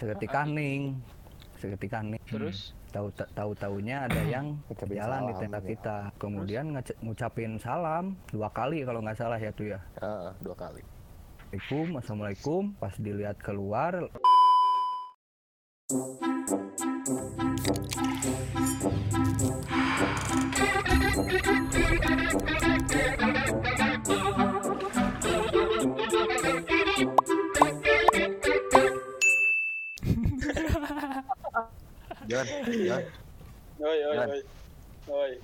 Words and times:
seketika 0.00 0.48
ning. 0.48 0.96
Seketika 1.60 2.00
ning. 2.00 2.22
Terus? 2.24 2.72
Tahu 2.90 3.12
tahu 3.12 3.52
taunya 3.54 4.08
ada 4.08 4.18
yang 4.24 4.56
jalan 4.98 5.28
di 5.28 5.34
tenda 5.36 5.60
ya. 5.60 5.68
kita. 5.68 5.96
Kemudian 6.16 6.64
ngece- 6.72 6.96
ngucapin 7.04 7.60
salam 7.60 8.16
dua 8.32 8.48
kali 8.50 8.82
kalau 8.82 9.04
nggak 9.04 9.18
salah 9.20 9.36
ya 9.36 9.52
tuh 9.52 9.76
ya? 9.76 9.78
Ah, 10.00 10.32
dua 10.40 10.56
kali. 10.56 10.80
Assalamualaikum 11.52 12.00
Assalamualaikum. 12.00 12.62
Pas 12.80 12.94
dilihat 12.96 13.36
keluar 13.44 14.08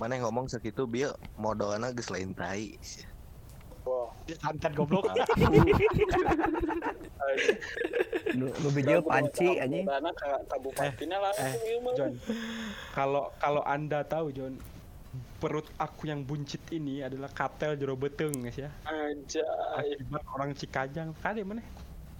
mana 0.07 0.23
yang 0.23 0.31
ngomong 0.31 0.47
segitu 0.47 0.87
bieu 0.87 1.11
modalna 1.35 1.91
geus 1.91 2.07
lain 2.07 2.31
tai. 2.31 2.79
Wah. 3.83 4.07
santet 4.39 4.71
goblok. 4.71 5.03
lu, 8.39 8.47
lu 8.63 8.69
bijil 8.71 9.03
panci 9.03 9.59
anjing 9.59 9.83
ka 10.15 10.39
kabupatennya 10.47 11.19
eh, 11.35 11.75
ieu 11.75 11.83
mah. 11.83 11.91
John. 11.99 12.15
Kalau 12.95 13.35
kalau 13.35 13.67
Anda 13.67 14.07
tahu 14.07 14.31
John, 14.31 14.55
perut 15.43 15.67
aku 15.75 16.07
yang 16.07 16.23
buncit 16.23 16.63
ini 16.71 17.03
adalah 17.03 17.27
katel 17.27 17.75
jero 17.75 17.99
beteng 17.99 18.31
guys 18.47 18.63
ya. 18.63 18.71
Anjay. 18.87 19.43
Akibat 19.75 20.23
orang 20.31 20.55
Cikajang. 20.55 21.11
Kali 21.19 21.43
mana? 21.43 21.59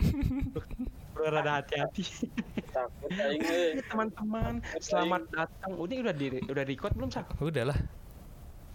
Perlu 1.18 1.34
rada 1.34 1.52
hati-hati. 1.58 2.30
Takut 2.70 3.10
aing 3.10 3.42
euy. 3.42 3.82
Teman-teman, 3.90 4.62
selamat 4.78 5.26
datang. 5.34 5.74
Udah 5.74 5.98
udah 6.06 6.14
di 6.14 6.28
udah 6.46 6.62
record 6.62 6.94
belum 6.94 7.10
sah? 7.10 7.26
Udah 7.42 7.74
lah. 7.74 7.80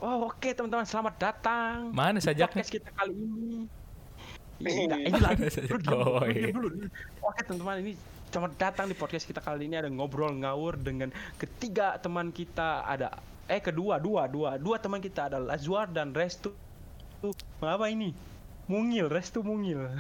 Oh, 0.03 0.27
oke 0.27 0.51
teman-teman, 0.51 0.83
selamat 0.83 1.15
datang. 1.23 1.95
Mana 1.95 2.19
sajaknya? 2.19 2.67
Podcast 2.67 2.75
kita 2.75 2.91
kali 2.91 3.15
ini. 3.15 3.55
Iya, 4.63 4.95
ini 4.95 5.19
lah. 5.19 5.35
Diam 5.35 5.91
Oh, 5.91 6.23
iya. 6.27 6.55
Oke 7.23 7.41
teman-teman, 7.47 7.83
ini 7.83 7.93
selamat 8.31 8.53
datang 8.59 8.87
di 8.91 8.95
podcast 8.95 9.27
kita 9.27 9.43
kali 9.43 9.67
ini 9.67 9.75
ada 9.79 9.91
ngobrol 9.91 10.31
ngawur 10.39 10.79
dengan 10.79 11.11
ketiga 11.35 11.99
teman 11.99 12.31
kita 12.31 12.87
ada 12.87 13.19
eh 13.51 13.59
kedua 13.59 13.99
dua 13.99 14.31
dua 14.31 14.57
dua 14.63 14.79
teman 14.79 15.03
kita 15.03 15.31
ada 15.31 15.39
Lazwar 15.43 15.91
dan 15.91 16.15
Restu. 16.15 16.55
Apa 17.59 17.91
ini? 17.91 18.32
Mungil, 18.73 19.13
Restu 19.13 19.45
Mungil. 19.45 19.85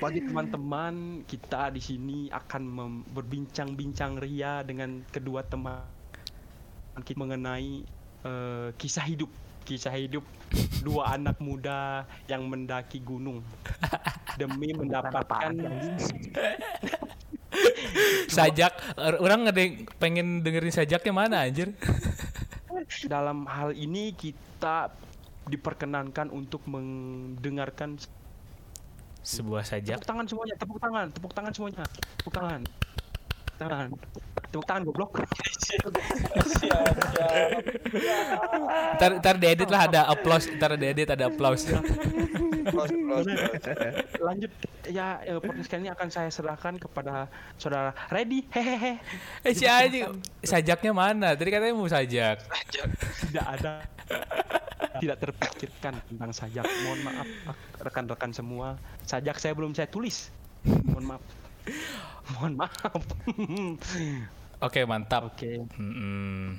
Bagi 0.00 0.20
teman-teman, 0.24 1.20
kita 1.28 1.68
di 1.68 1.84
sini 1.84 2.18
akan 2.32 2.62
berbincang-bincang 3.12 4.16
ria 4.16 4.64
dengan 4.64 5.04
kedua 5.12 5.44
teman 5.44 5.84
kita 7.04 7.20
mengenai 7.20 7.84
eh, 8.24 8.68
kisah 8.80 9.04
hidup, 9.04 9.28
kisah 9.68 9.92
hidup 9.92 10.24
dua 10.80 11.16
anak 11.16 11.36
muda 11.40 12.08
yang 12.28 12.48
mendaki 12.48 13.00
gunung 13.00 13.40
demi 14.40 14.72
mendapatkan 14.72 15.52
Sajak, 18.32 18.72
orang 18.96 19.44
yang 19.52 19.84
pengen 20.00 20.40
dengerin 20.40 20.72
sajaknya 20.72 21.12
mana 21.12 21.44
anjir? 21.44 21.76
Dalam 23.06 23.44
hal 23.48 23.72
ini 23.76 24.12
kita 24.12 24.92
diperkenankan 25.48 26.30
untuk 26.30 26.62
mendengarkan 26.70 27.98
Sebuah 29.22 29.62
sajak. 29.62 30.02
tepuk 30.02 30.08
tangan 30.10 30.26
semuanya, 30.26 30.54
tepuk 30.58 30.78
tangan, 30.82 31.06
tepuk 31.14 31.30
tangan 31.30 31.52
semuanya, 31.54 31.82
tepuk 32.18 32.34
tangan, 32.34 32.60
tangan, 33.70 33.90
tepuk 34.50 34.66
tangan 34.66 34.82
goblok. 34.88 35.10
Ntar, 38.96 39.10
ntar 39.20 39.34
diedit 39.38 39.68
lah 39.70 39.88
ada 39.88 40.00
applause, 40.08 40.46
ntar 40.56 40.76
diedit 40.76 41.08
ada 41.10 41.28
applause. 41.28 41.68
Lanjut 44.22 44.52
ya 44.90 45.22
eh, 45.22 45.38
podcast 45.38 45.68
kali 45.70 45.86
ini 45.86 45.90
akan 45.90 46.08
saya 46.10 46.30
serahkan 46.30 46.78
kepada 46.78 47.30
saudara 47.58 47.94
Ready. 48.10 48.46
Hehehe. 48.50 48.98
Eh 49.46 49.54
si 49.54 49.66
anjing, 49.66 50.20
sajaknya 50.42 50.92
mana? 50.94 51.34
Tadi 51.34 51.48
katanya 51.50 51.74
mau 51.74 51.88
sajak. 51.90 52.42
Tidak 53.30 53.46
ada 53.46 53.82
tidak 55.02 55.16
terpikirkan 55.18 55.98
tentang 56.06 56.30
sajak. 56.30 56.66
Mohon 56.86 57.00
maaf 57.10 57.28
rekan-rekan 57.82 58.30
semua. 58.30 58.78
Sajak 59.02 59.42
saya 59.42 59.56
belum 59.56 59.74
saya 59.74 59.90
tulis. 59.90 60.30
Mohon 60.62 61.16
maaf. 61.16 61.41
Mohon 62.36 62.52
maaf. 62.66 63.02
Oke 64.66 64.80
mantap. 64.86 65.34
Oke. 65.34 65.66
Mm-mm. 65.78 66.58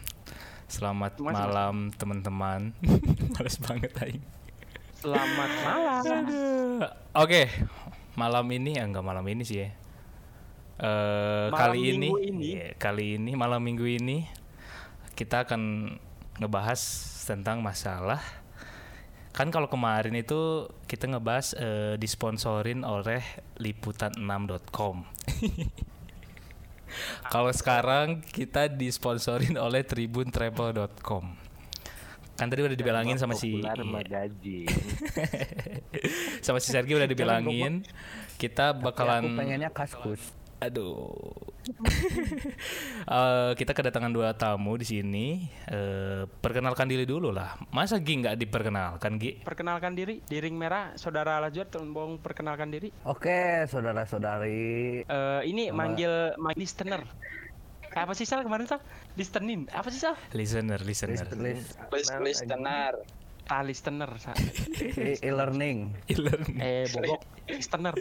Selamat 0.67 1.19
Mas- 1.19 1.35
malam 1.35 1.75
teman-teman. 1.95 2.73
Males 3.37 3.57
banget 3.61 3.91
aing. 4.01 4.23
Selamat 4.97 5.51
malam. 5.61 6.23
Oke, 7.13 7.51
malam 8.15 8.45
ini 8.55 8.79
ya 8.79 8.87
enggak 8.87 9.03
malam 9.03 9.25
ini 9.27 9.43
sih 9.43 9.59
ya. 9.63 9.69
Eh 10.73 11.47
Malam 11.53 11.59
kali 11.59 11.79
ini, 11.93 12.09
ini. 12.23 12.47
iya, 12.57 12.73
kali 12.75 13.21
ini 13.21 13.37
malam 13.37 13.61
minggu 13.61 13.85
ini 13.85 14.25
kita 15.13 15.45
akan 15.45 15.93
ngebahas 16.41 16.81
tentang 17.29 17.61
masalah 17.61 18.19
kan 19.33 19.49
kalau 19.49 19.66
kemarin 19.66 20.13
itu 20.13 20.69
kita 20.85 21.09
ngebahas 21.09 21.57
eh, 21.57 21.95
disponsorin 21.97 22.85
oleh 22.85 23.25
liputan6.com. 23.57 25.01
kalau 27.33 27.49
sekarang 27.49 28.21
kita 28.21 28.69
disponsorin 28.69 29.57
oleh 29.57 29.81
tribuntravel.com. 29.81 31.25
Kan 32.33 32.49
tadi 32.49 32.66
udah 32.66 32.77
dibilangin 32.77 33.17
sama 33.17 33.38
si 33.38 33.61
iya. 33.61 33.77
Sama 36.45 36.57
si 36.61 36.73
Sergi 36.73 36.97
udah 36.97 37.09
dibilangin. 37.09 37.85
kita 38.41 38.73
aku 38.73 38.89
bakalan 38.89 39.38
pengennya 39.38 39.69
kaskus 39.69 40.42
aduh 40.63 41.12
Eh, 43.03 43.51
kita 43.56 43.72
kedatangan 43.72 44.12
dua 44.12 44.31
tamu 44.34 44.75
di 44.75 44.84
sini 44.84 45.28
Eh, 45.66 46.28
perkenalkan 46.38 46.85
diri 46.85 47.03
dulu 47.03 47.31
lah 47.31 47.56
masa 47.69 47.97
Gi 47.97 48.19
nggak 48.19 48.35
diperkenalkan 48.38 49.16
Gi 49.16 49.31
Perkenalkan 49.41 49.94
diri 49.94 50.19
di 50.22 50.38
ring 50.38 50.53
merah, 50.53 50.91
saudara 50.94 51.40
Lajuar 51.40 51.68
tolong 51.68 52.18
perkenalkan 52.18 52.68
diri. 52.68 52.91
oke 53.03 53.63
saudara-saudari 53.66 55.03
Eh 55.03 55.41
ini 55.46 55.68
Nama- 55.68 55.78
manggil 55.78 56.13
manggil 56.35 56.59
listener. 56.59 57.01
Apa 57.94 58.12
sih 58.12 58.25
Sal 58.25 58.41
kemarin 58.41 58.66
Sal? 58.66 58.81
Listenin. 59.13 59.69
Apa 59.69 59.88
sih 59.88 60.01
Sal? 60.01 60.18
listener 60.31 60.81
listener 60.81 61.16
list 61.38 61.78
Please, 61.88 62.09
please, 62.12 62.41
tenar. 62.41 62.97
Ah, 63.45 63.62
listener. 63.62 64.07
E-learning 65.22 65.91
E-learning. 66.07 66.57
Eh, 66.57 66.88
bobok. 66.90 67.22
Listener. 67.45 67.95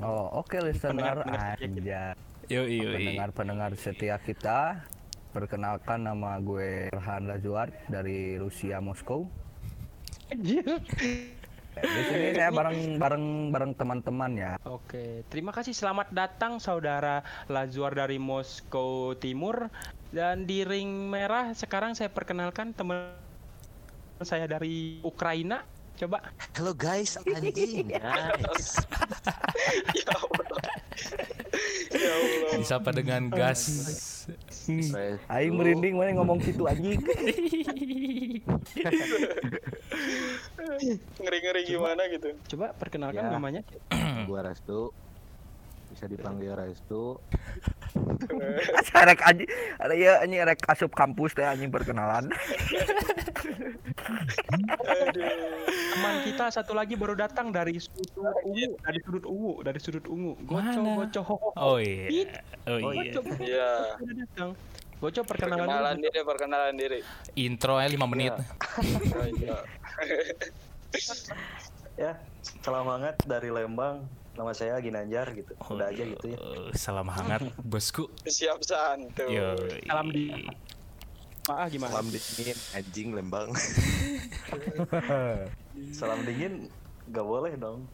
Oh 0.00 0.40
oke 0.40 0.56
listener 0.60 1.22
Pendengar- 1.22 1.24
pendengar 1.24 1.56
aja 1.60 2.02
yo 2.50 2.66
yo 2.66 2.96
pendengar-pendengar 2.96 3.70
setia 3.78 4.16
kita 4.18 4.82
perkenalkan 5.30 6.02
nama 6.02 6.42
gue 6.42 6.90
Erhan 6.90 7.30
Lazuar 7.30 7.70
dari 7.86 8.34
Rusia 8.34 8.82
Moskow 8.82 9.30
Anjir. 10.34 10.66
di 11.80 12.02
sini 12.10 12.34
saya 12.34 12.50
bareng 12.50 12.98
bareng 12.98 13.26
bareng 13.54 13.72
teman-teman 13.78 14.30
ya 14.34 14.52
Oke, 14.66 15.22
terima 15.30 15.54
kasih. 15.54 15.70
Selamat 15.70 16.10
datang 16.10 16.58
saudara 16.58 17.22
Lazuar 17.46 17.94
dari 17.94 18.18
Moskow 18.18 19.14
Timur 19.14 19.70
dan 20.10 20.50
di 20.50 20.66
ring 20.66 20.90
merah 21.06 21.54
sekarang 21.54 21.94
saya 21.94 22.10
perkenalkan 22.10 22.74
teman 22.74 23.14
saya 24.20 24.50
dari 24.50 24.98
Ukraina. 25.06 25.62
Coba. 26.00 26.24
Halo 26.56 26.72
guys, 26.72 27.20
anjing 27.28 27.92
guys. 27.92 28.80
Ya 29.92 30.08
Allah. 30.16 30.64
Ya 31.92 32.08
Allah. 32.08 32.56
disapa 32.56 32.88
dengan 32.96 33.28
gas 33.28 33.60
Guys, 34.64 35.20
Aing 35.28 35.52
merinding 35.52 36.00
mana 36.00 36.16
ngomong 36.16 36.40
situ 36.40 36.64
anjing 36.64 36.96
Ngeri-ngeri 41.20 41.60
gimana 41.68 42.08
gitu. 42.08 42.32
Coba 42.48 42.72
perkenalkan 42.72 43.20
Ya. 43.20 43.32
namanya. 43.32 43.60
Gua 44.24 44.40
Restu. 44.40 44.96
Bisa 45.90 46.06
dipanggil 46.06 46.54
Restu. 46.54 47.18
rek 48.92 49.20
anjing 49.22 49.48
ada 49.76 49.92
ya 49.92 50.20
anjing 50.20 50.40
rek 50.40 50.62
asup 50.64 50.92
kampus 50.92 51.32
teh 51.32 51.42
anjing 51.42 51.68
perkenalan 51.68 52.30
Aduh. 54.80 55.26
Teman 55.90 56.14
kita 56.22 56.44
satu 56.48 56.72
lagi 56.72 56.94
baru 56.94 57.14
datang 57.14 57.50
dari 57.50 57.76
sudut 57.76 58.10
ungu, 58.40 58.78
dari 58.78 58.98
sudut 59.00 59.24
ungu, 59.24 59.52
dari 59.60 59.78
sudut 59.78 60.04
ungu. 60.06 60.32
Goco, 60.40 60.62
Mana? 60.80 60.92
goco, 60.96 61.20
ho, 61.20 61.34
ho, 61.34 61.48
ho. 61.50 61.50
oh 61.56 61.78
iya 61.78 62.38
oh 62.66 62.92
iya 62.92 63.12
Iya. 63.40 63.70
datang. 63.98 64.50
Goco 64.96 65.20
perkenalan, 65.22 65.64
Perkenalan 65.64 65.94
dulu. 65.96 66.04
diri, 66.06 66.20
perkenalan 66.22 66.74
diri. 66.76 66.98
intro 67.34 67.74
aja 67.74 67.88
5 67.88 68.04
menit 68.06 68.32
Oh, 68.36 69.26
iya. 69.26 69.56
ya 72.00 72.12
salam 72.60 72.86
hangat 72.86 73.16
dari 73.24 73.48
Lembang 73.48 74.04
nama 74.32 74.52
saya 74.52 74.78
Ginanjar 74.78 75.30
gitu 75.32 75.52
udah 75.68 75.86
aja 75.86 76.02
gitu 76.02 76.26
ya 76.28 76.38
Eh, 76.38 76.70
Salam 76.72 77.06
hangat 77.06 77.42
bosku. 77.70 78.08
Siap 78.22 78.60
santuy. 78.60 79.34
Yo. 79.34 79.54
Salam 79.84 80.08
di 80.08 80.30
Ah 81.44 81.66
gimana? 81.66 81.92
Salam 81.92 82.08
dingin 82.08 82.58
anjing 82.72 83.08
Lembang. 83.12 83.48
salam 85.92 86.22
dingin 86.22 86.68
nggak 87.06 87.26
boleh 87.26 87.52
dong 87.56 87.84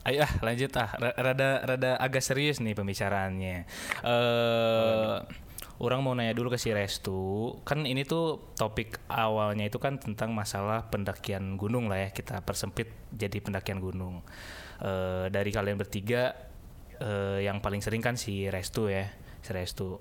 Ayo 0.00 0.22
ah, 0.22 0.32
lanjut 0.40 0.70
ah. 0.76 0.88
Ra- 0.94 1.16
Rada 1.18 1.50
rada 1.62 1.90
agak 1.96 2.22
serius 2.22 2.56
nih 2.58 2.72
pembicaraannya. 2.72 3.66
Eh 4.00 5.16
orang 5.80 6.04
mau 6.04 6.12
nanya 6.12 6.36
dulu 6.36 6.52
ke 6.52 6.58
si 6.60 6.68
Restu. 6.76 7.56
Kan 7.64 7.88
ini 7.88 8.04
tuh 8.04 8.52
topik 8.54 9.00
awalnya 9.08 9.64
itu 9.64 9.80
kan 9.80 9.96
tentang 9.96 10.36
masalah 10.36 10.92
pendakian 10.92 11.56
gunung 11.56 11.88
lah 11.88 12.04
ya. 12.04 12.08
Kita 12.12 12.44
persempit 12.44 12.92
jadi 13.16 13.40
pendakian 13.40 13.80
gunung. 13.80 14.20
Eh 14.84 15.32
dari 15.32 15.48
kalian 15.48 15.80
bertiga 15.80 16.36
eh 17.00 17.40
yang 17.48 17.64
paling 17.64 17.80
sering 17.80 18.04
kan 18.04 18.20
si 18.20 18.44
Restu 18.52 18.92
ya, 18.92 19.08
si 19.40 19.50
Restu. 19.56 19.96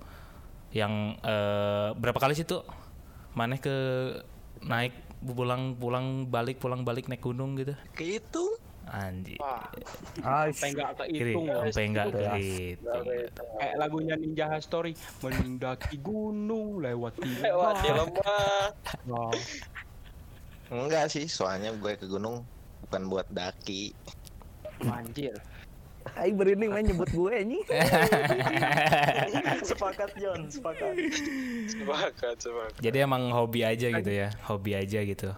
Yang 0.75 1.15
eh 1.23 1.89
berapa 1.95 2.19
kali 2.19 2.35
sih 2.35 2.43
tuh? 2.43 2.67
Maneh 3.39 3.63
ke 3.63 3.71
naik 4.67 4.91
pulang 5.23 5.79
pulang 5.79 6.27
balik 6.27 6.59
pulang 6.59 6.83
balik 6.83 7.07
naik 7.07 7.23
gunung 7.23 7.55
gitu 7.55 7.71
Kehitung. 7.95 8.58
Anjir 8.91 9.39
Ah, 10.19 10.45
sampai 10.47 10.69
nggak 10.71 10.91
kehitung. 10.99 11.45
sampai 11.47 11.85
enggak 11.85 12.05
Itu 12.07 12.17
kehitung 12.17 13.05
Kayak 13.55 13.75
lagunya 13.77 14.15
Ninja 14.15 14.45
Story, 14.57 14.91
mendaki 15.19 15.95
gunung 15.97 16.79
lewati 16.79 17.23
Lewat 17.45 17.75
lembah. 17.81 18.65
Wah, 19.05 19.33
Enggak 20.69 21.09
sih, 21.09 21.25
soalnya 21.25 21.73
gue 21.73 21.93
ke 21.93 22.05
gunung 22.05 22.45
bukan 22.83 23.01
buat 23.07 23.25
daki. 23.27 23.89
anjir. 24.81 25.33
Aing 26.15 26.35
berinding 26.35 26.69
main 26.69 26.81
nyebut 26.83 27.09
gue 27.09 27.35
nih. 27.43 27.61
sepakat 29.61 30.09
John 30.15 30.47
sepakat 30.47 30.93
Sepakat, 31.67 32.35
sepakat. 32.39 32.79
jadi 32.79 33.03
emang 33.03 33.29
hobi 33.29 33.61
aja 33.61 33.87
gitu 33.91 34.09
ya 34.09 34.29
hobi 34.43 34.71
aja 34.73 34.99
gitu 35.01 35.29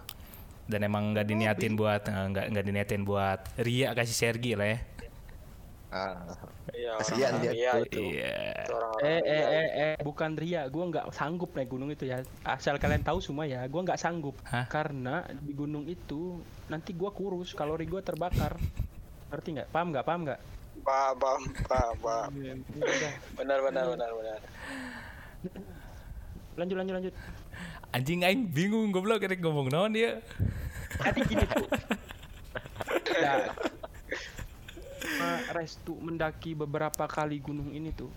dan 0.70 0.80
emang 0.86 1.12
nggak 1.12 1.26
diniatin 1.26 1.74
buat 1.74 2.02
eh, 2.06 2.26
nggak 2.32 2.46
nggak 2.54 2.64
diniatin 2.64 3.02
buat 3.02 3.40
ria 3.58 3.92
kasih 3.92 4.16
Sergi 4.16 4.52
lah 4.54 4.68
ya 4.72 4.78
Ah, 5.92 6.24
Iya, 6.72 6.96
Kasihan 6.96 7.36
dia 7.36 7.52
Ria 7.52 7.72
itu. 7.84 8.00
iya 8.16 8.64
Eh, 9.04 9.20
eh, 9.28 9.44
eh, 9.44 9.68
eh, 9.76 9.94
bukan 10.00 10.40
Ria, 10.40 10.64
gua 10.72 10.88
nggak 10.88 11.12
sanggup 11.12 11.52
naik 11.52 11.68
gunung 11.68 11.92
itu 11.92 12.08
ya. 12.08 12.24
Asal 12.48 12.80
kalian 12.80 13.04
tahu 13.04 13.20
semua 13.20 13.44
ya, 13.44 13.60
gua 13.68 13.84
nggak 13.84 14.00
sanggup. 14.00 14.32
Hah? 14.48 14.64
Karena 14.72 15.28
di 15.28 15.52
gunung 15.52 15.84
itu 15.84 16.40
nanti 16.72 16.96
gua 16.96 17.12
kurus, 17.12 17.52
kalori 17.52 17.84
gua 17.84 18.00
terbakar. 18.00 18.56
Ngerti 19.28 19.48
nggak? 19.52 19.68
Paham 19.68 19.86
nggak? 19.92 20.04
Paham 20.08 20.20
nggak? 20.24 20.40
Paham, 20.80 21.14
paham, 21.20 21.42
paham, 21.68 21.96
paham. 22.00 22.30
Iya, 22.40 22.54
udah. 22.72 23.12
Benar, 23.36 23.58
benar, 23.60 23.84
benar, 23.92 24.10
benar. 24.16 24.40
Lanjut, 26.56 26.76
lanjut, 26.80 26.94
lanjut. 26.96 27.14
Anjing 27.92 28.24
aing 28.24 28.48
bingung 28.48 28.88
goblok 28.90 29.20
kira 29.20 29.36
ngomong 29.36 29.68
naon 29.68 29.92
dia 29.92 30.20
Jadi 30.92 31.20
gini 31.24 31.44
tuh. 31.48 31.68
Sama 35.02 35.28
Restu 35.56 35.96
mendaki 35.96 36.52
beberapa 36.52 37.04
kali 37.08 37.40
gunung 37.40 37.72
ini 37.72 37.92
tuh 37.92 38.08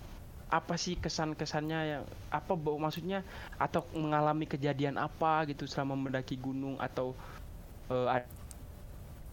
apa 0.46 0.78
sih 0.78 0.94
kesan-kesannya 0.94 1.80
yang 1.82 2.04
apa 2.30 2.54
bau 2.54 2.78
maksudnya 2.78 3.26
atau 3.58 3.82
mengalami 3.98 4.46
kejadian 4.46 4.94
apa 4.94 5.42
gitu 5.50 5.66
selama 5.66 5.98
mendaki 5.98 6.38
gunung 6.38 6.78
atau 6.78 7.18
eh, 7.90 8.08
ad- 8.22 8.30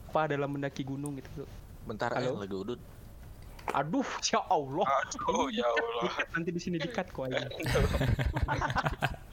apa 0.09 0.29
dalam 0.29 0.49
mendaki 0.49 0.85
gunung 0.85 1.17
gitu 1.17 1.45
tuh. 1.45 1.49
bentar 1.89 2.13
Halo? 2.13 2.37
eh 2.37 2.45
lagi 2.45 2.53
udut. 2.53 2.79
Aduh, 3.73 4.05
ya 4.21 4.41
Allah. 4.45 4.85
Aduh, 4.85 5.49
ya 5.49 5.65
Allah. 5.65 6.13
Nanti 6.37 6.49
di 6.53 6.61
sini 6.61 6.77
dikat 6.77 7.09
kok 7.09 7.25
aja. 7.29 7.49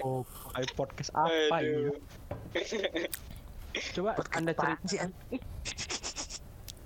Oh, 0.00 0.24
kayak 0.50 0.72
podcast 0.72 1.12
apa 1.12 1.60
ini? 1.60 1.92
Aduh. 1.92 1.96
Coba 3.92 4.10
Anda 4.32 4.52
cerita? 4.52 5.04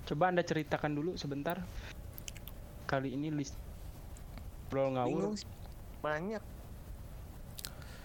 Coba 0.05 0.23
Anda 0.27 0.41
ceritakan 0.41 0.91
dulu 0.93 1.11
sebentar. 1.15 1.63
Kali 2.83 3.13
ini 3.13 3.29
list 3.29 3.55
Bro 4.67 4.93
ngawur. 4.93 5.31
Bingung. 5.31 5.37
Banyak. 5.99 6.43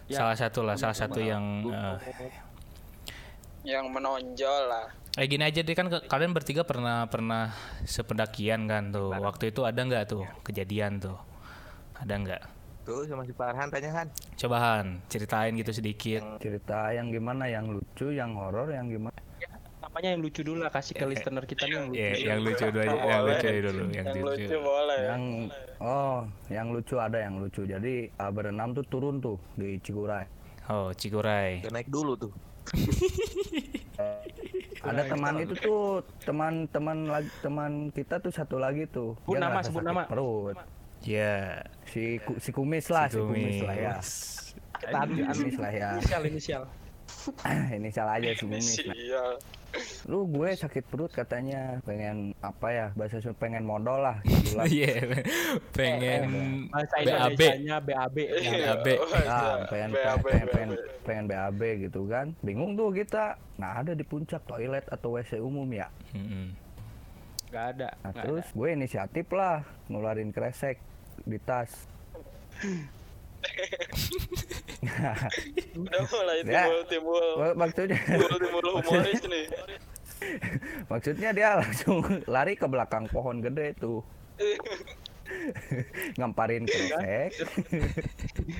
Ya, 0.04 0.18
salah 0.20 0.36
satu 0.36 0.60
lah 0.60 0.76
salah 0.76 0.92
satu 0.94 1.16
yang 1.16 1.64
eh, 1.64 1.96
Yang 3.64 3.84
menonjol 3.88 4.62
lah. 4.68 4.86
eh 5.14 5.24
gini 5.24 5.40
aja 5.40 5.58
deh 5.58 5.72
kan 5.72 5.86
ke- 5.86 6.04
kalian 6.04 6.34
bertiga 6.34 6.60
pernah 6.62 7.06
pernah 7.06 7.54
sependakian 7.82 8.66
kan 8.66 8.90
tuh 8.90 9.14
waktu 9.14 9.48
itu 9.48 9.62
ada 9.62 9.78
nggak 9.78 10.04
tuh 10.06 10.26
kejadian 10.42 10.98
tuh 10.98 11.14
ada 11.94 12.12
nggak 12.12 12.42
Tuh 12.84 13.08
sama 13.08 13.24
si 13.24 13.32
Farhan 13.32 13.72
tanya 13.72 13.90
Han. 13.96 14.08
cobahan 14.36 15.00
ceritain 15.08 15.56
gitu 15.56 15.72
sedikit 15.72 16.20
Cerita 16.36 16.92
yang 16.92 17.08
gimana, 17.08 17.48
yang 17.48 17.72
lucu, 17.72 18.12
yang 18.12 18.36
horor, 18.36 18.68
yang 18.68 18.92
gimana? 18.92 19.16
namanya 19.84 20.16
yang 20.16 20.22
lucu 20.26 20.40
dulu 20.42 20.58
lah 20.64 20.72
kasih 20.74 20.96
ke 20.96 21.06
listener 21.06 21.44
kita 21.46 21.70
nih 21.70 21.76
yang 21.76 21.86
lucu. 21.86 22.02
ya 22.02 22.10
yang 22.18 22.40
lucu 22.42 22.64
dulu 22.66 22.82
aja 22.82 22.96
yang 22.98 23.22
lucu 23.22 23.46
dulu 23.46 23.82
yang 23.84 23.92
Yang 23.94 24.16
lucu 24.16 24.26
lucu 24.26 24.56
boleh. 24.58 24.98
Yang 24.98 25.22
oh, 25.78 26.18
yang 26.50 26.66
lucu 26.74 26.94
ada 26.98 27.18
yang 27.22 27.34
lucu. 27.38 27.62
Jadi 27.62 27.94
ah, 28.18 28.30
berenam 28.34 28.74
tuh 28.74 28.84
turun 28.90 29.22
tuh 29.22 29.38
di 29.54 29.78
Ciguray. 29.78 30.26
oh 30.66 30.90
Udah 30.90 31.70
naik 31.70 31.86
dulu 31.92 32.18
tuh. 32.18 32.32
Ada 34.84 35.02
teman 35.08 35.40
itu 35.40 35.54
tuh 35.62 36.04
teman-teman 36.26 37.08
lagi 37.08 37.30
teman 37.40 37.88
kita 37.94 38.20
tuh 38.20 38.32
satu 38.34 38.58
lagi 38.58 38.90
tuh. 38.90 39.16
Sebut 39.24 39.38
nama, 39.38 39.62
sebut 39.62 39.84
nama. 39.84 40.02
Perut. 40.10 40.58
Ya 41.06 41.60
Si 41.84 42.18
ku- 42.18 42.36
si 42.38 42.50
kumis 42.50 42.88
lah, 42.88 43.06
si 43.06 43.16
kumis 43.16 43.60
lah 43.60 43.76
ya. 43.76 43.94
Tadi 44.74 45.22
Kumis 45.22 45.56
lah 45.56 45.70
ya. 45.70 45.88
inisial 45.94 46.22
inisial. 46.26 46.64
Inisial 47.72 48.08
aja 48.10 48.28
si 48.32 48.42
kumis. 48.42 48.66
Nah, 48.80 48.92
Sial. 48.92 49.30
lu 50.06 50.26
gue 50.26 50.50
sakit 50.52 50.84
perut 50.84 51.08
katanya 51.08 51.82
pengen 51.82 52.30
apa 52.38 52.68
ya 52.68 52.86
bahasa 52.92 53.18
Sunda 53.18 53.34
pengen 53.34 53.62
modal 53.62 53.98
lah 53.98 54.16
gitu 54.22 54.54
lah. 54.54 54.66
Iya, 54.66 55.02
pengen 55.72 56.22
Bahasa 56.68 56.94
BAB. 56.96 57.38
Indonesianya 57.38 57.76
BAB. 57.80 58.16
Iya, 58.18 58.72
BAB. 58.76 58.86
Nah, 59.24 59.56
pengen, 59.66 59.90
BAB, 59.90 60.22
pengen, 60.22 60.46
pengen, 60.48 60.68
BAB. 60.70 61.02
pengen 61.02 61.24
BAB 61.26 61.60
gitu 61.82 62.00
kan 62.04 62.26
bingung 62.40 62.74
tuh 62.74 62.90
kita 62.90 63.34
nah 63.54 63.78
ada 63.78 63.92
di 63.92 64.02
puncak 64.02 64.42
toilet 64.44 64.84
atau 64.86 65.14
WC 65.14 65.38
umum 65.38 65.66
ya 65.68 65.86
Mm-mm. 66.12 66.50
Gak 67.48 67.66
ada. 67.72 67.88
nah 68.00 68.10
nggak 68.10 68.24
terus 68.24 68.46
gue 68.50 68.68
inisiatif 68.68 69.26
lah 69.30 69.62
ngeluarin 69.86 70.30
kresek 70.30 70.78
di 71.24 71.38
tas 71.40 71.72
Udah 75.74 76.02
mulai 76.06 76.38
Ya. 76.42 76.64
timbul, 76.64 76.80
timbul. 76.86 77.26
Maksudnya 77.54 77.98
Timbul, 77.98 78.30
timbul 78.38 78.62
humoris 78.72 79.22
nih. 79.22 79.44
maksudnya 80.90 81.30
dia 81.30 81.54
langsung 81.54 82.02
lari 82.26 82.54
ke 82.54 82.64
belakang 82.64 83.06
pohon 83.06 83.38
gede 83.38 83.74
tuh 83.76 84.00
ngamparin 86.16 86.64
kresek 86.64 87.30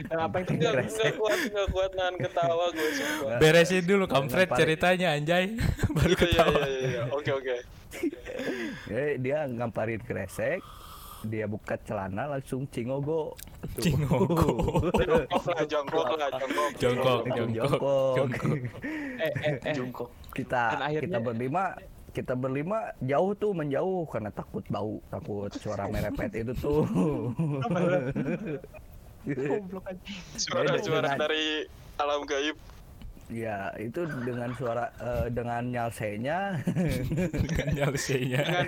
ada. 0.05 0.19
Apa 0.19 0.35
yang 0.39 0.47
terjadi? 0.51 0.85
nggak 0.85 1.15
kuat, 1.15 1.39
nggak 1.47 1.69
kuat 1.71 1.91
nahan 1.95 2.15
ketawa 2.19 2.65
gue 2.71 2.89
sumpah. 2.91 3.39
beresin 3.39 3.83
dulu 3.83 4.05
kampret 4.07 4.49
ceritanya 4.51 5.09
anjay 5.13 5.57
baru 5.91 6.11
Iya, 6.11 6.11
iya, 6.11 6.21
ketawa 6.21 6.59
iya, 6.59 6.79
iya. 6.83 7.03
Oke, 7.11 7.31
oke. 7.33 7.55
Eh, 8.91 9.13
dia 9.19 9.47
ngamparin 9.47 10.01
kresek 10.01 10.61
dia 11.25 11.45
buka 11.45 11.75
celana 11.79 12.29
langsung 12.29 12.69
cingogo. 12.69 13.35
Cingogo. 13.77 14.81
Jongkok 14.95 15.45
lah, 15.49 15.65
jongkok 15.65 16.07
lah, 16.15 16.29
jongkok. 16.31 16.71
jongkok 16.77 17.21
jongkok 17.27 18.15
jongkok 18.15 18.57
Eh, 19.15 19.33
eh, 19.43 19.57
eh. 19.63 19.75
jungkok 19.75 20.11
kita 20.31 20.63
akhirnya- 20.81 21.03
kita 21.07 21.19
berlima 21.21 21.63
kita 22.11 22.35
berlima 22.35 22.79
jauh 23.01 23.35
tuh 23.35 23.51
menjauh 23.51 24.07
karena 24.07 24.31
takut 24.31 24.63
bau 24.69 25.03
takut 25.09 25.51
suara 25.53 25.89
merepet 25.89 26.31
itu 26.37 26.55
tuh. 26.55 26.87
Suara-suara 30.37 31.17
dari 31.17 31.65
alam 31.97 32.23
gaib. 32.25 32.57
Ya 33.33 33.73
itu 33.81 34.05
dengan 34.25 34.51
suara 34.57 34.89
eh, 35.01 35.27
dengan 35.33 35.63
nyalsenya. 35.71 36.39
Dengan 36.65 37.69
dengan 37.97 38.65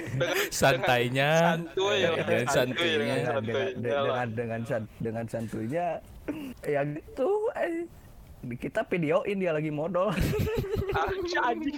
santainya. 0.49 1.31
santuy 1.61 1.97
ya, 2.01 2.11
dengan 2.25 2.47
santuinya. 2.49 3.17
dengan 3.41 4.27
dengan 4.33 4.61
dengan, 4.65 4.83
dengan 5.01 5.25
santuinya. 5.29 5.89
Ya 6.67 6.83
gitu 6.83 7.31
eh 7.55 7.87
kita 8.47 8.85
videoin 8.85 9.37
dia 9.37 9.51
lagi 9.51 9.69
modal 9.69 10.13
Anjing. 11.43 11.77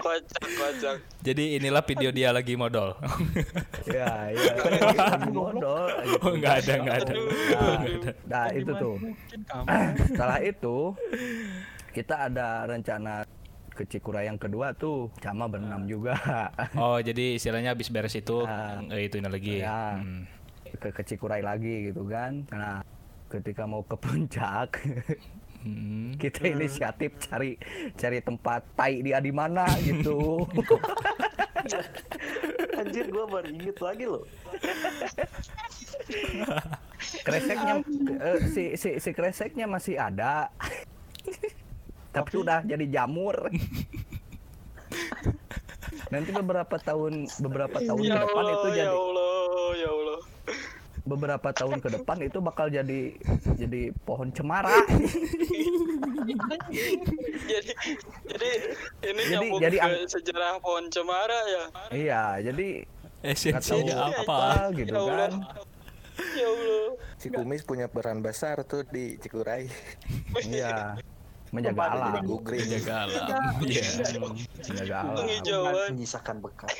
Kocak, 0.00 0.42
kocak. 0.48 0.96
jadi 1.20 1.56
inilah 1.56 1.82
video 1.82 2.10
dia 2.10 2.30
lagi 2.30 2.54
modal 2.54 2.96
ya 3.86 4.30
ya 4.30 4.52
lagi 5.12 5.30
modal 5.30 5.86
gitu. 6.00 6.18
oh 6.20 6.32
nggak 6.32 6.54
ada 6.60 6.74
nggak 6.78 6.96
ada 7.00 7.12
Nah, 7.50 7.78
nah 8.26 8.46
itu 8.50 8.72
tuh 8.72 8.94
Mungkin 8.96 9.40
kamu. 9.48 9.66
setelah 10.08 10.38
itu 10.40 10.76
kita 11.90 12.14
ada 12.24 12.46
rencana 12.64 13.14
ke 13.70 13.82
Cikuray 13.84 14.24
yang 14.24 14.36
kedua 14.36 14.72
tuh 14.72 15.10
sama 15.18 15.46
berenam 15.46 15.84
juga 15.84 16.14
Oh, 16.74 16.98
jadi 16.98 17.34
istilahnya 17.34 17.72
habis 17.72 17.88
beres 17.88 18.14
itu 18.14 18.42
Ah. 18.42 18.80
eh, 18.88 19.06
itu 19.06 19.16
ini 19.16 19.26
lagi. 19.26 19.56
Ya. 19.58 19.96
Hmm. 19.96 20.24
ke 20.72 20.90
ke 20.90 21.02
Cikuray 21.04 21.40
lagi 21.40 21.90
gitu 21.90 22.06
kan 22.06 22.46
nah 22.48 22.80
ketika 23.30 23.62
mau 23.64 23.86
ke 23.86 23.94
puncak 23.94 24.82
Hmm. 25.60 26.16
kita 26.22 26.56
inisiatif 26.56 27.20
cari 27.20 27.60
cari 27.92 28.24
tempat 28.24 28.64
tai 28.72 29.04
dia 29.04 29.20
di 29.20 29.28
mana 29.28 29.68
gitu 29.84 30.48
Anjir 32.80 33.12
gua 33.12 33.28
baru 33.28 33.52
inget 33.52 33.76
lagi 33.76 34.08
loh. 34.08 34.24
kreseknya 37.28 37.84
eh, 38.24 38.38
si 38.48 38.72
si 38.80 38.96
si 38.96 39.10
kreseknya 39.12 39.68
masih 39.68 40.00
ada 40.00 40.48
tapi 42.10 42.40
udah 42.40 42.64
jadi 42.64 42.86
jamur 42.88 43.36
nanti 46.10 46.30
beberapa 46.34 46.76
tahun 46.80 47.28
beberapa 47.38 47.78
tahun 47.78 48.00
ke 48.00 48.10
Ya 48.10 48.18
depan 48.24 48.44
itu 48.48 48.68
ya 48.68 48.74
jadi 48.74 48.80
ya 48.80 48.90
Allah. 48.90 49.09
Beberapa 51.10 51.50
tahun 51.50 51.78
ke 51.78 51.88
depan 51.92 52.22
itu 52.22 52.38
bakal 52.38 52.66
jadi 52.68 53.18
jadi 53.56 53.90
pohon 54.00 54.30
cemara 54.30 54.70
Jadi, 57.42 57.72
jadi 58.24 58.50
ini 59.02 59.18
Jadi- 59.18 59.30
nyambung 59.32 59.60
jadi 59.60 59.76
ke 59.76 59.90
sejarah 60.06 60.58
pohon 60.58 60.86
cemara 60.86 61.40
ya. 61.48 61.64
iya 61.90 62.22
jadi 62.40 62.86
nggak 63.20 63.36
tahu 63.58 63.82
Esensinya 63.82 63.96
apa? 64.16 64.38
gitu 64.72 64.94
Ya 64.94 65.02
kan 65.20 65.32
Ya 66.30 66.46
Allah. 66.46 66.84
Si 67.16 67.26
Kumis 67.28 67.62
punya 67.62 67.86
peran 67.86 68.20
besar 68.20 68.60
tuh 68.62 68.84
di 68.84 69.16
Cikuray. 69.16 69.66
iya 70.46 70.94
menjaga 71.50 71.74
Tempatnya 71.74 71.96
alam 71.98 72.12
Jadi 72.12 72.28
gugring. 72.28 72.68
Jaga 72.70 72.94
alam. 73.00 73.24
Iya. 73.60 73.82
menjaga 74.62 74.96
alam. 75.02 75.88
Menyisakan 75.90 76.36
bekas. 76.38 76.72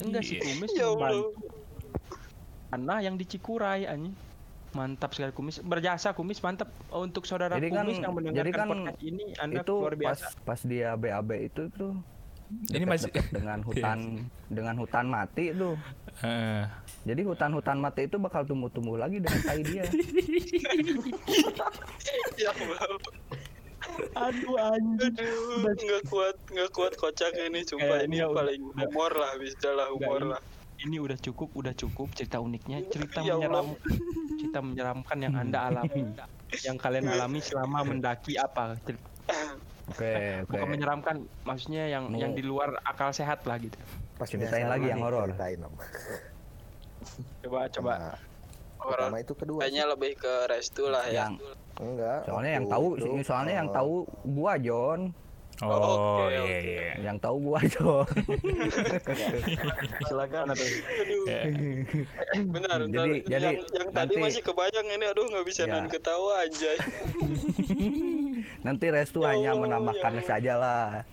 Enggak 0.00 0.22
si 0.22 0.32
Iya. 0.32 0.42
kumis 0.46 0.70
Ya 0.72 0.86
Allah. 0.86 1.10
membantu 1.12 1.26
Ana 2.70 2.98
yang 2.98 3.14
di 3.14 3.24
Cikuray 3.24 3.84
anjing. 3.84 4.14
Mantap 4.70 5.10
sekali 5.10 5.30
kumis. 5.30 5.58
Berjasa 5.58 6.12
kumis 6.12 6.38
mantap 6.38 6.70
untuk 6.90 7.24
saudara 7.24 7.54
Jadi 7.54 7.68
kan- 7.68 7.82
kumis 7.82 7.98
yang 7.98 8.14
mendengarkan 8.14 8.38
jadi 8.40 8.50
kan 8.52 8.66
podcast 8.68 9.00
ini 9.02 9.24
Anda 9.36 9.60
itu 9.60 9.74
luar 9.74 9.92
pas 9.92 9.98
biasa. 9.98 10.26
pas 10.40 10.60
dia 10.62 10.88
BAB 10.94 11.30
itu 11.42 11.62
tuh 11.70 11.92
Ini 12.68 12.82
masih 12.82 13.10
dengan 13.30 13.58
hutan 13.66 13.98
dengan 14.46 14.74
hutan 14.76 15.06
mati 15.06 15.50
tuh 15.52 15.74
Heeh. 16.18 16.66
jadi 17.04 17.22
hutan-hutan 17.24 17.78
mati 17.78 18.06
itu 18.06 18.14
bakal 18.16 18.42
tumbuh-tumbuh 18.42 18.94
lagi 18.94 19.18
dengan 19.18 19.38
tai 19.40 19.62
dia 19.62 19.86
Ya. 22.36 22.50
Aduh 24.16 24.54
anjing. 24.56 25.12
Aduh, 25.12 25.66
nggak 25.66 26.02
kuat, 26.06 26.36
nggak 26.46 26.70
kuat 26.70 26.92
kocak 26.94 27.32
ini. 27.38 27.60
Sumpah 27.62 28.00
Kayaknya 28.00 28.24
ini 28.24 28.32
paling 28.32 28.60
udah- 28.62 28.86
humor 28.86 29.12
lah, 29.12 29.32
bisa 29.36 29.68
lah 29.70 29.86
humor 29.90 30.22
lah. 30.26 30.40
Ini 30.80 30.96
udah 30.96 31.18
cukup, 31.20 31.52
udah 31.52 31.76
cukup 31.76 32.08
cerita 32.16 32.40
uniknya, 32.40 32.80
cerita 32.88 33.20
Ya 33.20 33.36
Allah. 33.36 33.60
menyeramkan, 33.68 33.92
cerita 34.40 34.58
menyeramkan 34.64 35.16
yang 35.20 35.34
Anda 35.36 35.58
alami, 35.68 36.02
yang 36.64 36.76
kalian 36.80 37.04
alami 37.04 37.38
selama 37.44 37.84
mendaki 37.84 38.40
apa? 38.40 38.80
Cer- 38.88 38.96
oke 39.92 40.12
oke 40.48 40.50
Bukan 40.56 40.68
menyeramkan, 40.72 41.16
maksudnya 41.44 41.84
yang 41.84 42.08
yang 42.16 42.32
di 42.32 42.40
luar 42.40 42.80
akal 42.88 43.12
sehat 43.12 43.44
lah 43.44 43.60
gitu. 43.60 43.76
Pas 44.16 44.24
Ceritain 44.24 44.68
lagi 44.72 44.88
yang 44.88 45.04
horor. 45.04 45.28
Coba 47.44 47.68
coba. 47.68 47.94
Sama 47.96 48.30
Horor. 48.80 49.12
Itu 49.20 49.36
kedua. 49.36 49.60
Kayaknya 49.60 49.84
lebih 49.92 50.12
ke 50.16 50.48
restu 50.48 50.88
lah 50.88 51.04
ya. 51.04 51.28
yang 51.28 51.32
Enggak. 51.80 52.24
soalnya 52.28 52.52
yang 52.60 52.66
tahu 52.68 52.86
itu, 52.96 53.08
soalnya 53.24 53.54
yang 53.60 53.68
eh, 53.68 53.76
tahu 53.76 53.94
gua 54.36 54.52
John 54.60 55.00
Oh, 55.60 56.24
Oke, 56.24 56.32
iya 56.32 56.40
oke. 56.40 56.58
iya. 56.64 56.92
yang 57.02 57.16
tahu 57.16 57.36
gua 57.42 57.60
John 57.62 58.08
Silakan. 60.06 60.44
Aduh, 60.50 60.72
benar. 62.48 62.78
Jadi- 62.80 63.20
ntar 63.20 63.28
jadi 63.28 63.44
yang, 63.44 63.58
yang 63.68 63.88
tadi 63.92 64.14
nanti- 64.16 64.24
masih 64.24 64.42
kebayang 64.42 64.88
ini, 64.88 65.04
aduh 65.04 65.24
nggak 65.26 65.44
bisa 65.44 65.62
Ya. 65.62 65.72
non 65.74 65.86
ketawa 65.86 66.32
aja. 66.40 66.70
nanti 68.66 68.86
restu 68.88 69.20
Ya 69.20 69.28
hanya 69.30 69.50
Allah, 69.52 69.62
menambahkan 69.62 70.12
ya 70.14 70.22
saja 70.22 70.52
lah 70.56 71.04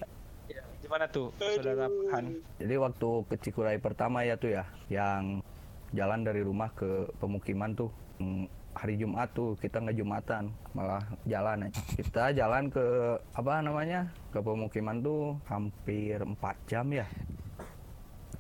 Gimana 0.79 1.03
tuh, 1.05 1.35
saudara 1.35 1.91
Han? 2.13 2.39
jadi 2.55 2.79
waktu 2.79 3.09
ke 3.27 3.35
Cikuray 3.37 3.75
pertama 3.75 4.23
ya 4.23 4.39
tuh 4.39 4.55
ya 4.55 4.63
yang 4.87 5.43
jalan 5.91 6.23
dari 6.23 6.39
rumah 6.39 6.71
ke 6.71 6.87
pemukiman 7.17 7.75
tuh 7.75 7.91
mm, 8.17 8.47
hari 8.77 8.96
Jumat 9.01 9.34
tuh 9.34 9.57
kita 9.57 9.81
nggak 9.81 9.98
Jumatan 9.98 10.53
malah 10.77 11.01
jalan 11.25 11.65
aja. 11.65 11.81
kita 11.98 12.24
jalan 12.38 12.69
ke 12.69 13.17
apa 13.34 13.60
namanya 13.65 14.05
ke 14.29 14.38
pemukiman 14.38 15.01
tuh 15.01 15.36
hampir 15.50 16.22
4 16.22 16.38
jam 16.69 16.86
ya. 16.93 17.07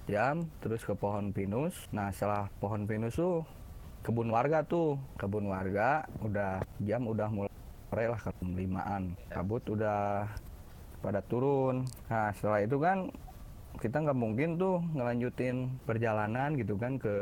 Jam 0.07 0.47
terus 0.63 0.85
ke 0.85 0.93
pohon 0.93 1.33
pinus. 1.35 1.75
Nah 1.91 2.13
setelah 2.13 2.47
pohon 2.61 2.85
pinus 2.85 3.17
tuh 3.17 3.43
kebun 4.05 4.31
warga 4.31 4.63
tuh 4.63 4.95
kebun 5.19 5.49
warga 5.51 6.05
udah 6.23 6.63
jam 6.85 7.03
udah 7.03 7.27
mulai 7.27 8.05
lah 8.07 8.21
ke 8.21 8.31
limaan. 8.45 9.17
Kabut 9.33 9.65
udah 9.67 10.29
pada 11.01 11.19
turun. 11.25 11.83
Nah 12.07 12.31
setelah 12.31 12.63
itu 12.63 12.77
kan 12.79 13.11
kita 13.77 14.03
nggak 14.03 14.17
mungkin 14.17 14.57
tuh 14.57 14.81
ngelanjutin 14.93 15.81
perjalanan 15.85 16.57
gitu 16.57 16.75
kan 16.75 16.97
ke 16.97 17.13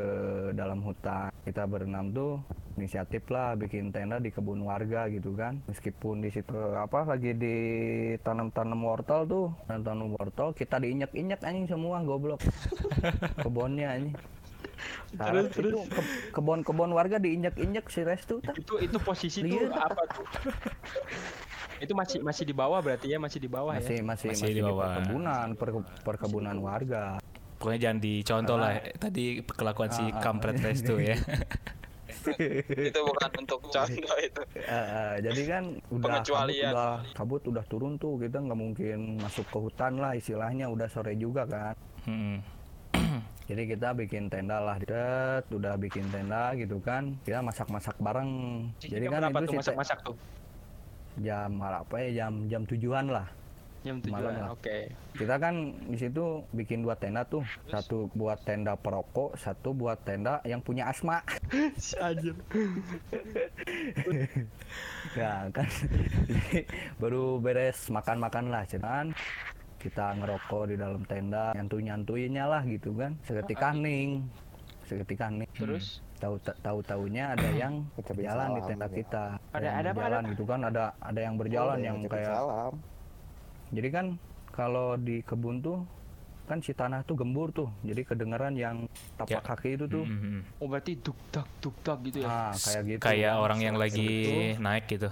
dalam 0.56 0.80
hutan. 0.82 1.30
Kita 1.44 1.68
berenam 1.68 2.10
tuh 2.10 2.42
inisiatif 2.76 3.24
lah 3.32 3.56
bikin 3.56 3.94
tenda 3.94 4.20
di 4.20 4.28
kebun 4.32 4.64
warga 4.64 5.08
gitu 5.08 5.32
kan. 5.36 5.60
Meskipun 5.68 6.20
di 6.20 6.28
situ 6.32 6.56
apa 6.76 7.06
lagi 7.08 7.32
ditanam-tanam 7.36 8.80
wortel 8.80 9.20
tuh 9.28 9.46
tanam 9.68 10.16
wortel 10.16 10.52
kita 10.52 10.80
diinjek-injek 10.80 11.44
anjing 11.44 11.68
semua 11.68 12.02
goblok. 12.02 12.40
Kebunnya 13.44 13.96
anjing. 13.96 14.16
Sekarang 15.12 15.48
itu 15.48 15.80
ke- 15.88 16.10
kebun-kebun 16.36 16.92
warga 16.92 17.16
diinjek-injek 17.16 17.88
si 17.88 18.04
Restu 18.04 18.44
tah. 18.44 18.52
Itu 18.52 18.76
itu 18.76 18.98
posisi 19.00 19.40
tuh 19.40 19.72
apa 19.72 20.02
tuh? 20.12 20.26
itu 21.78 21.92
masih 21.92 22.18
masih 22.20 22.44
di 22.44 22.52
bawah 22.52 22.78
berarti 22.78 23.06
ya 23.08 23.18
masih 23.18 23.38
di 23.38 23.46
bawah 23.46 23.72
masih 23.72 24.00
ya. 24.00 24.04
masih 24.04 24.28
Masih 24.28 24.42
masih, 24.42 24.48
di 24.48 24.54
di, 24.54 24.62
bawah. 24.62 24.86
perkebunan 24.92 25.46
perke- 25.52 25.90
perkebunan 26.02 26.56
warga 26.58 27.04
Pokoknya 27.56 27.80
jangan 27.82 27.98
dicontoh 27.98 28.56
lah 28.56 28.72
tadi 28.94 29.24
kelakuan 29.40 29.88
si 29.88 30.02
Ah, 30.02 30.08
ah. 30.10 30.20
kampret 30.20 30.60
restu 30.60 31.00
ya. 31.00 31.16
itu 32.84 33.00
bukan 33.00 33.30
untuk 33.38 33.60
contoh 33.64 33.86
itu. 34.18 34.42
Eh, 34.56 35.14
jadi 35.22 35.40
kan 35.46 35.64
udah 35.88 36.20
kabut 36.20 36.52
udah 36.52 36.90
kabut 37.14 37.42
udah 37.46 37.64
turun 37.64 37.92
tuh 37.96 38.18
kita 38.18 38.38
nggak 38.38 38.58
mungkin 38.58 38.98
masuk 39.16 39.46
ke 39.46 39.58
hutan 39.58 39.96
lah 39.96 40.12
istilahnya 40.12 40.66
udah 40.66 40.86
sore 40.86 41.14
juga 41.14 41.44
kan 41.44 41.74
Hmm. 42.04 42.38
jadi 43.50 43.62
kita 43.66 43.90
bikin 43.94 44.30
tenda 44.30 44.58
lah 44.58 44.78
udah 45.48 45.74
bikin 45.76 46.06
tenda 46.06 46.54
gitu 46.54 46.78
kan 46.78 47.18
kita 47.22 47.40
masak-masak 47.40 47.98
bareng 47.98 48.30
jadi 48.78 49.06
Jam 49.06 49.18
kan 49.18 49.42
itu 49.42 49.54
masak-masak 49.54 49.98
tuh? 50.02 50.14
Jam 51.18 51.50
apa 51.60 51.94
ya 52.02 52.24
jam 52.24 52.32
jam 52.46 52.62
tujuan 52.64 53.08
lah 53.08 53.26
Jam 53.80 54.02
tujuan. 54.02 54.34
lah. 54.34 54.50
Oke. 54.50 54.90
kita 55.14 55.38
kan 55.38 55.54
di 55.86 55.94
situ 55.94 56.42
bikin 56.50 56.82
dua 56.82 56.98
tenda 56.98 57.22
tuh 57.22 57.46
satu 57.70 58.10
buat 58.12 58.42
tenda 58.42 58.74
perokok 58.74 59.38
satu 59.38 59.70
buat 59.70 60.02
tenda 60.02 60.42
yang 60.42 60.58
punya 60.58 60.90
asma 60.90 61.22
Anjir. 62.02 62.34
ya 65.14 65.46
kan 65.54 65.70
baru 66.98 67.38
beres 67.38 67.86
makan-makan 67.88 68.50
lah 68.50 68.66
cuman 68.66 69.14
kita 69.78 70.18
ngerokok 70.18 70.62
di 70.66 70.76
dalam 70.76 71.02
tenda 71.06 71.54
nyantu 71.54 71.78
nyantuinya 71.78 72.44
lah 72.50 72.66
gitu 72.66 72.90
kan 72.90 73.14
seketika 73.22 73.70
ning 73.70 74.26
seketika 74.82 75.30
ning 75.30 75.46
Terus? 75.54 76.02
Tahu 76.16 76.34
tahu 76.40 76.78
tahunya 76.82 77.24
ada 77.32 77.48
yang 77.62 77.74
Ucapin 77.94 78.24
jalan 78.24 78.48
di 78.52 78.60
tenda 78.64 78.84
ya. 78.84 78.94
kita 78.94 79.24
Ada- 79.50 79.62
yang 79.62 79.74
ada 79.74 79.88
apa, 79.88 80.00
jalan 80.00 80.12
ada 80.18 80.30
gitu 80.30 80.44
kan 80.44 80.60
ada 80.62 80.84
ada 80.98 81.20
yang 81.20 81.34
berjalan 81.34 81.76
Boleh, 81.76 81.86
yang 81.86 81.96
kayak 82.02 82.32
salam. 82.32 82.74
jadi 83.68 83.88
kan 83.90 84.06
kalau 84.48 84.96
di 84.96 85.20
kebun 85.20 85.60
tuh 85.60 85.78
kan 86.46 86.62
si 86.62 86.70
tanah 86.70 87.02
tuh 87.02 87.14
gembur 87.14 87.50
tuh 87.50 87.66
jadi 87.82 88.00
kedengeran 88.02 88.54
yang 88.54 88.86
tapak 89.16 89.34
Ya. 89.34 89.40
kaki 89.42 89.70
itu 89.74 89.84
tuh 89.86 90.04
Mhm. 90.04 90.40
Oh 90.56 90.66
berarti 90.66 90.94
duk 90.96 91.18
tak 91.28 91.42
duk 91.58 91.74
tak 91.82 91.98
gitu 92.02 92.22
ya. 92.22 92.26
nah 92.26 92.52
kayak 92.54 92.82
gitu 92.86 93.02
Kayak 93.02 93.32
kan. 93.32 93.42
orang 93.42 93.60
yang 93.60 93.76
lagi 93.76 94.06
Gitu. 94.06 94.62
naik 94.62 94.84
gitu. 94.86 95.10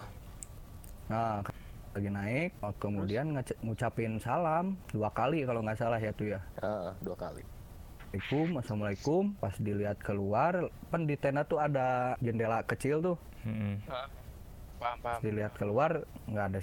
Nah, 1.04 1.44
lagi 1.90 2.08
naik, 2.08 2.50
oh, 2.58 2.72
kemudian 2.74 3.34
ngucapin 3.60 4.16
salam 4.16 4.72
dua 4.88 5.10
kali 5.10 5.42
kalau 5.42 5.60
nggak 5.60 5.76
salah 5.76 5.98
ya 5.98 6.10
tuh 6.10 6.32
ya. 6.32 6.40
Ah, 6.58 6.94
dua 6.98 7.12
kali. 7.14 7.42
Assalamualaikum, 8.14 8.62
assalamualaikum. 8.62 9.22
Pas 9.42 9.54
dilihat 9.58 9.98
keluar, 9.98 10.52
kan 10.86 11.02
di 11.02 11.18
tenda 11.18 11.42
tuh 11.42 11.58
ada 11.58 12.14
jendela 12.22 12.62
kecil 12.62 13.02
tuh. 13.02 13.16
Mhm. 13.42 13.82
Paham 13.90 14.08
paham. 14.78 14.98
Pas 15.02 15.18
dilihat 15.18 15.52
keluar 15.58 15.90
nggak 16.24 16.46
ada 16.46 16.60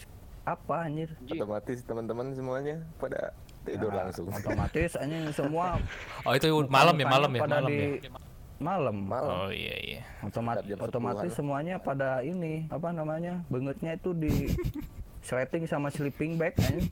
apa 0.47 0.75
anjir. 0.87 1.11
Otomatis 1.27 1.83
teman-teman 1.83 2.31
semuanya 2.31 2.79
pada 2.95 3.35
tidur 3.67 3.91
Nah, 3.91 4.07
langsung. 4.07 4.31
Otomatis 4.31 4.95
anjing 4.95 5.27
semua 5.29 5.75
Oh 6.25 6.31
itu 6.31 6.47
malam 6.71 6.95
ya 6.95 7.05
malam 7.05 7.29
ya 7.29 7.41
malam 7.43 7.63
di 7.67 7.79
ya. 7.99 8.09
malam. 8.57 8.95
Malam. 9.03 9.31
Oh 9.43 9.51
iya 9.51 9.75
iya. 9.77 10.01
Otomat- 10.23 10.63
otomatis 10.79 11.29
10-an. 11.29 11.35
semuanya 11.35 11.75
pada 11.77 12.23
ini 12.23 12.63
apa 12.71 12.95
namanya 12.95 13.43
bengetnya 13.51 13.99
itu 13.99 14.15
di 14.15 14.55
sleting 15.27 15.67
sama 15.67 15.91
sleeping 15.91 16.39
bag 16.39 16.55
anjing. 16.55 16.87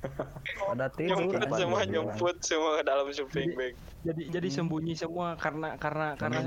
Pada 0.00 0.86
tidur 0.88 1.20
Nyumput 1.20 1.40
anjing, 1.42 1.60
semua, 1.60 1.80
gila. 1.80 1.92
nyumput 1.92 2.36
semua 2.40 2.70
ke 2.76 2.82
dalam 2.82 3.06
shopping 3.08 3.50
bag. 3.52 3.74
Jadi 4.00 4.22
jadi 4.28 4.48
sembunyi 4.50 4.94
semua 4.94 5.36
karena 5.36 5.76
karena 5.76 6.16
karena 6.16 6.40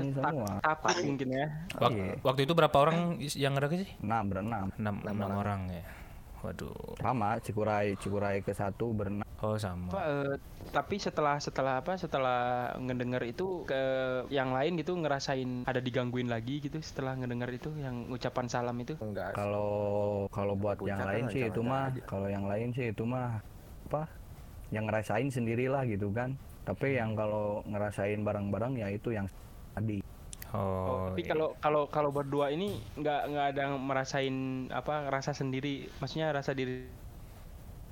takut 0.60 0.94
mungkin 1.00 1.28
ya. 1.30 1.46
Wak- 1.76 1.92
Iya. 1.92 2.12
Waktu 2.20 2.40
itu 2.42 2.52
berapa 2.52 2.76
orang 2.76 2.96
yang 3.30 3.52
ngedak 3.54 3.72
sih? 3.76 3.90
enam 4.00 4.22
berenam 4.26 4.66
Enam, 4.74 4.94
enam 5.00 5.30
orang 5.32 5.60
ya. 5.70 5.84
Waduh. 6.40 6.98
sama 6.98 7.40
Cikurai 7.40 7.96
Cikurai 7.96 8.38
ke 8.38 8.52
satu 8.52 8.92
berenam 8.92 9.23
Oh 9.44 9.60
sama. 9.60 9.92
Apa, 9.92 10.00
eh, 10.08 10.34
tapi 10.72 10.96
setelah 10.96 11.36
setelah 11.36 11.84
apa 11.84 12.00
setelah 12.00 12.72
ngedenger 12.80 13.22
itu 13.28 13.68
ke 13.68 13.82
yang 14.32 14.56
lain 14.56 14.80
gitu 14.80 14.96
ngerasain 14.96 15.68
ada 15.68 15.78
digangguin 15.78 16.32
lagi 16.32 16.64
gitu 16.64 16.80
setelah 16.80 17.12
ngedenger 17.20 17.50
itu 17.52 17.70
yang 17.76 18.08
ucapan 18.08 18.48
salam 18.48 18.76
itu 18.80 18.96
Enggak. 18.98 19.36
kalau 19.36 20.24
kalau 20.32 20.56
buat 20.56 20.80
Puncak 20.80 20.88
yang 20.88 21.00
lain 21.04 21.24
sih 21.28 21.42
itu 21.46 21.60
mah 21.60 21.92
kalau 22.08 22.28
yang 22.32 22.48
lain 22.48 22.72
sih 22.72 22.90
itu 22.90 23.04
mah 23.04 23.44
apa 23.92 24.08
yang 24.72 24.88
ngerasain 24.88 25.28
sendirilah 25.28 25.84
gitu 25.86 26.08
kan 26.10 26.34
tapi 26.64 26.96
yang 26.96 27.12
kalau 27.12 27.60
ngerasain 27.68 28.24
barang-barang 28.24 28.80
ya 28.80 28.88
itu 28.88 29.12
yang 29.12 29.28
tadi 29.76 30.00
Oh. 30.54 31.10
tapi 31.10 31.26
iya. 31.26 31.34
kalau 31.34 31.48
kalau 31.58 31.82
kalau 31.90 32.10
berdua 32.14 32.46
ini 32.54 32.78
nggak 32.94 33.20
nggak 33.26 33.46
ada 33.50 33.60
yang 33.66 33.74
merasain 33.82 34.36
apa 34.70 35.10
rasa 35.10 35.34
sendiri 35.34 35.90
maksudnya 35.98 36.30
rasa 36.30 36.54
diri 36.54 36.86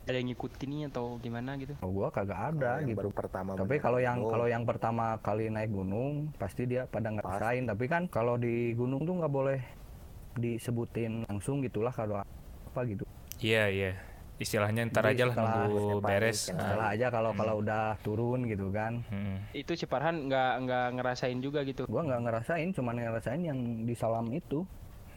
ada 0.03 0.19
yang 0.19 0.35
ngikutin 0.35 0.91
atau 0.91 1.15
gimana 1.23 1.55
gitu? 1.57 1.79
Kalau 1.79 1.93
gua 1.95 2.09
kagak 2.11 2.55
ada 2.55 2.83
yang 2.83 2.91
gitu. 2.91 3.07
baru 3.07 3.11
pertama 3.15 3.51
tapi 3.55 3.79
kalau 3.79 3.99
yang 4.03 4.19
kalau 4.19 4.47
yang 4.51 4.65
pertama 4.67 5.15
kali 5.23 5.47
naik 5.47 5.71
gunung 5.71 6.35
pasti 6.37 6.67
dia 6.67 6.91
pada 6.91 7.15
ngerasain 7.15 7.63
tapi 7.65 7.87
kan 7.87 8.11
kalau 8.11 8.35
di 8.35 8.75
gunung 8.75 9.07
tuh 9.07 9.23
nggak 9.23 9.31
boleh 9.33 9.61
disebutin 10.35 11.23
langsung 11.29 11.63
gitulah 11.63 11.93
kalau 11.93 12.19
apa 12.21 12.81
gitu. 12.89 13.05
Iya 13.39 13.69
iya. 13.69 13.93
Istilahnya 14.41 14.91
ntar 14.91 15.07
Jadi 15.07 15.15
aja 15.15 15.25
lah 15.29 15.35
setelah- 15.39 15.55
nunggu 15.55 15.79
setelah 15.79 16.03
beres. 16.03 16.39
Nah, 16.51 16.57
setelah 16.59 16.87
aja 16.91 17.07
kalau 17.15 17.31
kalau 17.37 17.55
udah 17.63 17.85
turun 18.03 18.41
gitu 18.49 18.67
kan. 18.75 19.07
Hmm. 19.07 19.39
itu 19.55 19.73
si 19.79 19.85
Farhan 19.87 20.27
nggak 20.27 20.53
nggak 20.67 20.87
ngerasain 20.99 21.39
juga 21.39 21.63
gitu? 21.63 21.87
Gua 21.87 22.03
nggak 22.03 22.21
ngerasain 22.27 22.69
cuman 22.75 22.95
ngerasain 22.99 23.43
yang 23.45 23.59
di 23.87 23.95
salam 23.95 24.27
itu. 24.35 24.67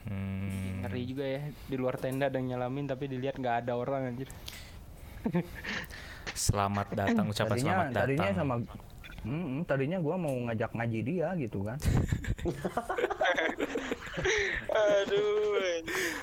Hmm. 0.05 0.85
ngeri 0.85 1.01
juga 1.09 1.25
ya 1.25 1.41
di 1.65 1.75
luar 1.81 1.97
tenda 1.97 2.29
dan 2.29 2.45
nyalamin 2.45 2.85
tapi 2.85 3.09
dilihat 3.09 3.41
nggak 3.41 3.65
ada 3.65 3.73
orang 3.73 4.13
anjir 4.13 4.29
Selamat 6.35 6.87
datang 6.91 7.25
ucapan 7.25 7.49
tadinya 7.49 7.65
selamat 7.71 7.87
datang. 7.87 7.95
tadinya 7.97 8.29
sama 8.33 8.55
Mm, 9.25 9.65
tadinya 9.65 9.97
gua 9.97 10.15
mau 10.15 10.35
ngajak 10.43 10.69
ngaji 10.71 10.99
dia 11.01 11.33
gitu 11.35 11.61
kan 11.61 11.81
Aduh. 14.67 15.57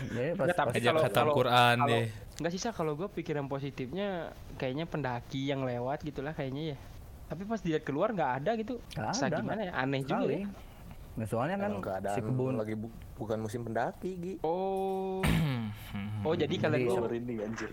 jadi 0.09 0.31
pas, 0.33 0.47
Nggak, 0.47 0.57
tapi 0.57 0.69
pas- 0.69 0.77
Ajak 0.77 0.87
kalau- 0.89 1.03
khatam 1.03 1.25
kalau- 1.25 1.37
Quran 1.37 1.77
kalau- 1.77 1.91
deh. 1.91 2.07
nggak 2.33 2.53
sisa 2.53 2.69
kalau 2.71 2.93
gue 2.95 3.09
pikiran 3.09 3.47
positifnya 3.47 4.31
kayaknya 4.55 4.85
pendaki 4.85 5.43
yang 5.45 5.63
lewat 5.63 6.03
gitulah 6.03 6.31
kayaknya 6.31 6.75
ya 6.75 6.79
tapi 7.27 7.43
pas 7.43 7.59
dilihat 7.59 7.83
keluar 7.83 8.11
nggak 8.11 8.33
ada 8.39 8.51
gitu 8.55 8.79
Nggak 8.93 9.13
Sa 9.13 9.27
ada, 9.27 9.37
gimana 9.37 9.61
ya 9.63 9.73
aneh 9.75 10.01
juga 10.01 10.17
sekali. 10.21 10.37
ya 10.37 10.49
Nah, 11.13 11.27
soalnya 11.27 11.57
kan 11.59 11.73
si 12.09 12.21
kebun 12.23 12.57
lagi 12.57 12.73
bu- 12.73 12.89
bukan 13.17 13.39
musim 13.39 13.61
pendaki 13.63 14.17
Gi 14.17 14.35
oh 14.43 15.21
oh 16.25 16.35
jadi 16.35 16.55
kalian 16.57 16.89
tuh 16.89 17.03
Merinding 17.03 17.39
anjir. 17.43 17.71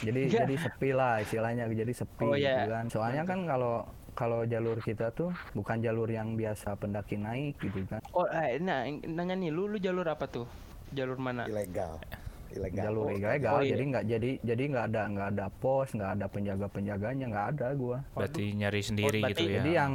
Jadi 0.00 0.20
Nggak. 0.22 0.40
jadi 0.42 0.54
sepi 0.58 0.90
lah 0.90 1.14
istilahnya 1.18 1.64
jadi 1.68 1.92
sepi 1.94 2.24
Oh, 2.24 2.34
gitu 2.34 2.42
iya. 2.42 2.66
kan 2.66 2.84
soalnya 2.86 3.22
kan 3.22 3.38
kalau 3.44 3.74
kalau 4.12 4.40
jalur 4.42 4.78
kita 4.78 5.10
tuh 5.10 5.28
bukan 5.52 5.76
jalur 5.78 6.08
yang 6.08 6.34
biasa 6.34 6.72
pendaki 6.74 7.16
naik 7.16 7.56
gitu 7.58 7.84
kan 7.84 8.00
oh 8.10 8.24
eh, 8.26 8.56
nah 8.58 8.82
nanya 8.86 9.34
nih 9.34 9.50
lu 9.50 9.66
lu 9.66 9.76
jalur 9.76 10.04
apa 10.04 10.24
tuh 10.26 10.48
jalur 10.88 11.16
mana 11.16 11.44
ilegal 11.44 12.00
ilegal 12.48 12.82
jalur 12.82 13.04
Oh, 13.04 13.12
ilegal 13.12 13.52
oh, 13.52 13.60
iya. 13.60 13.70
jadi 13.70 13.82
nggak 13.86 14.04
jadi 14.06 14.30
jadi 14.40 14.62
nggak 14.66 14.84
ada 14.86 15.02
nggak 15.06 15.28
ada 15.30 15.46
pos 15.52 15.88
nggak 15.90 16.10
ada 16.14 16.26
penjaga 16.26 16.66
penjaganya 16.66 17.26
nggak 17.26 17.46
ada 17.52 17.66
gua 17.74 17.98
Berarti 18.10 18.44
nyari 18.54 18.80
sendiri 18.80 19.18
berarti- 19.18 19.36
gitu 19.36 19.42
ya. 19.44 19.54
jadi 19.58 19.70
yang 19.76 19.92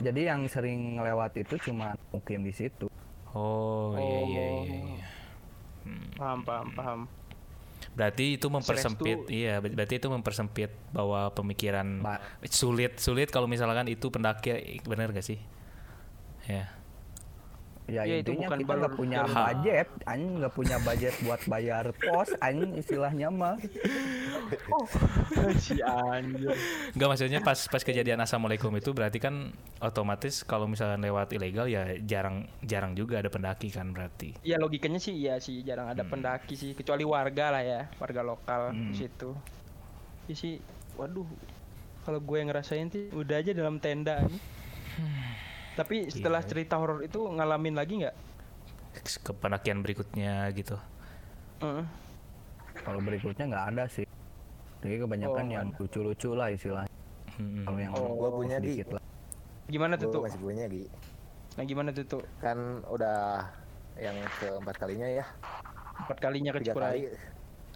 jadi 0.00 0.20
yang 0.26 0.40
sering 0.46 0.80
ngelewat 0.96 1.32
itu 1.36 1.54
cuma 1.62 1.94
mukim 2.08 2.40
di 2.40 2.50
situ 2.50 2.90
Oh 3.30 3.94
iya 3.94 4.02
iya 4.02 4.42
Oh. 4.42 4.62
iya. 4.64 4.78
iya. 4.90 5.06
paham 6.14 6.40
paham 6.42 6.66
paham 6.72 7.00
Berarti 7.92 8.40
itu 8.40 8.48
mempersempit, 8.48 9.16
tuh- 9.24 9.28
iya. 9.28 9.60
ber- 9.60 9.76
Berarti 9.76 10.00
itu 10.00 10.08
mempersempit 10.08 10.72
bahwa 10.90 11.28
pemikiran 11.30 12.00
Ba- 12.00 12.20
sulit, 12.48 12.96
sulit 12.96 13.28
kalau 13.28 13.44
misalkan 13.44 13.84
itu 13.86 14.08
pendaki, 14.08 14.80
bener 14.82 15.12
gak 15.12 15.24
sih? 15.24 15.36
Ya. 16.48 16.72
Ya 17.86 18.02
Ya, 18.02 18.18
itu 18.18 18.30
intinya 18.30 18.46
bukan 18.46 18.58
kita 18.58 18.72
nggak 18.76 18.94
punya 18.94 19.18
jalur- 19.20 19.36
budget 19.44 19.88
anjing 20.04 20.32
nggak 20.38 20.54
punya 20.54 20.76
budget 20.80 21.14
buat 21.20 21.40
bayar 21.44 21.84
pos 21.92 22.30
anjing 22.38 22.72
istilahnya 22.74 23.28
mah. 23.28 23.56
Si 25.58 25.80
anjir 25.80 26.52
Enggak 26.92 27.08
maksudnya 27.08 27.40
pas 27.40 27.56
pas 27.66 27.80
kejadian 27.80 28.20
assalamualaikum 28.20 28.70
itu 28.72 28.92
berarti 28.92 29.16
kan 29.16 29.50
otomatis 29.78 30.42
kalau 30.42 30.64
misalkan 30.64 31.00
lewat 31.00 31.32
ilegal 31.32 31.66
ya 31.66 31.96
jarang 31.98 32.44
jarang 32.60 32.92
juga 32.92 33.18
ada 33.18 33.28
pendaki 33.28 33.68
kan 33.68 33.90
berarti. 33.90 34.36
ya 34.42 34.56
logikanya 34.56 34.98
sih 34.98 35.16
iya 35.16 35.38
sih 35.38 35.60
jarang 35.62 35.88
ada 35.88 36.04
pendaki 36.04 36.54
sih 36.54 36.70
kecuali 36.72 37.02
warga 37.02 37.50
lah 37.50 37.62
ya 37.62 37.80
warga 37.96 38.20
lokal 38.22 38.60
di 38.70 38.94
situ. 38.94 39.32
Ya 40.24 40.34
sih 40.34 40.60
waduh. 40.94 41.26
Kalau 42.02 42.18
gue 42.18 42.36
yang 42.36 42.48
ngerasain 42.48 42.86
sih 42.88 43.08
udah 43.10 43.38
aja 43.38 43.52
dalam 43.52 43.78
tenda 43.78 44.20
nih 44.22 44.40
tapi 45.72 46.08
setelah 46.08 46.40
cerita 46.40 46.76
horor 46.76 47.00
itu 47.00 47.18
ngalamin 47.18 47.74
lagi 47.74 48.04
nggak? 48.04 48.16
Ke 49.22 49.32
pendakian 49.32 49.80
berikutnya 49.80 50.50
gitu. 50.52 50.76
Heeh. 51.60 51.86
kalau 52.82 52.98
berikutnya 52.98 53.46
nggak 53.46 53.66
ada 53.72 53.84
sih. 53.86 54.02
Jadi 54.82 54.98
kebanyakan 54.98 55.44
Oh, 55.46 55.52
yang 55.52 55.66
lucu-lucu 55.76 56.34
lah 56.34 56.50
istilahnya. 56.50 56.90
Hmm. 57.38 57.62
kalau 57.64 57.78
yang 57.78 57.92
Oh, 57.94 58.12
gua 58.18 58.30
punya, 58.34 58.56
Di. 58.58 58.82
lah. 58.82 59.02
Gimana 59.70 59.94
tuh 59.94 60.10
tuh 60.10 60.20
masih 60.20 60.40
punya 60.40 60.66
Gi 60.66 60.84
nah 61.52 61.68
gimana 61.68 61.92
tuh 61.92 62.04
tuh 62.08 62.22
kan 62.40 62.56
udah 62.88 63.44
yang 63.94 64.16
keempat 64.40 64.76
kalinya 64.76 65.04
ya. 65.04 65.24
Empat 66.02 66.18
kalinya 66.18 66.50
ke 66.50 66.64
tiga 66.64 66.72
kali. 66.72 66.80
Cikuray. 66.80 67.00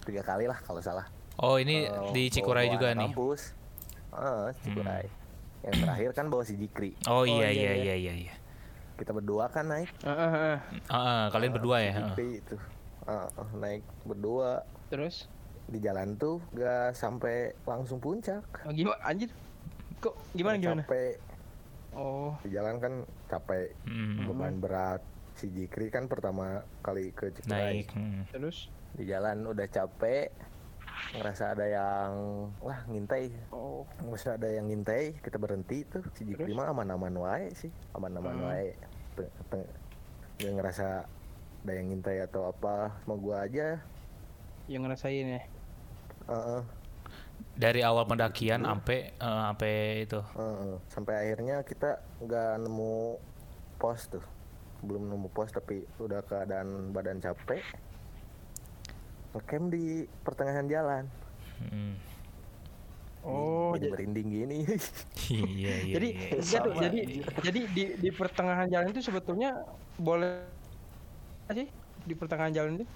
Tiga 0.09 0.23
kali 0.25 0.45
lah 0.49 0.59
kalau 0.65 0.81
salah. 0.81 1.07
Oh 1.37 1.61
ini 1.61 1.85
Eh, 1.85 2.13
di 2.13 2.33
bawa 2.41 2.65
juga 2.67 2.89
nih. 2.97 3.13
kampus. 3.13 3.53
Ah, 4.11 4.49
Cikuray 4.65 5.07
yang 5.67 5.77
terakhir 5.77 6.11
kan 6.13 6.27
bawa 6.27 6.43
si 6.43 6.55
Jikri 6.55 6.95
Oh 7.05 7.23
iya 7.23 7.49
iya, 7.49 7.51
iya 7.51 7.73
iya. 7.75 7.75
iya 7.75 7.95
iya. 7.97 8.13
iya. 8.23 8.35
kita 8.97 9.11
berdua 9.11 9.47
kan 9.47 9.67
naik 9.67 9.91
Heeh, 10.01 10.31
heeh. 10.31 10.59
Ah, 10.87 10.97
ah, 10.97 11.25
kalian 11.29 11.53
berdua 11.53 11.77
ya. 11.81 11.93
si. 11.93 12.03
Jikri 12.09 12.29
itu 12.41 12.57
Ah, 13.05 13.27
ah, 13.29 13.49
naik 13.53 13.87
berdua 14.03 14.63
terus 14.87 15.27
di 15.65 15.79
jalan 15.79 16.15
tuh 16.15 16.39
gak 16.53 16.91
sampai 16.93 17.35
langsung 17.63 17.99
puncak 17.99 18.43
oh, 18.63 18.71
gimana 18.71 18.99
anjir 19.03 19.31
kok 19.99 20.15
gimana 20.33 20.57
gimana 20.57 20.83
capek 20.83 21.19
oh 21.93 22.39
di 22.41 22.51
jalan 22.51 22.79
kan 22.79 22.95
capek 23.27 23.75
Hmm. 23.83 24.27
beban 24.27 24.57
berat 24.57 25.03
si 25.35 25.47
Jikri 25.49 25.87
kan 25.89 26.07
pertama 26.07 26.63
kali 26.81 27.11
ke 27.11 27.31
Cikuray 27.33 27.83
Naik. 27.83 27.89
hmm. 27.93 28.23
terus 28.31 28.71
di 28.93 29.05
jalan 29.05 29.43
udah 29.45 29.67
capek 29.67 30.31
ngerasa 31.13 31.53
ada 31.53 31.65
yang 31.65 32.11
wah 32.59 32.81
ngintai. 32.87 33.31
Oh. 33.49 33.85
Ngerasa 34.01 34.37
ada 34.37 34.49
yang 34.49 34.67
ngintai 34.67 35.17
kita 35.21 35.37
berhenti 35.37 35.85
tuh. 35.85 36.03
Si 36.13 36.25
Jikri 36.25 36.53
mah 36.53 36.69
aman-aman 36.69 37.15
wae 37.17 37.49
sih. 37.53 37.71
Aman-aman 37.93 38.35
Hmm. 38.35 38.47
wae. 38.47 38.69
Nggak 40.37 40.53
ngerasa 40.55 40.87
ada 41.65 41.73
yang 41.73 41.87
ngintai 41.91 42.23
atau 42.23 42.47
apa 42.47 42.93
mau 43.05 43.17
gua 43.17 43.45
aja. 43.45 43.81
Yang 44.67 44.83
ngerasain 44.85 45.27
ya? 45.31 45.43
Heeh, 46.27 46.63
Dari 47.57 47.81
awal 47.81 48.05
pendakian 48.05 48.63
sampai 48.63 49.11
eh, 49.11 49.41
sampai 49.43 49.73
itu. 50.03 50.21
heeh. 50.21 50.75
sampai 50.87 51.15
akhirnya 51.17 51.57
kita 51.63 51.91
nggak 52.21 52.53
nemu 52.61 53.17
pos 53.77 54.09
tuh. 54.09 54.25
Belum 54.81 55.09
nemu 55.09 55.29
pos 55.31 55.49
tapi 55.49 55.85
udah 55.97 56.21
keadaan 56.23 56.93
badan 56.93 57.19
capek 57.19 57.65
ngecamp 59.37 59.67
di 59.71 59.85
pertengahan 60.25 60.67
jalan 60.67 61.05
Hmm. 61.57 61.97
oh 63.25 63.73
jadi 63.75 63.89
jadi 63.89 63.93
merinding 63.93 64.29
gini 64.29 64.59
Iya 65.33 65.75
iya. 65.83 65.95
jadi 65.97 66.09
iya. 66.13 66.59
tuh, 66.63 66.73
jadi 66.77 66.99
jadi 67.43 67.61
di 67.73 67.85
di 67.99 68.11
pertengahan 68.13 68.69
jalan 68.69 68.89
itu 68.93 69.01
sebetulnya 69.03 69.51
boleh 69.99 70.47
sih 71.51 71.69
di 72.05 72.15
pertengahan 72.15 72.53
jalan 72.53 72.73
itu 72.79 72.87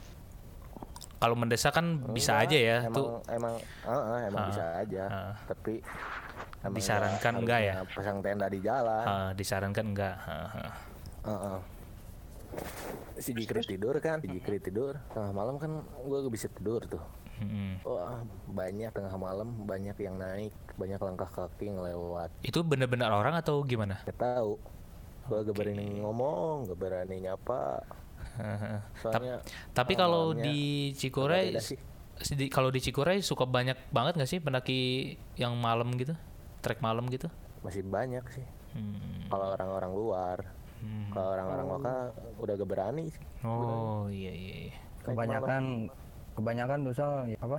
Kalau 1.20 1.36
mendesak 1.36 1.76
kan 1.76 1.86
bisa 2.16 2.32
Enggak, 2.32 2.48
aja 2.48 2.58
ya 2.58 2.76
emang, 2.80 2.96
tuh. 2.96 3.08
emang 3.28 3.54
heeh, 3.84 4.18
emang 4.28 4.40
Ah, 4.40 4.48
bisa 4.48 4.64
aja 4.80 5.04
ah. 5.04 5.34
tapi 5.44 5.74
emang 6.64 6.76
Disarankan 6.76 7.34
nggak 7.36 7.42
enggak 7.44 7.60
ya? 7.60 7.74
pasang 7.92 8.18
tenda 8.24 8.46
di 8.48 8.60
jalan 8.60 9.04
Ah, 9.04 9.30
disarankan 9.36 9.86
enggak. 9.92 10.16
Ah, 10.24 10.48
ah. 10.48 10.72
Heeh. 11.28 11.58
Si 13.20 13.36
Jikri 13.36 13.62
tidur 13.62 13.94
kan? 14.00 14.18
Si 14.24 14.28
Jikri 14.28 14.58
tidur. 14.58 14.96
Tengah 15.12 15.32
malam 15.36 15.56
kan 15.60 15.84
gue 16.04 16.32
bisa 16.32 16.48
tidur 16.50 16.82
tuh. 16.88 17.02
Hmm. 17.40 17.80
wah 17.88 18.20
banyak 18.52 18.92
tengah 18.92 19.16
malam 19.16 19.64
banyak 19.64 19.96
yang 19.96 20.20
naik 20.20 20.52
banyak 20.76 21.00
langkah 21.00 21.28
kaki 21.32 21.72
ngelewat. 21.72 22.28
Itu 22.44 22.60
bener-bener 22.60 23.08
orang 23.08 23.32
atau 23.40 23.64
gimana? 23.64 24.04
gak 24.04 24.20
tahu. 24.20 24.60
Gue 25.24 25.40
gak 25.48 25.56
berani 25.56 26.04
ngomong 26.04 26.68
gak 26.68 26.76
berani 26.76 27.16
nyapa. 27.24 27.80
Soalnya 29.00 29.40
Tapi 29.72 29.92
ah, 29.96 29.98
kalau 30.04 30.36
di 30.36 30.92
Cikuray 30.92 31.56
kalau 32.52 32.68
di 32.68 32.80
Cikuray 32.84 33.24
suka 33.24 33.48
banyak 33.48 33.88
banget 33.88 34.20
nggak 34.20 34.28
sih 34.28 34.40
pendaki 34.44 34.80
yang 35.40 35.56
malam 35.56 35.96
gitu? 35.96 36.12
Trek 36.60 36.84
malam 36.84 37.08
gitu? 37.08 37.32
Masih 37.64 37.80
banyak 37.80 38.24
sih. 38.28 38.44
Hmm. 38.76 39.26
Kalau 39.32 39.56
orang-orang 39.56 39.92
luar, 39.96 40.38
Hmm. 40.80 41.12
kalau 41.12 41.28
orang-orang 41.36 41.66
lokal 41.68 41.98
udah 42.40 42.54
gak 42.56 42.70
berani 42.72 43.04
sih. 43.12 43.24
oh 43.44 44.08
iya 44.08 44.32
iya, 44.32 44.54
iya. 44.72 44.76
kebanyakan 45.04 45.92
kebanyakan 46.32 46.78
tuh 46.88 46.94
soal 46.96 47.28
ya 47.28 47.36
apa 47.44 47.58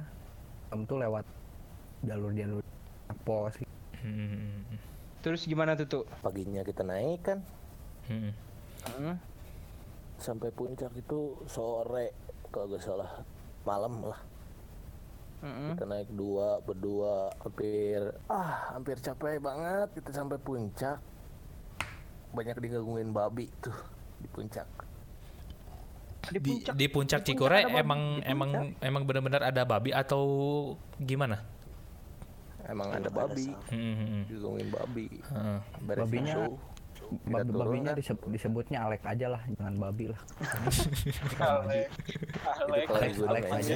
tuh 0.89 0.97
lewat 0.97 1.25
jalur-jalur 2.01 2.65
pos. 3.21 3.53
Hmm. 4.01 4.65
Terus 5.21 5.45
gimana 5.45 5.77
tuh 5.77 5.85
tuh? 5.85 6.03
Paginya 6.25 6.65
kita 6.65 6.81
naik 6.81 7.21
kan 7.21 7.39
Hmm. 8.09 8.33
Hmm? 8.97 9.15
sampai 10.17 10.49
puncak 10.53 10.89
itu 10.97 11.33
sore 11.45 12.13
kalau 12.53 12.69
gak 12.73 12.81
salah 12.81 13.11
malam 13.65 14.05
lah. 14.05 14.21
Mm-mm. 15.41 15.73
Kita 15.73 15.85
naik 15.89 16.09
dua 16.13 16.61
berdua 16.61 17.33
hampir 17.41 18.13
ah 18.29 18.69
hampir 18.77 19.01
capek 19.01 19.41
banget 19.41 19.89
kita 19.97 20.13
sampai 20.13 20.37
puncak. 20.37 21.01
Banyak 22.31 22.55
digangguin 22.57 23.11
babi 23.11 23.51
tuh 23.59 23.75
di 24.17 24.27
puncak. 24.27 24.67
Di 26.23 26.37
Di, 26.37 26.39
puncak. 26.39 26.73
di 26.73 26.85
puncak 26.87 27.21
babi, 27.65 27.81
emang 27.81 28.01
emang 28.23 28.49
puncak. 28.51 28.85
emang 28.85 29.03
benar-benar 29.03 29.41
ada 29.43 29.61
babi 29.63 29.89
atau 29.91 30.23
gimana? 30.97 31.43
Emang 32.63 32.87
ada 32.89 33.09
babi. 33.09 33.49
Hmm, 33.67 33.75
hmm, 33.75 34.07
hmm. 34.07 34.23
digangguin 34.27 34.69
babi. 34.69 35.05
Heeh. 35.09 35.59
Babinya- 35.83 36.35
show, 36.37 36.55
Bab- 37.27 37.43
babinya 37.43 37.91
disebut, 37.91 38.23
disebutnya 38.29 38.87
Alek 38.87 39.03
aja 39.03 39.27
lah 39.27 39.43
jangan 39.51 39.75
babi 39.75 40.07
lah 40.07 40.21
Alek, 41.59 41.91
Alek, 42.63 42.83
kalau 42.87 42.95
di 42.95 43.03
Alex, 43.03 43.13
gunung 43.19 43.27
Alex 43.27 43.43
emang 43.43 43.59
aja. 43.59 43.75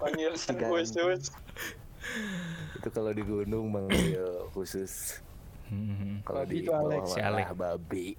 panggilan 0.00 0.34
khusus. 0.40 1.22
itu 2.80 2.88
kalau 2.88 3.12
di 3.12 3.20
gunung 3.20 3.68
manggil 3.68 4.24
khusus. 4.56 5.20
Hmm, 5.70 5.86
hmm, 5.86 5.96
hmm. 5.96 6.14
Kalau 6.26 6.42
di 6.42 6.66
itu 6.66 6.72
Alex. 6.74 7.02
Si 7.14 7.20
Alex. 7.22 7.46
babi. 7.54 8.06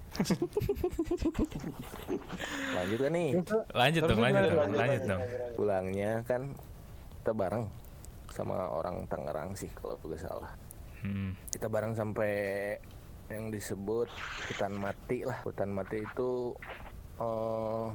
Lanjut 2.76 2.98
kan 3.04 3.12
nih. 3.12 3.28
Lanjut 3.76 4.02
dong, 4.08 4.20
lanjut 4.20 4.42
dong, 4.48 4.56
lanjut, 4.56 4.78
lanjut 4.80 5.02
dong. 5.04 5.22
Pulangnya 5.60 6.12
kan 6.24 6.56
kita 7.20 7.32
bareng 7.36 7.68
sama 8.32 8.72
orang 8.72 9.04
Tangerang 9.06 9.52
sih 9.52 9.68
kalau 9.76 10.00
gak 10.00 10.24
salah. 10.24 10.48
Hmm. 11.04 11.36
Kita 11.52 11.68
bareng 11.68 11.92
sampai 11.92 12.32
yang 13.28 13.52
disebut 13.52 14.08
hutan 14.48 14.72
mati 14.72 15.28
lah. 15.28 15.36
Hutan 15.44 15.76
mati 15.76 16.00
itu 16.00 16.56
eh 17.20 17.88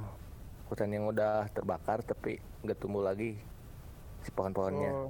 hutan 0.70 0.94
yang 0.94 1.10
udah 1.10 1.50
terbakar 1.56 2.04
tapi 2.06 2.38
nggak 2.62 2.78
tumbuh 2.78 3.02
lagi 3.02 3.34
si 4.22 4.30
pohon-pohonnya. 4.30 4.92
Oh, 4.94 5.10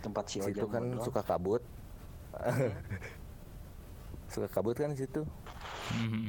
Tempat 0.00 0.24
si 0.30 0.40
situ 0.40 0.64
Ojang 0.64 0.72
kan 0.72 0.84
doang. 0.88 1.04
suka 1.04 1.20
kabut. 1.20 1.60
suka 4.30 4.48
kabut 4.50 4.76
kan 4.76 4.92
di 4.92 5.04
situ. 5.04 5.22
Hmm, 5.94 6.08
hmm. 6.10 6.28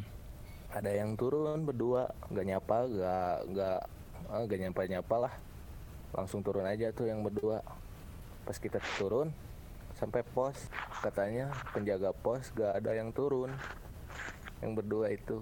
ada 0.77 0.91
yang 0.93 1.17
turun 1.17 1.65
berdua 1.65 2.13
nggak 2.29 2.45
nyapa 2.45 2.77
nggak 2.85 3.35
nggak 3.49 3.79
ah, 4.29 4.41
nggak 4.45 4.59
nyapa 4.67 4.81
nyapa 4.85 5.15
lah 5.27 5.33
langsung 6.13 6.45
turun 6.45 6.65
aja 6.67 6.93
tuh 6.93 7.09
yang 7.09 7.25
berdua 7.25 7.65
pas 8.45 8.55
kita 8.55 8.77
turun 9.01 9.33
sampai 9.97 10.21
pos 10.21 10.69
katanya 11.01 11.49
penjaga 11.73 12.13
pos 12.13 12.53
nggak 12.53 12.73
ada 12.79 12.91
yang 12.93 13.09
turun 13.09 13.49
yang 14.61 14.77
berdua 14.77 15.09
itu 15.09 15.41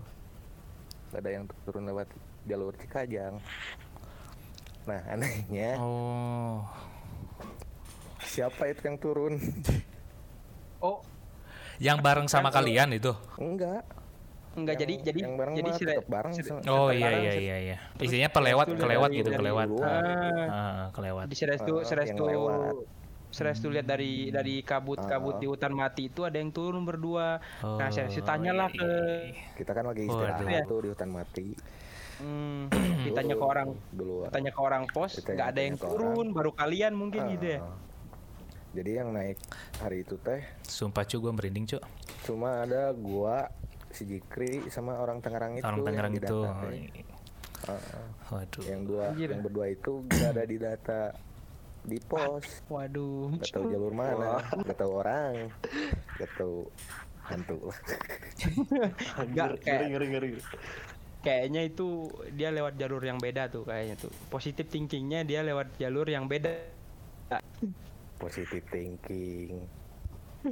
nggak 1.11 1.21
ada 1.21 1.31
yang 1.31 1.43
turun 1.67 1.83
lewat 1.85 2.07
jalur 2.47 2.73
Cikajang 2.79 3.43
nah 4.87 5.01
anehnya 5.11 5.75
Oh. 5.79 6.63
siapa 8.25 8.71
itu 8.71 8.81
yang 8.87 8.97
turun 8.97 9.37
oh 10.79 11.03
Yang 11.77 11.97
bareng 12.01 12.27
sama 12.27 12.49
kalian 12.49 12.91
itu? 12.91 13.11
enggak 13.35 13.83
enggak 14.55 14.75
jadi 14.79 14.93
Yang- 14.93 15.03
jadi 15.03 15.19
yang 15.19 15.33
bareng 15.35 15.53
jadi 15.53 15.67
mah 15.67 15.75
si 15.75 15.83
tetap 15.83 16.07
bareng 16.07 16.33
Oh 16.69 16.87
iya 16.87 17.09
iya 17.11 17.31
sih. 17.31 17.43
iya 17.43 17.57
iya. 17.61 17.77
Isinya 17.97 18.29
pelewat, 18.29 18.67
Dari- 18.67 18.79
kelewat 18.79 19.09
dari- 19.09 19.19
gitu, 19.19 19.29
dari 19.29 19.39
kelewat. 19.43 19.67
Ah, 19.83 19.99
Ah, 20.47 20.85
kelewat. 20.91 21.25
di 21.27 21.35
Serestu 21.35 21.71
Ah, 21.71 21.75
yang 21.75 21.87
Serestu 21.87 22.23
lewat. 22.23 22.75
Serestu 23.27 23.67
lihat 23.67 23.83
dari 23.83 24.31
dari 24.31 24.63
kabut-kabut 24.63 25.35
Ah. 25.35 25.39
di 25.39 25.45
hutan 25.45 25.75
mati 25.75 26.07
itu 26.07 26.23
ada 26.23 26.39
yang 26.39 26.55
turun 26.55 26.87
berdua. 26.87 27.43
Nah, 27.59 27.91
saya 27.91 28.07
Oh, 28.07 28.23
tanyalah 28.23 28.71
iya, 28.71 28.79
ke 28.79 28.87
iya. 29.27 29.43
kita 29.59 29.71
kan 29.75 29.83
lagi 29.85 30.07
istirahat 30.07 30.63
tuh 30.63 30.79
di 30.79 30.89
hutan 30.89 31.09
mati 31.11 31.47
hmm, 32.15 32.71
ditanya 33.03 33.35
ke 33.35 33.43
orang 33.43 33.75
duluan. 33.91 34.31
tanya 34.31 34.47
ke 34.47 34.61
orang 34.61 34.87
pos 34.87 35.19
nggak 35.19 35.35
ada 35.51 35.61
yang 35.61 35.75
tanya 35.75 35.83
turun 35.91 36.31
baru 36.31 36.55
kalian 36.55 36.95
mungkin 36.95 37.27
gitu 37.29 37.45
ya. 37.45 37.61
Jadi 38.75 38.91
yang 38.91 39.15
naik 39.15 39.39
hari 39.79 40.03
itu 40.03 40.19
teh 40.19 40.43
Sumpah 40.61 41.07
cu 41.07 41.15
gue 41.17 41.31
merinding 41.31 41.65
cu. 41.65 41.79
cuma 42.25 42.65
ada 42.65 42.91
gua, 42.91 43.47
si 43.89 44.03
Jikri 44.03 44.67
sama 44.67 44.97
orang 44.97 45.21
Tangerang 45.21 45.55
itu. 45.55 45.63
Orang 45.63 45.79
yang 45.79 45.87
Tangerang 45.87 46.13
itu. 46.17 46.37
ah. 46.43 47.77
Waduh. 48.27 48.63
Yang 48.67 48.81
dua, 48.85 49.03
Anjir. 49.09 49.29
yang 49.31 49.41
berdua 49.41 49.65
itu 49.69 49.91
gak 50.05 50.29
ada 50.33 50.43
di 50.43 50.57
data 50.59 51.01
di 51.81 51.97
pos. 52.01 52.45
Waduh. 52.67 53.37
Gak 53.39 53.53
tahu 53.53 53.65
jalur 53.69 53.93
mana, 53.93 54.41
gak 54.43 54.75
tahu 54.75 54.91
orang, 54.99 55.33
gak 56.17 56.29
tahu 56.35 56.67
hantu. 57.23 57.57
Enggak 59.17 59.47
Ngeri, 59.55 59.63
kayak 59.63 59.81
ngeri, 59.89 60.05
ngeri, 60.11 60.27
ngeri. 60.35 60.43
kayaknya 61.21 61.61
itu 61.65 62.05
dia 62.37 62.53
lewat 62.53 62.77
jalur 62.77 63.01
yang 63.01 63.17
beda 63.17 63.49
tuh 63.49 63.65
kayaknya 63.65 63.95
tuh. 63.97 64.13
Positif 64.29 64.69
thinkingnya 64.69 65.21
dia 65.21 65.41
lewat 65.41 65.73
jalur 65.77 66.05
yang 66.05 66.25
beda. 66.25 66.53
Positive 68.15 68.65
thinking. 68.67 69.63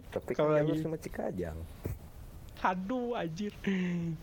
Tapi 0.10 0.32
Kalau 0.34 0.54
kan 0.54 0.62
jalur 0.62 0.74
lagi- 0.74 0.84
sama 0.84 0.98
Cikajang. 0.98 1.58
Aduh, 2.64 3.14
anjir. 3.14 3.52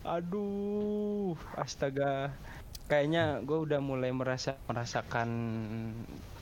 Aduh, 0.00 1.37
astaga. 1.55 2.33
Kayaknya 2.88 3.38
gue 3.44 3.59
udah 3.61 3.79
mulai 3.79 4.11
merasa 4.11 4.57
merasakan 4.64 5.29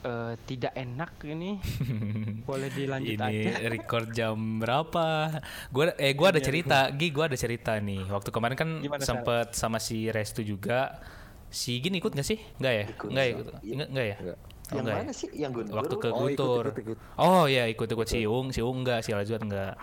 eh, 0.01 0.35
tidak 0.47 0.73
enak 0.73 1.13
ini. 1.27 1.59
Boleh 2.49 2.71
dilanjut 2.71 3.19
aja. 3.19 3.29
Ini 3.29 3.69
record 3.75 4.15
jam 4.15 4.63
berapa? 4.63 5.43
Gua 5.69 5.93
eh 5.99 6.15
gua 6.15 6.31
ada 6.31 6.41
cerita, 6.41 6.89
Gi 6.89 7.11
gua 7.11 7.27
ada 7.27 7.37
cerita 7.37 7.77
nih. 7.77 8.07
Waktu 8.07 8.31
kemarin 8.31 8.57
kan 8.57 8.71
sempet 9.03 9.53
sama 9.53 9.77
si 9.77 10.09
Restu 10.09 10.41
juga. 10.41 11.03
Si 11.51 11.81
Gin 11.81 11.97
ikut 11.97 12.13
gak 12.13 12.25
sih? 12.25 12.39
Enggak 12.61 12.73
ya? 12.73 12.85
Ikut, 12.93 13.09
Enggak 13.09 13.25
ya? 13.25 13.33
Sal. 13.33 13.41
Ikut. 13.41 13.55
Enggak, 13.65 13.89
enggak 13.91 14.07
ya? 14.07 14.17
Enggak. 14.21 14.39
Oh, 14.39 14.58
Yang 14.69 14.79
enggak 14.79 14.93
ya? 14.93 15.01
mana 15.01 15.13
sih? 15.13 15.29
Yang 15.33 15.53
Guntur? 15.55 15.75
Waktu 15.75 15.95
ke 15.95 16.07
Oh, 16.07 16.11
ikut, 16.11 16.21
Guntur. 16.37 16.65
ikut, 16.67 16.77
ikut. 16.85 16.99
Oh 17.17 17.45
iya, 17.45 17.65
ikut-ikut 17.67 18.05
si 18.05 18.21
Ung, 18.25 18.49
si 18.51 18.61
Ung 18.61 18.83
enggak, 18.83 19.01
si 19.01 19.11
Lajuat 19.11 19.41
enggak. 19.41 19.75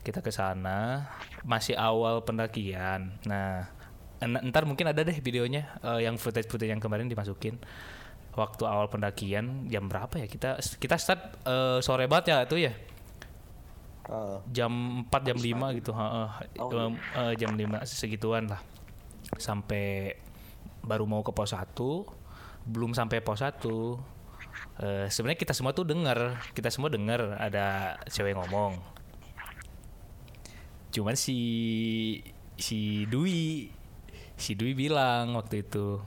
Kita 0.00 0.20
ke 0.20 0.28
sana 0.28 1.08
masih 1.42 1.74
awal 1.74 2.22
pendakian. 2.22 3.16
Nah, 3.24 3.66
en- 4.18 4.42
ntar 4.44 4.64
mungkin 4.64 4.86
ada 4.86 5.00
deh 5.00 5.16
videonya 5.16 5.66
eh, 5.80 6.04
yang 6.04 6.14
footage-footage 6.14 6.68
yang 6.68 6.78
kemarin 6.78 7.06
dimasukin. 7.06 7.58
Waktu 8.30 8.62
awal 8.64 8.86
pendakian 8.86 9.66
jam 9.66 9.86
berapa 9.86 10.14
ya? 10.14 10.26
Kita 10.26 10.50
kita 10.58 10.94
start 10.94 11.20
eh, 11.42 11.78
sore 11.80 12.04
banget 12.04 12.24
ya 12.30 12.38
itu 12.42 12.56
ya. 12.60 12.72
Ah, 14.04 14.36
Jam 14.46 14.72
4 15.02 15.22
jam 15.24 15.38
5 15.38 15.72
gitu, 15.72 15.90
heeh. 15.90 16.28
Oh, 16.60 16.68
Em, 16.68 16.92
eh, 16.92 17.32
jam 17.34 17.50
5 17.50 17.88
segituan 17.88 18.44
lah. 18.44 18.60
Sampai 19.34 20.12
baru 20.80 21.08
mau 21.08 21.24
ke 21.24 21.32
pos 21.32 21.50
1, 21.50 22.04
belum 22.64 22.96
sampai 22.96 23.20
pos 23.20 23.44
1 23.44 23.52
eh, 24.80 25.06
sebenarnya 25.12 25.38
kita 25.40 25.52
semua 25.52 25.76
tuh 25.76 25.84
dengar 25.84 26.40
kita 26.56 26.72
semua 26.72 26.88
dengar 26.88 27.36
ada 27.36 27.96
cewek 28.08 28.34
ngomong 28.36 28.80
cuman 30.94 31.14
si 31.18 31.38
si 32.54 33.04
Dwi 33.10 33.68
si 34.38 34.54
Dwi 34.54 34.72
bilang 34.72 35.34
waktu 35.34 35.66
itu 35.66 35.98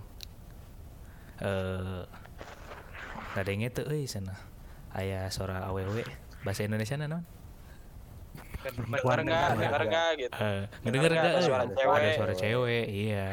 eh 1.43 2.03
nggak 3.35 3.43
ada 3.45 3.51
yang 3.53 3.63
itu 3.69 3.81
eh 3.85 4.07
sana 4.09 4.33
ayah 4.97 5.29
suara 5.29 5.69
awewe 5.69 6.01
bahasa 6.41 6.65
Indonesia 6.65 6.97
non 6.97 7.21
Dengar 8.67 9.21
nggak? 9.23 9.47
Dengar 9.57 9.81
nggak 9.87 10.09
gitu. 10.19 10.33
Eh, 10.33 10.61
ngedenger 10.83 11.11
Dengar 11.13 11.23
nggak 11.23 11.33
ada 11.37 11.39
eh? 11.39 11.45
suara 11.45 11.63
ada 11.63 11.75
cewek. 11.77 12.15
suara 12.17 12.33
cewek 12.35 12.85
iya 12.89 13.27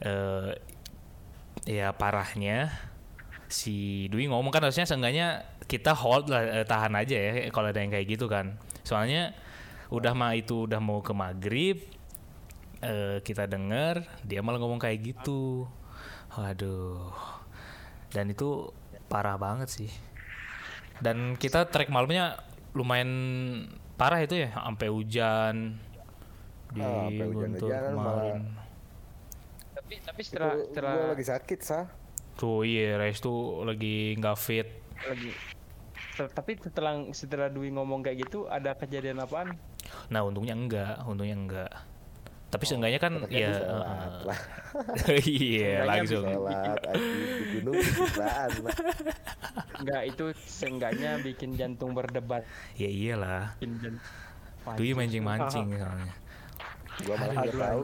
eh 0.00 0.50
ya 1.70 1.94
parahnya 1.94 2.74
si 3.46 4.06
Dwi 4.10 4.26
ngomong 4.26 4.50
kan 4.50 4.62
harusnya 4.62 4.86
seenggaknya 4.86 5.46
kita 5.66 5.94
hold 5.94 6.26
lah 6.26 6.42
eh, 6.42 6.66
tahan 6.66 6.94
aja 6.94 7.14
ya 7.14 7.32
kalau 7.50 7.70
ada 7.70 7.78
yang 7.78 7.94
kayak 7.94 8.10
gitu 8.10 8.26
kan. 8.26 8.58
Soalnya 8.82 9.30
udah 9.90 10.14
mah 10.14 10.34
itu 10.34 10.66
udah 10.66 10.82
mau 10.82 10.98
ke 10.98 11.14
maghrib 11.14 11.78
eh, 12.80 13.22
kita 13.22 13.46
denger 13.46 14.02
dia 14.22 14.42
malah 14.42 14.58
ngomong 14.58 14.78
kayak 14.78 15.14
gitu. 15.14 15.70
Waduh. 16.34 17.10
Dan 18.10 18.30
itu 18.30 18.70
parah 19.06 19.34
banget 19.34 19.70
sih. 19.70 19.90
Dan 20.98 21.34
kita 21.34 21.66
trek 21.66 21.86
malamnya 21.88 22.38
lumayan 22.70 23.10
parah 23.94 24.18
itu 24.18 24.38
ya 24.38 24.54
sampai 24.54 24.86
hujan 24.86 25.78
di 26.70 26.78
Ah, 26.80 27.10
Guntur 27.10 27.26
hujan-hujanan 27.66 27.92
malah- 27.92 28.14
kemarin 28.30 28.40
Tapi 29.90 30.06
tapi 30.06 30.22
itu 30.22 30.30
setelah 30.30 30.54
setelah 30.70 30.92
gua 30.94 31.06
lagi 31.18 31.24
sakit 31.26 31.58
sah. 31.66 31.86
Tuh 32.38 32.62
iya, 32.62 32.94
Reis 32.94 33.18
tuh 33.18 33.66
lagi 33.66 34.14
nggak 34.14 34.36
fit. 34.38 34.68
lagi 35.02 35.34
Ter- 36.14 36.30
tapi 36.30 36.54
setelah 36.62 36.94
setelah 37.10 37.48
Dwi 37.50 37.74
ngomong 37.74 38.06
kayak 38.06 38.22
gitu 38.22 38.46
ada 38.46 38.78
kejadian 38.78 39.18
apaan 39.18 39.58
Nah 40.14 40.22
untungnya 40.22 40.54
enggak, 40.54 41.02
untungnya 41.10 41.34
enggak. 41.34 41.72
Tapi 42.54 42.64
seenggaknya 42.70 43.02
kan 43.02 43.18
ya 43.34 43.50
lah. 43.50 44.38
eh, 45.10 45.22
iya 45.42 45.82
langsung. 45.82 46.22
Sholat 46.22 46.94
di 46.94 47.44
gunung. 47.58 47.82
Enggak 49.82 50.02
itu 50.06 50.24
seenggaknya 50.46 51.18
bikin 51.18 51.58
jantung 51.58 51.98
berdebat 51.98 52.46
Ya 52.78 52.86
iyalah. 52.86 53.58
bikin 53.58 53.98
Dwi 54.78 54.94
mancing-mancing 54.94 55.66
soalnya. 55.74 56.14
Gua 57.02 57.14
malah 57.18 57.42
tahu. 57.42 57.82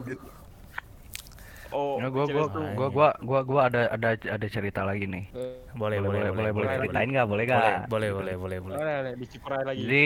Oh 1.71 1.97
Ya, 1.97 2.07
gua, 2.07 2.25
gua, 2.25 2.45
tuh, 2.47 2.63
gua, 2.75 2.87
gua, 2.89 3.09
gua, 3.21 3.39
gua 3.43 3.61
ada, 3.67 3.81
ada, 3.89 4.09
ada 4.15 4.47
cerita 4.47 4.85
lagi 4.85 5.05
nih. 5.09 5.25
eh, 5.33 5.65
Boleh, 5.73 5.97
boleh, 5.99 6.31
boleh, 6.31 6.31
boleh, 6.31 6.51
boleh. 6.53 6.69
ceritain 6.81 7.09
nggak? 7.09 7.27
Boleh 7.27 7.45
Boleh, 7.45 7.57
nggak? 7.57 7.89
boleh, 7.89 8.09
boleh, 8.11 8.35
boleh, 8.37 8.57
boleh. 8.61 8.77
boleh, 8.77 8.95
boleh, 9.01 9.13
di 9.17 9.25
Cipurai 9.27 9.61
lagi 9.65 9.79
Jadi, 9.83 10.05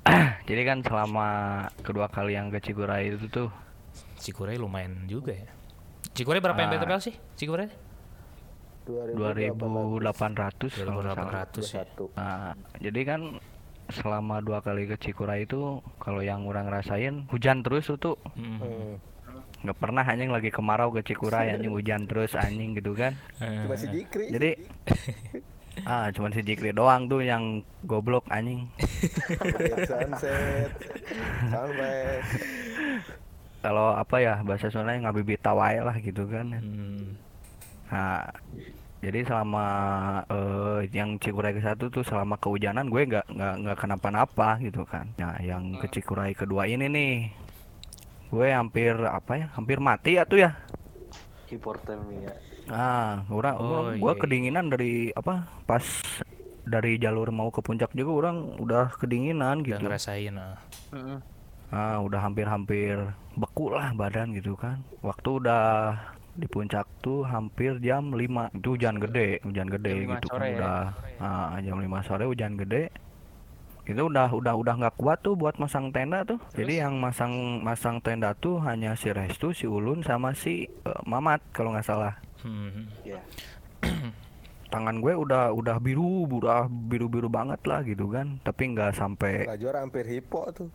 jadi 0.48 0.62
kan 0.64 0.78
selama 0.82 1.28
kedua 1.82 2.06
kali 2.08 2.32
yang 2.34 2.48
ke 2.48 2.58
Cigurai 2.60 3.12
itu 3.12 3.26
tuh, 3.28 3.48
Cikuray 4.20 4.56
lumayan 4.56 5.06
juga 5.06 5.32
ya. 5.32 5.48
Cikuray 6.12 6.40
berapa 6.42 6.58
Ah. 6.58 6.66
MBTP 6.66 6.92
sih? 7.00 7.14
Cikuray? 7.36 7.68
2.800 8.90 10.74
kalau 10.82 11.00
nggak 11.04 11.14
salah. 11.14 11.46
2800 11.46 11.62
ya. 11.70 11.84
Nah, 12.16 12.52
jadi 12.80 13.00
kan 13.06 13.20
selama 13.90 14.38
dua 14.40 14.62
kali 14.62 14.86
ke 14.86 14.96
Cikuray 14.98 15.44
itu, 15.46 15.82
kalau 15.98 16.22
yang 16.22 16.46
orang 16.46 16.70
rasain 16.70 17.26
hujan 17.30 17.62
terus 17.62 17.90
tuh, 17.90 18.16
Mm. 18.34 18.58
Hmm. 18.58 18.94
Nggak 19.60 19.78
pernah 19.78 20.04
anjing 20.04 20.32
lagi 20.32 20.48
kemarau 20.48 20.88
ke 20.88 21.04
Cikuray 21.04 21.52
anjing 21.52 21.72
hujan 21.72 22.08
terus 22.08 22.32
anjing 22.32 22.72
gitu 22.76 22.96
kan. 22.96 23.16
Cuma 23.38 23.76
si 23.76 23.86
Jikri. 23.92 24.32
Jadi 24.32 24.50
ah 25.90 26.08
cuman 26.12 26.32
si 26.32 26.40
Jikri 26.44 26.72
doang 26.72 27.08
tuh 27.08 27.20
yang 27.20 27.60
goblok 27.84 28.24
anjing. 28.32 28.68
Lihat 29.60 29.84
sunset. 29.84 30.70
Sunrise. 31.52 32.30
Kalau 33.60 33.92
apa 33.92 34.16
ya 34.24 34.40
bahasa 34.40 34.72
Sundanya 34.72 35.08
ngabibit 35.08 35.44
tawai 35.44 35.84
lah 35.84 35.96
gitu 36.00 36.24
kan. 36.24 36.56
Hmm. 36.56 37.12
Nah, 37.92 38.24
jadi 39.04 39.20
selama 39.24 39.66
eh, 40.28 40.88
yang 40.92 41.20
Cikuray 41.20 41.52
ke 41.52 41.60
satu 41.60 41.92
tuh 41.92 42.00
selama 42.00 42.40
kehujanan 42.40 42.88
gue 42.88 43.04
nggak 43.04 43.26
nggak 43.28 43.54
nggak 43.64 43.78
kenapa-napa 43.80 44.56
gitu 44.64 44.88
kan. 44.88 45.08
Nah, 45.20 45.36
yang 45.44 45.76
ke 45.76 45.92
Cikuray 45.92 46.32
kedua 46.32 46.64
ini 46.64 46.88
nih, 46.88 47.12
gue 48.30 48.48
hampir 48.48 48.94
apa 48.96 49.32
ya, 49.36 49.46
hampir 49.52 49.78
mati 49.78 50.14
ya 50.14 50.22
tuh 50.24 50.38
ya. 50.40 50.54
Hipotermia. 51.46 52.30
Nah, 52.70 53.26
orang, 53.26 53.54
Oh, 53.58 53.66
orang- 53.82 53.98
iya, 53.98 54.00
gua 54.00 54.12
iya. 54.14 54.20
kedinginan 54.22 54.70
dari 54.70 55.10
apa? 55.10 55.50
Pas 55.66 55.82
dari 56.62 56.94
jalur 56.94 57.34
mau 57.34 57.50
ke 57.50 57.58
puncak 57.58 57.90
juga 57.90 58.12
orang 58.22 58.36
udah 58.56 58.94
kedinginan 58.94 59.60
Udah 59.60 59.66
gitu. 59.66 59.82
ngerasain. 59.82 60.34
ah. 60.38 60.54
Heeh. 60.94 61.18
Ah, 61.70 61.98
udah 61.98 62.20
hampir-hampir 62.20 62.94
beku 63.34 63.70
lah 63.70 63.90
badan 63.92 64.30
gitu 64.32 64.54
kan. 64.54 64.78
Waktu 65.00 65.42
udah 65.42 65.98
di 66.30 66.46
puncak 66.46 66.86
tuh 67.00 67.26
hampir 67.26 67.78
jam 67.80 68.14
5 68.14 68.46
itu 68.54 68.78
hujan 68.78 68.96
gede 68.96 69.42
hujan 69.42 69.66
gede 69.66 69.92
Jam 69.92 70.10
gitu 70.14 70.26
sore 70.30 70.38
kan 70.38 70.46
ya? 70.46 70.56
udah 70.56 70.78
ah, 71.18 71.58
jam 71.58 71.76
5 71.76 72.06
sore 72.06 72.24
hujan 72.24 72.54
gede 72.54 72.86
itu 73.90 74.02
udah 74.06 74.30
udah 74.30 74.54
udah 74.54 74.74
nggak 74.80 74.96
kuat 74.96 75.18
tuh 75.20 75.34
buat 75.34 75.58
masang 75.58 75.90
tenda 75.90 76.22
tuh 76.22 76.38
jadi 76.54 76.86
yang 76.86 77.02
masang 77.02 77.60
masang 77.60 77.98
tenda 77.98 78.32
tuh 78.38 78.62
hanya 78.62 78.94
si 78.94 79.10
Restu 79.10 79.50
si 79.50 79.66
Ulun 79.66 80.06
sama 80.06 80.32
si 80.32 80.66
eh, 80.66 81.00
Mamat 81.04 81.42
kalau 81.50 81.74
nggak 81.74 81.86
salah 81.86 82.14
Hmm. 82.40 82.88
Ya. 83.04 83.20
tangan 84.72 85.02
gue 85.02 85.12
udah 85.12 85.50
udah 85.52 85.76
biru 85.82 86.24
udah 86.24 86.70
biru 86.70 87.10
biru 87.10 87.28
banget 87.28 87.60
lah 87.66 87.82
gitu 87.82 88.06
kan 88.08 88.38
tapi 88.46 88.70
nggak 88.72 88.94
sampai 88.94 89.44
Lajur 89.50 89.74
hampir 89.74 90.06
hipo 90.06 90.46
tuh. 90.54 90.70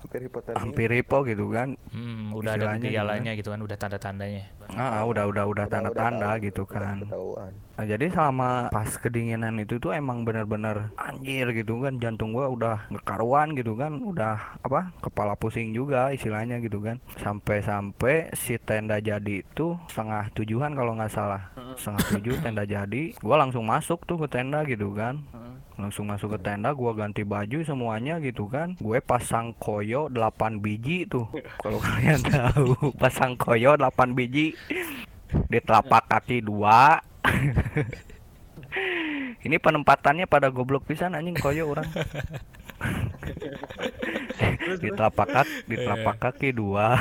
Hampir 0.00 0.20
hipotermia. 0.24 0.58
hampir 0.58 0.88
hipo 0.90 1.18
gitu 1.22 1.44
kan. 1.48 1.68
Hmm, 1.92 2.32
udah 2.32 2.56
ada 2.56 2.74
gejalanya 2.76 3.32
gitu 3.36 3.52
kan, 3.52 3.60
udah 3.60 3.76
tanda-tandanya. 3.76 4.44
ah 4.70 5.02
udah 5.02 5.26
udah 5.26 5.44
udah 5.44 5.44
Udah- 5.46 5.66
tanda-tanda 5.66 6.30
tahu, 6.34 6.44
gitu 6.46 6.62
udah 6.64 6.72
kan. 6.72 6.96
Ketahuan. 7.04 7.52
Nah, 7.74 7.84
jadi 7.84 8.06
selama 8.08 8.50
pas 8.68 8.90
kedinginan 8.94 9.54
itu 9.56 9.76
tuh 9.76 9.90
emang 9.90 10.22
bener-bener 10.22 10.92
anjir 10.94 11.48
gitu 11.52 11.80
kan 11.80 11.96
jantung 11.96 12.30
gua 12.30 12.46
udah 12.46 12.76
ngekaruan 12.88 13.52
gitu 13.52 13.72
kan 13.74 13.98
udah 13.98 14.36
apa 14.60 14.92
kepala 15.00 15.32
pusing 15.34 15.72
juga 15.72 16.10
istilahnya 16.10 16.60
gitu 16.60 16.80
kan. 16.80 16.96
Sampai-sampai 17.18 18.30
si 18.32 18.56
tenda 18.56 19.00
jadi 19.00 19.42
itu 19.42 19.74
setengah 19.88 20.30
tujuan 20.32 20.72
kalau 20.72 20.94
nggak 20.94 21.10
salah. 21.10 21.50
Setengah 21.74 22.04
tujuh 22.14 22.34
tenda 22.38 22.62
jadi 22.62 23.02
gua 23.18 23.42
langsung 23.42 23.66
masuk 23.66 24.04
tuh 24.04 24.16
ke 24.16 24.28
tenda 24.28 24.62
gitu 24.64 24.94
kan 24.94 25.20
langsung 25.80 26.06
masuk 26.06 26.36
ke 26.36 26.38
tenda 26.44 26.70
gua 26.76 26.92
ganti 26.92 27.24
baju 27.24 27.64
semuanya 27.64 28.20
gitu 28.20 28.46
kan. 28.46 28.76
Gue 28.76 29.00
pasang 29.00 29.56
koyo 29.56 30.12
8 30.12 30.60
biji 30.60 31.08
tuh. 31.08 31.26
Kalau 31.60 31.80
kalian 31.86 32.20
tahu 32.20 32.92
pasang 33.00 33.34
koyo 33.40 33.74
8 33.74 34.12
biji. 34.12 34.52
Di 35.48 35.58
telapak 35.62 36.10
kaki 36.10 36.42
dua. 36.42 36.98
Ini 39.46 39.56
penempatannya 39.56 40.28
pada 40.28 40.52
goblok 40.52 40.84
pisan 40.84 41.16
anjing 41.16 41.38
koyo 41.38 41.70
orang. 41.72 41.88
Di 44.80 44.88
telapak 44.92 45.28
kaki 45.30 45.54
di 45.70 45.76
telapak 45.80 46.16
kaki 46.18 46.48
dua. 46.52 46.98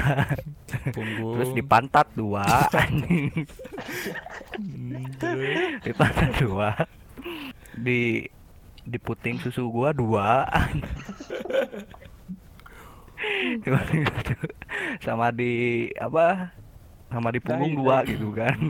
Punggung. 0.94 1.36
terus 1.38 1.52
di 1.58 1.64
pantat 1.66 2.08
dua 2.16 2.46
anjing. 2.72 3.34
Di 5.84 5.92
pantat 5.94 6.32
dua. 6.40 6.70
Di 7.76 8.24
di 8.90 8.98
puting 8.98 9.38
susu 9.40 9.70
gua 9.70 9.94
dua. 9.94 10.50
Sama 15.06 15.30
di 15.36 15.88
apa 16.00 16.56
sama 17.10 17.34
di 17.34 17.42
punggung 17.42 17.74
Dahi, 17.74 17.82
dua 17.82 17.98
gitu 18.06 18.28
kan 18.38 18.58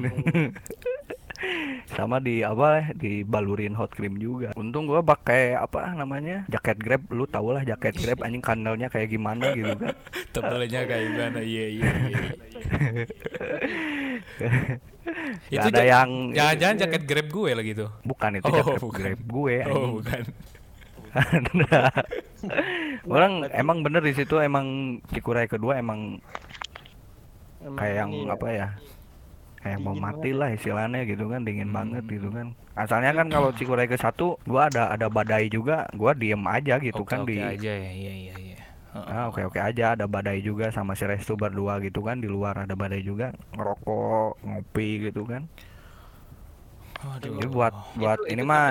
sama 1.89 2.17
di 2.17 2.41
apa 2.41 2.91
di 2.93 3.21
balurin 3.21 3.71
hot 3.71 3.89
cream 3.89 4.15
juga 4.15 4.52
untung 4.54 4.84
gua 4.84 4.99
pakai 4.99 5.54
apa 5.54 5.93
namanya 5.93 6.43
jaket 6.47 6.78
grab 6.78 7.04
lu 7.10 7.23
tau 7.23 7.49
lah 7.49 7.63
jaket 7.63 7.95
grab 7.95 8.19
anjing 8.19 8.39
kandelnya 8.39 8.88
kayak 8.88 9.08
gimana 9.08 9.52
gitu 9.52 9.71
kan 9.73 9.95
Tebelnya 10.34 10.82
kayak 10.84 11.06
gimana? 11.08 11.39
Iya, 11.39 11.65
iya, 11.71 11.89
iya. 12.06 12.19
Gak 15.49 15.63
Itu 15.65 15.67
ada 15.71 15.84
yang 15.84 16.10
Jangan-jangan 16.32 16.75
jaket 16.80 17.04
Grab 17.04 17.28
gue 17.28 17.52
lagi 17.52 17.71
tuh. 17.73 17.89
bukan 18.04 18.32
itu 18.36 18.45
Oh, 18.45 18.54
jaket 18.54 18.78
bukan. 18.80 18.99
grab 18.99 19.21
gue 19.25 19.56
Oh, 19.58 19.65
anjing. 19.65 19.93
bukan. 19.95 20.21
orang 23.10 23.34
emang 23.49 23.82
bener 23.82 24.06
di 24.06 24.13
situ 24.13 24.38
emang 24.38 24.67
Cikuray 25.10 25.49
kedua 25.49 25.82
emang 25.82 26.21
Emang 27.60 27.75
kayak 27.75 27.95
yang 27.97 28.12
ya, 28.13 28.30
apa 28.30 28.47
ya 28.49 28.67
kayak 29.60 29.78
mau 29.78 29.91
Dingin 29.91 30.04
mati 30.04 30.30
lah 30.32 30.50
istilahnya 30.50 31.04
gitu 31.04 31.28
kan 31.28 31.43
dingin 31.43 31.69
banget 31.69 32.04
Hmm. 32.04 32.13
gitu 32.15 32.30
kan 32.30 32.48
asalnya 32.74 33.12
kan 33.12 33.28
kalau 33.28 33.52
Cikuray 33.52 33.86
ke 33.86 33.95
satu 33.95 34.39
gua 34.43 34.67
ada 34.67 34.88
ada 34.89 35.08
badai 35.08 35.48
juga 35.48 35.84
gua 35.93 36.15
diem 36.15 36.39
aja 36.41 36.80
gitu 36.80 37.04
Oke, 37.04 37.12
kan 37.12 37.22
oke 37.22 37.30
di 37.30 37.43
aja 37.43 37.72
ya, 37.76 37.91
iya, 37.91 38.13
iya, 38.15 38.34
iya. 38.34 38.58
Heeh. 38.89 39.12
ah 39.12 39.28
oke 39.28 39.43
oke 39.45 39.60
aja 39.60 39.93
ada 39.93 40.08
badai 40.08 40.39
juga 40.39 40.72
sama 40.72 40.95
si 40.95 41.04
Restu 41.04 41.36
berdua 41.36 41.78
gitu 41.80 42.02
kan 42.02 42.17
di 42.17 42.26
luar 42.26 42.56
ada 42.58 42.74
badai 42.74 43.04
juga 43.04 43.36
ngerokok 43.52 44.41
ngopi 44.41 44.88
gitu 45.06 45.24
kan 45.24 45.45
Aduh. 47.00 47.36
jadi 47.36 47.48
buat 47.48 47.74
buat 47.95 48.19
Itu- 48.19 48.28
ini 48.30 48.41
itu 48.41 48.50
mah 48.50 48.65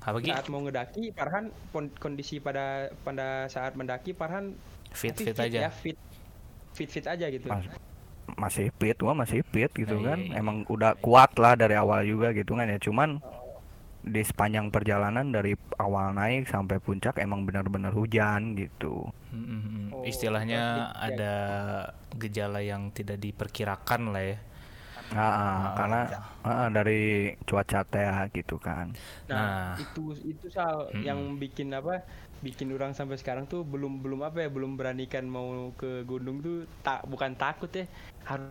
apa 0.00 0.16
Gi? 0.18 0.32
saat 0.32 0.48
mau 0.48 0.60
ngedaki 0.60 1.12
Farhan 1.12 1.52
kondisi 1.94 2.40
pada 2.40 2.88
pada 3.00 3.44
saat 3.46 3.76
mendaki 3.76 4.16
Farhan 4.16 4.56
Fit 4.90 5.12
fit 5.14 5.36
aja. 5.36 5.68
ya, 5.68 5.70
fit 5.70 5.94
fit 6.72 6.88
fit 6.88 7.04
aja 7.04 7.28
gitu 7.28 7.46
Mas- 7.46 7.68
masih 8.36 8.70
fit 8.78 8.96
gua 8.98 9.14
masih 9.16 9.40
fit 9.52 9.70
gitu 9.72 9.96
Nah, 9.98 10.14
kan 10.14 10.18
iya, 10.20 10.30
iya. 10.34 10.40
emang 10.40 10.56
udah 10.68 10.92
kuat 11.00 11.34
lah 11.42 11.54
dari 11.58 11.74
awal 11.74 12.04
juga 12.04 12.30
gitu 12.36 12.52
kan 12.58 12.66
ya 12.68 12.78
cuman 12.78 13.18
di 14.00 14.22
sepanjang 14.24 14.72
perjalanan 14.72 15.28
dari 15.28 15.52
awal 15.76 16.16
naik 16.16 16.48
sampai 16.48 16.80
puncak 16.80 17.20
emang 17.20 17.44
benar-benar 17.44 17.92
hujan 17.92 18.56
gitu. 18.56 19.12
Oh, 19.92 20.02
Istilahnya 20.08 20.56
ya- 20.56 20.90
ada 21.12 21.34
gejala 22.16 22.64
yang 22.64 22.88
tidak 22.96 23.20
diperkirakan 23.20 24.02
lah 24.14 24.24
ya. 24.24 24.38
Ah, 25.10 25.26
ah, 25.26 25.58
karena 25.74 26.00
ah, 26.46 26.68
dari 26.70 27.34
cuaca 27.42 27.82
teh 27.82 28.06
gitu 28.30 28.62
kan 28.62 28.94
Nah. 29.26 29.74
Nah, 29.74 29.82
itu 29.82 30.14
itu 30.22 30.46
sal 30.54 30.86
Mm-mm. 30.94 31.02
yang 31.02 31.20
bikin 31.34 31.74
apa? 31.74 32.06
Bikin 32.40 32.72
orang 32.72 32.96
sampai 32.96 33.20
sekarang 33.20 33.44
tuh 33.44 33.62
belum 33.62 34.00
belum 34.00 34.24
apa 34.24 34.44
ya, 34.44 34.48
belum 34.48 34.80
beranikan 34.80 35.28
mau 35.28 35.70
ke 35.76 36.02
gunung 36.08 36.40
tuh 36.40 36.64
tak 36.80 37.04
bukan 37.04 37.36
takut 37.36 37.68
ya, 37.72 37.84
harus 38.24 38.48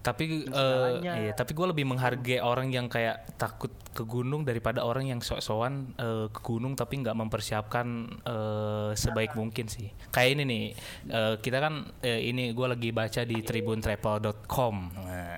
Tapi 0.00 0.48
Segalanya. 0.48 1.12
iya, 1.20 1.32
tapi 1.36 1.52
gue 1.52 1.66
lebih 1.76 1.84
menghargai 1.84 2.40
orang 2.40 2.72
yang 2.72 2.88
kayak 2.88 3.36
takut 3.36 3.68
ke 3.92 4.00
gunung 4.00 4.48
daripada 4.48 4.80
orang 4.80 5.12
yang 5.12 5.20
sok-sokan 5.20 5.92
eh, 6.00 6.26
ke 6.32 6.40
gunung 6.40 6.72
tapi 6.72 7.04
nggak 7.04 7.12
mempersiapkan 7.20 8.08
eh, 8.24 8.90
sebaik 8.96 9.36
mungkin 9.36 9.68
sih. 9.68 9.92
Kayak 10.08 10.40
ini 10.40 10.42
nih, 10.48 10.64
eh, 11.04 11.34
kita 11.44 11.60
kan 11.60 11.84
eh, 12.00 12.32
ini 12.32 12.56
gue 12.56 12.64
lagi 12.64 12.96
baca 12.96 13.28
di 13.28 13.44
tribuntravel.com. 13.44 14.74
Nah, 15.04 15.36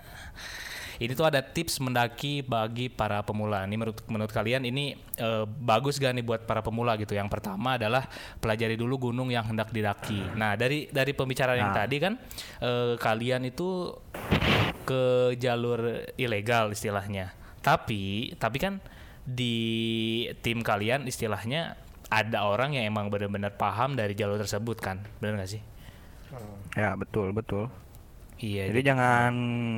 ini 1.03 1.13
tuh 1.19 1.27
ada 1.27 1.43
tips 1.43 1.83
mendaki 1.83 2.47
bagi 2.47 2.87
para 2.87 3.21
pemula. 3.27 3.67
Ini 3.67 3.75
menurut 3.75 3.99
menurut 4.07 4.31
kalian 4.31 4.63
ini 4.63 4.95
eh, 5.19 5.45
bagus 5.47 5.99
gak 5.99 6.15
nih 6.15 6.25
buat 6.25 6.47
para 6.47 6.63
pemula 6.63 6.95
gitu? 6.95 7.13
Yang 7.19 7.29
pertama 7.35 7.75
adalah 7.75 8.07
pelajari 8.39 8.79
dulu 8.79 9.11
gunung 9.11 9.35
yang 9.35 9.43
hendak 9.43 9.75
didaki. 9.75 10.23
Nah 10.39 10.55
dari 10.55 10.87
dari 10.89 11.11
pembicaraan 11.13 11.59
yang 11.59 11.75
Nah. 11.75 11.79
tadi 11.83 11.97
kan 11.99 12.15
eh, 12.63 12.95
kalian 12.97 13.43
itu 13.51 13.99
ke 14.87 15.35
jalur 15.39 16.07
ilegal 16.15 16.71
istilahnya. 16.71 17.35
Tapi 17.63 18.35
tapi 18.39 18.59
kan 18.59 18.79
di 19.23 20.27
tim 20.43 20.63
kalian 20.67 21.07
istilahnya 21.07 21.79
ada 22.13 22.45
orang 22.45 22.77
yang 22.77 22.91
emang 22.91 23.09
benar-benar 23.09 23.57
paham 23.57 23.97
dari 23.97 24.13
jalur 24.13 24.37
tersebut 24.37 24.77
kan, 24.83 25.01
benar 25.23 25.41
nggak 25.41 25.53
sih? 25.57 25.63
Ya 26.77 26.93
betul 26.93 27.33
betul. 27.33 27.73
Iya. 28.43 28.75
Jadi 28.75 28.81
jangan 28.83 29.33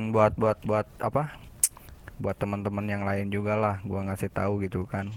buat 0.09 0.33
buat 0.41 0.57
buat 0.65 0.87
apa? 0.97 1.37
Buat 2.17 2.41
teman-teman 2.41 2.85
yang 2.89 3.03
lain 3.05 3.29
juga 3.29 3.53
lah, 3.53 3.75
gua 3.85 4.01
ngasih 4.09 4.33
tahu 4.33 4.65
gitu 4.65 4.89
kan. 4.89 5.13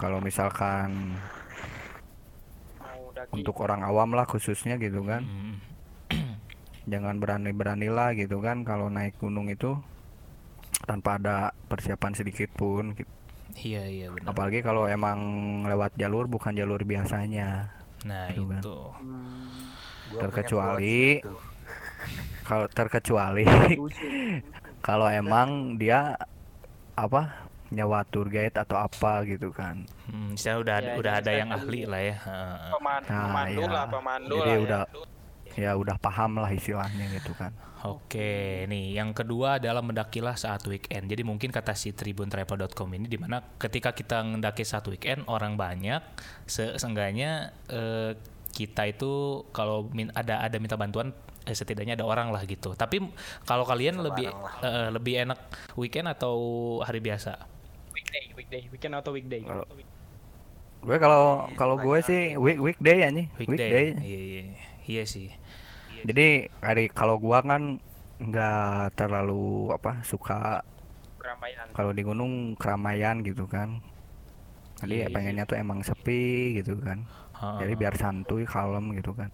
Kalau 0.00 0.18
misalkan 0.24 1.20
untuk 3.30 3.56
orang 3.60 3.84
awam 3.84 4.16
lah 4.16 4.24
khususnya 4.24 4.80
gitu 4.80 5.04
kan, 5.04 5.22
Mm, 5.22 5.54
jangan 6.92 7.20
berani-beranilah 7.20 8.16
gitu 8.16 8.40
kan 8.40 8.64
kalau 8.64 8.88
naik 8.88 9.16
gunung 9.20 9.48
itu 9.52 9.76
tanpa 10.88 11.20
ada 11.20 11.52
persiapan 11.68 12.12
sedikit 12.16 12.48
pun. 12.56 12.96
gitu. 12.96 13.10
iya 13.60 13.86
iya 13.86 14.06
benar. 14.10 14.34
Apalagi 14.34 14.60
kalau 14.64 14.88
emang 14.88 15.18
lewat 15.68 15.94
jalur 16.00 16.26
bukan 16.26 16.56
jalur 16.56 16.80
biasanya. 16.82 17.70
Nah 18.08 18.32
Gitu 18.32 18.44
kan. 18.50 18.60
itu. 18.60 18.78
Gua 18.80 20.20
punya 20.20 20.20
Terkecuali 20.20 21.20
gitu. 21.22 21.53
Kalau 22.44 22.66
terkecuali 22.68 23.44
kalau 24.80 25.08
emang 25.08 25.74
dia 25.74 26.14
apa 26.94 27.48
nyawa 27.68 28.06
tour 28.06 28.28
guide 28.28 28.54
atau 28.54 28.78
apa 28.78 29.26
gitu 29.26 29.50
kan. 29.50 29.82
Hmm, 30.06 30.36
saya 30.36 30.62
udah 30.62 30.76
Ya, 30.78 30.92
udah 30.94 31.12
ada 31.18 31.32
yang 31.32 31.50
ahli 31.50 31.82
lah 31.82 31.98
ya. 31.98 32.16
Heeh. 32.16 32.70
Peman- 32.70 33.02
Nah, 33.02 33.20
pemandu 33.26 33.58
ya. 33.58 33.66
lah, 33.66 33.84
pemandu 33.88 34.34
Jadi 34.36 34.52
lah. 34.52 34.60
udah 34.62 34.82
ya. 35.50 35.62
ya 35.64 35.70
udah 35.74 35.96
paham 35.98 36.38
lah 36.38 36.50
istilahnya 36.52 37.04
gitu 37.10 37.34
kan. 37.34 37.50
Oke, 37.84 38.64
nih 38.64 38.96
yang 38.96 39.12
kedua 39.12 39.60
adalah 39.60 39.84
mendakilah 39.84 40.38
saat 40.38 40.64
weekend. 40.64 41.04
Jadi 41.04 41.20
mungkin 41.20 41.50
kata 41.50 41.74
si 41.74 41.92
tribuntravel.com 41.92 42.88
ini 42.94 43.04
di 43.04 43.18
mana 43.18 43.44
ketika 43.58 43.92
kita 43.92 44.24
mendaki 44.24 44.62
saat 44.62 44.86
weekend 44.86 45.26
orang 45.26 45.58
banyak, 45.58 46.00
se 46.46 46.78
seenggaknya 46.78 47.52
eh, 47.68 48.16
kita 48.54 48.86
itu 48.86 49.42
kalau 49.50 49.90
min- 49.90 50.14
ada 50.14 50.38
ada 50.38 50.56
minta 50.56 50.78
bantuan 50.78 51.10
eh, 51.42 51.52
setidaknya 51.52 51.98
ada 51.98 52.06
orang 52.06 52.30
lah 52.30 52.46
gitu. 52.46 52.72
Tapi 52.72 53.02
kalau 53.42 53.66
kalian 53.66 53.98
lebih 53.98 54.30
eh, 54.62 54.88
lebih 54.94 55.26
enak 55.26 55.38
weekend 55.74 56.06
atau 56.06 56.36
hari 56.80 57.02
biasa? 57.02 57.34
Weekday, 57.90 58.24
weekday, 58.32 58.62
weekend 58.70 58.94
atau 58.94 59.10
weekday. 59.10 59.42
Kalau- 59.42 59.66
Gue 60.84 61.00
kalau 61.00 61.48
kalau 61.56 61.80
gue 61.80 61.98
sih 62.00 62.36
week 62.36 62.60
weekday 62.60 63.02
ya 63.02 63.08
nih, 63.08 63.26
weekday. 63.40 63.96
Iya 63.98 64.20
iya 64.20 64.42
iya 64.84 65.02
sih. 65.04 65.32
Jadi 66.04 66.52
hari 66.60 66.92
kalau 66.92 67.16
gua 67.16 67.40
kan 67.40 67.80
nggak 68.20 68.92
terlalu 68.92 69.72
apa 69.72 70.04
suka 70.04 70.60
Keramaian. 71.16 71.66
kalau 71.72 71.96
di 71.96 72.04
gunung 72.04 72.52
keramaian 72.60 73.24
gitu 73.24 73.48
kan. 73.48 73.80
Jadi 74.84 75.00
Iya, 75.00 75.04
ya 75.04 75.08
iya. 75.08 75.14
pengennya 75.16 75.44
tuh 75.48 75.56
emang 75.56 75.80
sepi 75.80 76.60
gitu 76.60 76.76
kan. 76.84 77.08
Heeh. 77.44 77.60
Jadi 77.60 77.72
biar 77.76 77.94
santuy, 77.94 78.42
kalem 78.44 78.96
gitu 78.96 79.12
kan. 79.12 79.28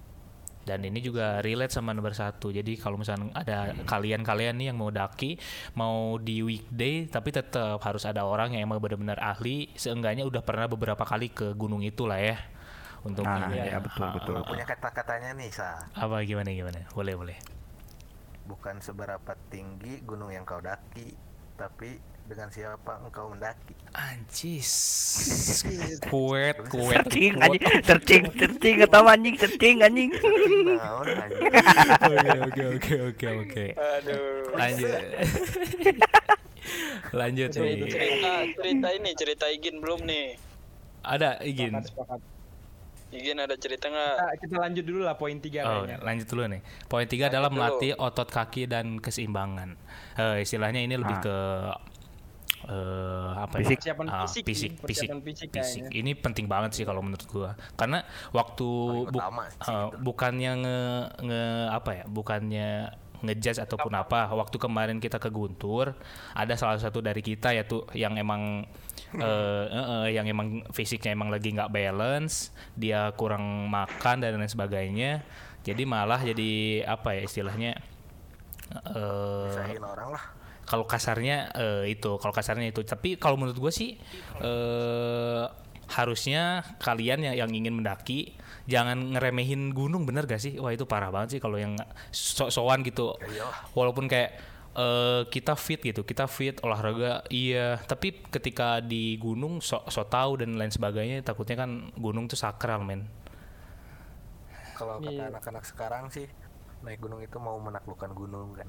Dan 0.61 0.85
ini 0.85 1.01
juga 1.01 1.41
relate 1.41 1.73
sama 1.73 1.97
nomor 1.97 2.13
satu. 2.13 2.53
Jadi 2.53 2.77
kalau 2.77 3.01
misalnya 3.01 3.33
ada 3.33 3.73
kalian-kalian 3.89 4.55
nih 4.55 4.67
yang 4.71 4.79
mau 4.79 4.93
daki, 4.93 5.41
mau 5.73 6.21
di 6.21 6.45
weekday, 6.45 7.09
tapi 7.09 7.33
tetap 7.33 7.81
harus 7.81 8.05
ada 8.05 8.23
orang 8.23 8.53
yang 8.53 8.69
emang 8.69 8.77
benar-benar 8.79 9.17
ahli. 9.19 9.73
Seenggaknya 9.75 10.29
udah 10.29 10.45
pernah 10.45 10.69
beberapa 10.69 11.01
kali 11.03 11.33
ke 11.33 11.57
gunung 11.57 11.81
itu 11.81 12.05
lah 12.05 12.21
ya. 12.21 12.37
Untuk 13.01 13.25
Nah, 13.25 13.49
ini. 13.49 13.57
ya 13.65 13.81
betul 13.81 14.05
Ah, 14.05 14.13
betul. 14.13 14.35
ah, 14.37 14.45
punya 14.45 14.67
kata-katanya 14.69 15.33
nih 15.33 15.49
sa 15.49 15.81
Apa 15.97 16.21
gimana 16.21 16.53
gimana? 16.53 16.85
Boleh 16.93 17.17
boleh. 17.17 17.39
bukan 18.45 18.83
seberapa 18.83 19.33
tinggi 19.47 20.03
gunung 20.03 20.35
yang 20.35 20.43
kau 20.43 20.59
daki 20.59 21.15
tapi 21.55 22.03
dengan 22.31 22.47
siapa 22.47 23.03
engkau 23.03 23.27
mendaki 23.29 23.75
Anjis. 23.91 24.71
kuet 26.15 26.55
kuet. 26.71 26.73
Kuet. 26.95 27.03
anjing, 27.03 27.35
searching, 27.83 28.23
searching 28.39 28.75
kata 28.87 28.99
anjing, 29.03 29.35
searching 29.35 29.77
anjing. 29.83 30.11
Oke 32.01 32.31
oke 32.39 32.63
oke 32.79 32.95
oke 33.11 33.27
oke. 33.43 33.65
Aduh. 33.75 34.47
Lanjut. 34.55 34.91
Lanjut 37.11 37.51
nih. 37.51 37.91
Cerita, 37.91 38.31
cerita 38.55 38.89
ini, 38.95 39.11
cerita 39.19 39.45
Igin 39.51 39.83
belum 39.83 40.07
nih. 40.07 40.39
Ada. 41.03 41.43
Sepakat, 41.43 41.83
sepakat. 41.91 42.21
Igin 43.11 43.43
ada 43.43 43.59
cerita 43.59 43.91
nggak? 43.91 44.15
Kita, 44.15 44.35
kita 44.47 44.57
lanjut 44.63 44.85
dulu 44.87 45.01
lah 45.03 45.19
poin 45.19 45.35
tiga 45.43 45.67
Oh, 45.67 45.83
kayaknya. 45.83 45.99
lanjut 45.99 46.27
dulu 46.31 46.43
nih. 46.47 46.61
Poin 46.87 47.07
tiga 47.11 47.27
adalah 47.27 47.51
dulu. 47.51 47.59
melatih 47.59 47.99
otot 47.99 48.31
kaki 48.31 48.71
dan 48.71 49.03
keseimbangan. 49.03 49.75
Eh, 50.15 50.47
istilahnya 50.47 50.79
ini 50.79 50.95
lebih 50.95 51.19
Ah. 51.19 51.23
ke 51.27 51.37
eh 52.63 53.31
apa 53.35 53.57
Fisik. 53.57 53.81
ya? 53.81 53.97
Persiapan 53.97 54.07
Ah, 54.07 54.21
fisik 54.23 54.43
fisik, 54.43 54.71
nih, 54.71 54.77
fisik, 54.77 54.81
persiapan 55.09 55.19
fisik 55.23 55.49
fisik. 55.49 55.81
kayaknya. 55.83 55.89
Ini 55.97 56.11
penting 56.15 56.47
banget 56.47 56.71
sih 56.73 56.85
kalau 56.85 57.01
menurut 57.01 57.25
gua. 57.27 57.51
Karena 57.73 58.05
waktu 58.31 58.69
bu- 59.07 59.17
utama 59.17 59.49
itu. 59.49 59.97
bukannya 59.99 60.51
nge, 60.59 60.81
nge 61.23 61.43
apa 61.71 61.91
ya? 61.95 62.05
Bukannya 62.07 62.69
ngejudge 63.21 63.61
ataupun 63.61 63.93
apa. 63.95 64.29
Waktu 64.31 64.57
kemarin 64.57 64.97
kita 64.97 65.17
ke 65.17 65.29
Guntur, 65.29 65.93
ada 66.33 66.55
salah 66.55 66.77
satu 66.77 67.01
dari 67.01 67.21
kita 67.21 67.53
ya 67.53 67.65
tuh 67.65 67.85
yang 67.93 68.17
emang 68.17 68.65
eh, 69.13 69.21
eh, 69.67 69.87
eh, 69.91 70.07
yang 70.15 70.25
emang 70.25 70.65
fisiknya 70.71 71.13
emang 71.13 71.29
lagi 71.29 71.51
nggak 71.51 71.69
balance, 71.69 72.49
dia 72.73 73.13
kurang 73.13 73.43
makan 73.67 74.21
dan 74.21 74.37
lain 74.37 74.47
sebagainya. 74.47 75.25
Jadi 75.61 75.85
malah 75.85 76.17
jadi 76.19 76.51
apa 76.85 77.13
ya 77.13 77.23
istilahnya 77.23 77.77
eh 78.71 79.45
Misahin 79.49 79.83
orang 79.83 80.15
lah 80.15 80.25
kalau 80.71 80.87
kasarnya 80.87 81.51
eh, 81.59 81.85
itu 81.91 82.15
kalau 82.23 82.31
kasarnya 82.31 82.71
itu. 82.71 82.87
Tapi 82.87 83.19
kalau 83.19 83.35
menurut 83.35 83.59
gue 83.59 83.73
sih 83.75 83.99
eh 84.39 85.45
harusnya 85.91 86.63
kalian 86.79 87.27
yang, 87.27 87.35
yang 87.35 87.51
ingin 87.51 87.75
mendaki 87.75 88.39
jangan 88.71 89.19
ngeremehin 89.19 89.75
gunung 89.75 90.07
bener 90.07 90.31
gak 90.31 90.39
sih? 90.39 90.55
Wah 90.63 90.71
itu 90.71 90.87
parah 90.87 91.11
banget 91.11 91.35
sih 91.35 91.41
kalau 91.43 91.59
yang 91.59 91.75
sok-sokan 92.15 92.87
gitu. 92.87 93.19
Walaupun 93.75 94.07
kayak 94.07 94.39
eh, 94.79 95.27
kita 95.27 95.59
fit 95.59 95.83
gitu 95.83 96.07
kita 96.07 96.31
fit 96.31 96.63
olahraga 96.63 97.27
iya. 97.35 97.83
Tapi 97.83 98.23
ketika 98.31 98.79
di 98.79 99.19
gunung 99.19 99.59
sok 99.59 99.91
sok 99.91 100.07
tahu 100.07 100.31
dan 100.47 100.55
lain 100.55 100.71
sebagainya 100.71 101.27
takutnya 101.27 101.67
kan 101.67 101.91
gunung 101.99 102.31
tuh 102.31 102.39
sakral 102.39 102.87
men. 102.87 103.11
Kalau 104.79 105.03
kata 105.03 105.11
Iya. 105.11 105.29
anak-anak 105.35 105.65
sekarang 105.67 106.09
sih 106.15 106.31
naik 106.87 107.03
gunung 107.03 107.21
itu 107.21 107.37
mau 107.37 107.59
menaklukkan 107.61 108.15
gunung 108.17 108.57
kan 108.57 108.65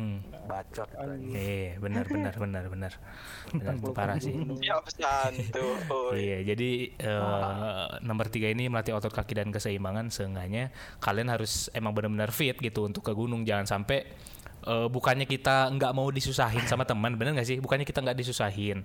hmm. 0.00 0.48
bacot 0.48 0.88
anjing. 0.96 1.36
Iya, 1.36 1.76
benar 1.76 2.04
benar 2.08 2.34
benar 2.40 2.64
benar. 2.72 2.92
Benar 3.52 3.74
itu 3.76 3.90
parah 3.92 4.16
sih. 4.16 4.32
Siap 4.32 4.84
santuy. 4.88 6.16
Iya, 6.16 6.38
jadi 6.56 6.70
eh, 6.96 7.86
nomor 8.00 8.32
tiga 8.32 8.48
ini 8.48 8.72
melatih 8.72 8.96
otot 8.96 9.12
kaki 9.12 9.36
dan 9.36 9.52
keseimbangan. 9.52 10.08
Seenggaknya 10.08 10.72
kalian 11.04 11.28
harus 11.28 11.68
emang 11.76 11.92
benar-benar 11.92 12.32
fit 12.32 12.56
gitu 12.56 12.88
untuk 12.88 13.04
ke 13.04 13.12
gunung. 13.12 13.44
Jangan 13.44 13.68
sampai 13.68 14.08
eh, 14.64 14.88
bukannya 14.88 15.28
kita 15.28 15.68
nggak 15.76 15.92
mau 15.92 16.08
disusahin 16.08 16.64
sama 16.64 16.88
teman, 16.88 17.14
bener 17.20 17.36
nggak 17.36 17.48
sih? 17.48 17.56
Bukannya 17.60 17.84
kita 17.84 18.00
nggak 18.00 18.16
disusahin. 18.16 18.82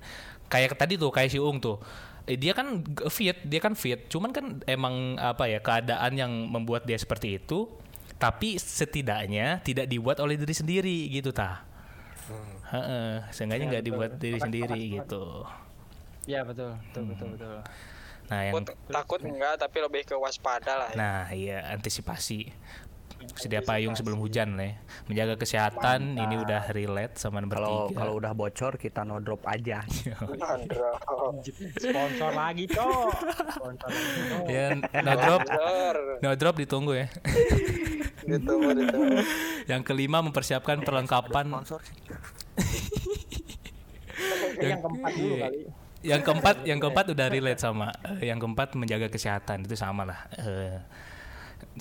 Kayak 0.52 0.76
tadi 0.76 1.00
tuh, 1.00 1.10
kayak 1.10 1.32
si 1.32 1.40
Ung 1.40 1.64
tuh. 1.64 1.80
Eh, 2.26 2.36
dia 2.42 2.58
kan 2.58 2.82
fit, 3.08 3.38
dia 3.46 3.62
kan 3.62 3.78
fit. 3.78 4.10
Cuman 4.10 4.34
kan 4.34 4.60
emang 4.66 5.16
apa 5.22 5.46
ya 5.46 5.62
keadaan 5.62 6.12
yang 6.18 6.32
membuat 6.52 6.84
dia 6.84 6.98
seperti 6.98 7.38
itu. 7.38 7.70
Tapi 8.16 8.56
setidaknya 8.56 9.60
tidak 9.62 9.86
dibuat 9.86 10.18
oleh 10.24 10.40
diri 10.40 10.56
sendiri 10.56 10.98
gitu 11.12 11.36
tah. 11.36 11.68
Heeh, 12.72 13.22
seenggaknya 13.30 13.78
nggak 13.78 13.86
dibuat 13.86 14.12
diri 14.18 14.40
sendiri 14.42 14.82
gitu. 14.98 15.46
Iya 16.26 16.42
betul, 16.42 16.74
betul, 16.90 17.04
betul, 17.14 17.28
betul. 17.38 17.56
Nah, 18.26 18.42
yang 18.42 18.54
Takut, 18.58 18.74
takut 18.90 19.20
enggak, 19.22 19.62
tapi 19.62 19.78
lebih 19.86 20.02
ke 20.02 20.16
waspada 20.18 20.74
lah. 20.74 20.90
Ya. 20.90 20.98
Nah, 20.98 21.22
iya 21.30 21.58
antisipasi. 21.70 22.50
Sedia 23.38 23.62
payung 23.62 23.94
sebelum 23.94 24.18
hujan 24.18 24.58
lah 24.58 24.70
ya. 24.70 24.76
Menjaga 25.06 25.38
kesehatan 25.38 26.18
ini 26.18 26.36
udah 26.36 26.70
relate 26.74 27.18
sama 27.18 27.42
nomor 27.42 27.58
Kalau 27.58 27.78
tiga. 27.90 27.98
kalau 28.02 28.14
udah 28.18 28.32
bocor 28.34 28.74
kita 28.78 29.02
no 29.02 29.22
drop 29.22 29.46
aja. 29.46 29.82
Sponsor 31.80 32.32
lagi, 32.34 32.66
Cok. 32.70 33.10
Sponsor 33.56 33.90
lagi, 33.90 34.22
Cok. 34.30 34.46
ya 34.50 34.66
no 34.78 35.12
drop, 35.16 35.42
no 36.22 36.30
drop 36.34 36.56
ditunggu 36.58 36.94
ya. 36.98 37.08
Gitu. 38.26 38.54
Yang 39.72 39.82
kelima 39.86 40.22
mempersiapkan 40.22 40.82
perlengkapan. 40.82 41.46
sih 41.66 41.78
Kayak 44.56 44.62
yang 44.72 44.82
keempat 44.82 45.12
dulu 45.14 45.36
Iya. 45.36 45.44
kali. 45.46 45.60
Yang 46.06 46.22
keempat, 46.22 46.56
yang 46.70 46.80
keempat 46.86 47.06
udah 47.18 47.28
relate 47.28 47.62
sama. 47.62 47.90
Eh, 48.22 48.30
yang 48.30 48.38
keempat 48.38 48.78
menjaga 48.78 49.10
kesehatan 49.10 49.66
itu 49.66 49.74
sama 49.74 50.06
lah. 50.06 50.20
Eh, 50.38 50.78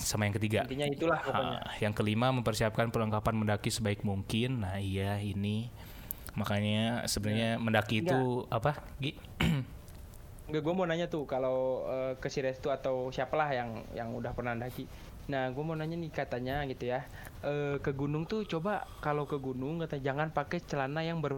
sama 0.01 0.25
yang 0.25 0.35
ketiga. 0.35 0.65
Intinya 0.65 0.87
itulah 0.89 1.19
pokoknya. 1.21 1.57
Ah, 1.61 1.73
yang 1.77 1.93
kelima 1.93 2.27
mempersiapkan 2.33 2.89
perlengkapan 2.89 3.33
mendaki 3.37 3.69
sebaik 3.69 4.01
mungkin. 4.01 4.65
Nah, 4.65 4.81
iya 4.81 5.21
ini 5.21 5.69
makanya 6.35 7.07
sebenarnya 7.07 7.55
mendaki 7.61 8.03
itu 8.03 8.43
apa? 8.51 8.75
Gi? 8.99 9.15
Enggak, 10.45 10.61
gue 10.61 10.73
mau 10.75 10.85
nanya 10.85 11.07
tuh 11.07 11.23
kalau 11.25 11.87
eh, 11.87 12.13
ke 12.19 12.27
si 12.27 12.43
Restu 12.43 12.69
atau 12.69 13.09
siapalah 13.09 13.49
yang 13.55 13.87
yang 13.95 14.09
udah 14.11 14.35
pernah 14.35 14.57
daki. 14.57 14.85
Nah, 15.25 15.49
gue 15.49 15.63
mau 15.65 15.73
nanya 15.73 15.97
nih 15.97 16.11
katanya 16.13 16.61
gitu 16.69 16.93
ya. 16.93 17.01
eh, 17.45 17.77
ke 17.81 17.91
gunung 17.93 18.25
tuh 18.25 18.45
coba 18.45 18.85
kalau 19.01 19.29
ke 19.29 19.37
gunung 19.37 19.81
kata 19.81 20.01
jangan 20.01 20.33
pakai 20.33 20.61
celana 20.65 21.05
yang 21.05 21.21
ber 21.21 21.37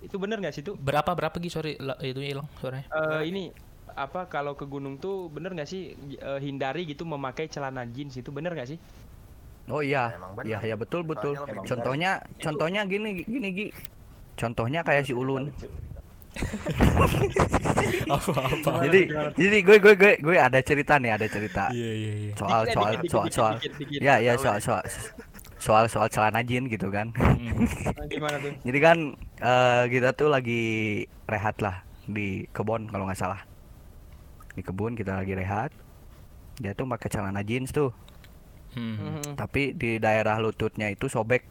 itu 0.00 0.16
bener 0.16 0.40
nggak 0.40 0.54
sih 0.54 0.62
tuh? 0.64 0.74
Berapa 0.80 1.12
berapa 1.12 1.36
Gi? 1.36 1.50
Sorry, 1.52 1.72
itu 2.02 2.20
hilang 2.24 2.48
suaranya. 2.58 2.88
Eh, 2.88 3.22
ini 3.28 3.52
apa 3.92 4.30
kalau 4.30 4.56
ke 4.56 4.64
gunung 4.64 4.96
tuh 4.96 5.28
bener 5.28 5.52
nggak 5.52 5.68
sih 5.68 5.92
eh, 6.16 6.40
hindari 6.40 6.88
gitu 6.88 7.04
memakai 7.04 7.50
celana 7.52 7.84
jeans 7.84 8.16
itu 8.16 8.32
bener 8.32 8.56
nggak 8.56 8.70
sih? 8.70 8.78
Oh 9.70 9.84
iya, 9.84 10.16
benar. 10.34 10.46
iya 10.48 10.58
ya 10.74 10.76
betul 10.78 11.06
betul. 11.06 11.36
Contohnya, 11.68 12.24
contohnya 12.40 12.82
gini 12.88 13.22
gini 13.22 13.48
Gi. 13.54 13.66
Contohnya 14.34 14.80
kayak 14.80 15.04
si 15.04 15.12
Ulun. 15.12 15.52
Apa-apa. 18.10 18.70
Jadi 18.86 19.00
jadi 19.36 19.56
gue 19.62 19.76
gue 19.82 19.94
gue 19.98 20.12
gue 20.22 20.36
ada 20.38 20.60
cerita 20.62 20.96
nih, 20.98 21.10
ada 21.14 21.26
cerita. 21.26 21.68
Iya, 21.74 21.90
iya, 21.92 22.12
iya. 22.28 22.32
Soal 22.38 22.62
soal 22.70 22.90
dikit, 22.96 23.10
soal 23.10 23.26
dikit, 23.26 23.36
soal. 23.36 23.52
dikit, 23.58 23.72
dikit. 23.78 24.00
Ya 24.00 24.14
ya 24.22 24.32
soal 24.38 24.58
soal 24.62 24.82
soal 25.60 25.84
soal 25.92 26.08
celana 26.08 26.40
jin 26.40 26.66
gitu 26.70 26.88
kan. 26.88 27.12
Hmm. 27.14 27.66
Nah, 27.66 28.06
Gimana 28.08 28.36
tuh? 28.40 28.52
Jadi 28.64 28.78
kan 28.80 28.98
eh, 29.42 29.82
kita 29.90 30.08
tuh 30.14 30.28
lagi 30.32 30.62
rehat 31.26 31.58
lah 31.60 31.82
di 32.06 32.46
kebun 32.50 32.88
kalau 32.88 33.04
nggak 33.06 33.20
salah. 33.20 33.40
Di 34.54 34.62
kebun 34.64 34.94
kita 34.96 35.20
lagi 35.20 35.34
rehat. 35.36 35.70
Dia 36.60 36.76
tuh 36.76 36.84
pakai 36.84 37.08
celana 37.08 37.40
jeans 37.40 37.72
tuh, 37.72 37.88
Hmm. 38.76 38.94
Mhm. 39.18 39.34
tapi 39.34 39.72
di 39.72 39.96
daerah 39.96 40.36
lututnya 40.38 40.92
itu 40.92 41.08
sobek. 41.08 41.42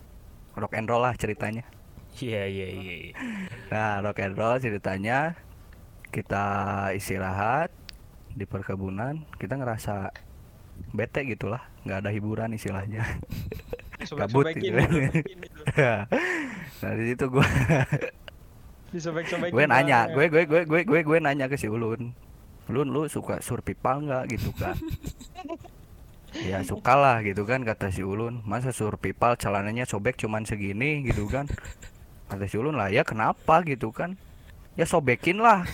Rock 0.54 0.76
and 0.78 0.86
roll 0.86 1.02
lah 1.02 1.16
ceritanya. 1.16 1.64
Iya, 2.20 2.46
iya, 2.52 2.68
iya. 2.68 2.94
Nah, 3.70 4.02
rock 4.02 4.18
and 4.26 4.34
roll 4.34 4.58
ceritanya 4.58 5.38
kita 6.10 6.46
istirahat 6.98 7.70
di 8.34 8.50
perkebunan, 8.50 9.30
kita 9.38 9.62
ngerasa 9.62 10.10
bete 10.90 11.22
gitulah, 11.30 11.62
nggak 11.86 12.02
ada 12.02 12.10
hiburan 12.10 12.58
istilahnya. 12.58 13.06
Kabut 14.00 14.48
gitu. 14.56 14.64
gitu, 14.64 14.80
sobekin 14.80 15.38
gitu. 15.44 15.60
nah 16.80 16.92
di 16.96 17.04
situ 17.12 17.26
gue 17.28 17.44
Disobek-sobekin 18.96 19.52
gue 19.52 19.66
nanya, 19.68 20.08
gue 20.08 20.26
gue 20.32 20.44
gue 20.48 20.62
gue 20.64 20.82
gue 20.88 21.00
gue 21.04 21.18
nanya 21.20 21.52
ke 21.52 21.60
si 21.60 21.68
Ulun, 21.68 22.16
Ulun 22.72 22.88
lu 22.90 23.12
suka 23.12 23.44
surpipal 23.44 24.08
nggak 24.08 24.24
gitu 24.34 24.56
kan? 24.56 24.80
ya 26.32 26.62
suka 26.62 26.94
lah 26.94 27.18
gitu 27.26 27.44
kan 27.44 27.66
kata 27.66 27.90
si 27.90 28.06
Ulun 28.06 28.46
masa 28.46 28.70
surpipal 28.70 29.34
celananya 29.36 29.84
sobek 29.90 30.16
cuman 30.16 30.46
segini 30.46 31.02
gitu 31.04 31.26
kan 31.26 31.50
kata 32.30 32.46
si 32.46 32.56
Ulun 32.62 32.78
lah 32.78 32.94
ya 32.94 33.02
kenapa? 33.02 33.66
gitu 33.66 33.90
kan. 33.90 34.14
Ya 34.78 34.88
sobekin 34.88 35.42
lah 35.42 35.66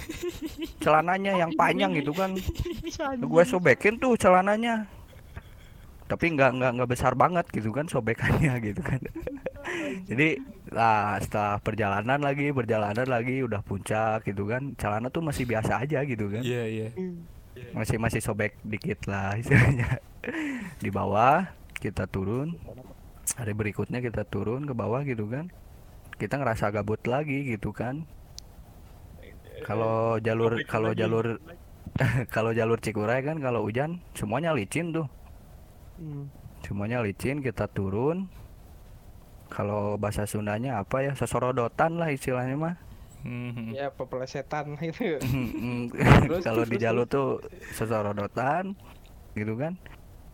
celananya 0.81 1.37
yang 1.37 1.51
panjang 1.53 1.93
gitu 1.93 2.15
kan. 2.15 2.33
Gue 3.21 3.43
sobekin 3.45 3.99
tuh 4.01 4.15
celananya. 4.17 4.87
Tapi 6.09 6.33
nggak 6.33 6.51
nggak 6.57 6.71
nggak 6.79 6.89
besar 6.89 7.13
banget 7.13 7.45
gitu 7.53 7.69
kan 7.75 7.85
sobekannya 7.85 8.55
gitu 8.71 8.81
kan. 8.81 8.97
Jadi 10.09 10.41
lah 10.73 11.21
setelah 11.21 11.61
perjalanan 11.61 12.17
lagi 12.21 12.49
perjalanan 12.49 13.05
lagi 13.05 13.45
udah 13.45 13.61
puncak 13.61 14.25
gitu 14.25 14.49
kan 14.49 14.73
celana 14.79 15.13
tuh 15.13 15.21
masih 15.21 15.45
biasa 15.45 15.85
aja 15.85 16.01
gitu 16.07 16.31
kan. 16.31 16.41
Iya, 16.41 16.63
iya. 16.65 16.87
masih 17.71 18.01
masih 18.01 18.19
sobek 18.25 18.57
dikit 18.65 19.05
lah 19.05 19.37
istilahnya. 19.37 20.01
Di 20.81 20.89
bawah 20.89 21.45
kita 21.77 22.09
turun. 22.09 22.57
Hari 23.37 23.53
berikutnya 23.57 24.01
kita 24.05 24.21
turun 24.25 24.69
ke 24.69 24.73
bawah 24.77 25.01
gitu 25.01 25.25
kan 25.25 25.49
kita 26.15 26.39
ngerasa 26.39 26.71
gabut 26.71 27.01
lagi 27.07 27.43
gitu 27.47 27.75
kan. 27.75 28.07
Kalau 29.63 30.19
jalur 30.19 30.59
Sobek 30.59 30.67
kalau 30.67 30.91
lagi. 30.91 31.01
jalur 31.01 31.25
kalau 32.35 32.51
jalur 32.51 32.79
Cikuray 32.79 33.23
kan 33.23 33.39
kalau 33.39 33.63
hujan 33.63 34.03
semuanya 34.15 34.51
licin 34.55 34.91
tuh. 34.91 35.07
Hmm. 35.95 36.27
semuanya 36.59 36.99
licin 36.99 37.39
kita 37.39 37.71
turun. 37.71 38.27
Kalau 39.47 39.95
bahasa 39.95 40.27
Sundanya 40.27 40.81
apa 40.81 41.05
ya? 41.05 41.15
Sesorodotan 41.15 42.01
lah 42.01 42.11
istilahnya 42.11 42.57
mah. 42.57 42.75
Hmm. 43.23 43.71
Ya 43.71 43.89
pepelesetan 43.93 44.75
gitu. 44.81 45.17
Terus, 46.25 46.43
kalau 46.43 46.65
di 46.67 46.77
jalur 46.77 47.05
tuh 47.07 47.39
sesorodotan 47.71 48.75
gitu 49.37 49.55
kan. 49.55 49.79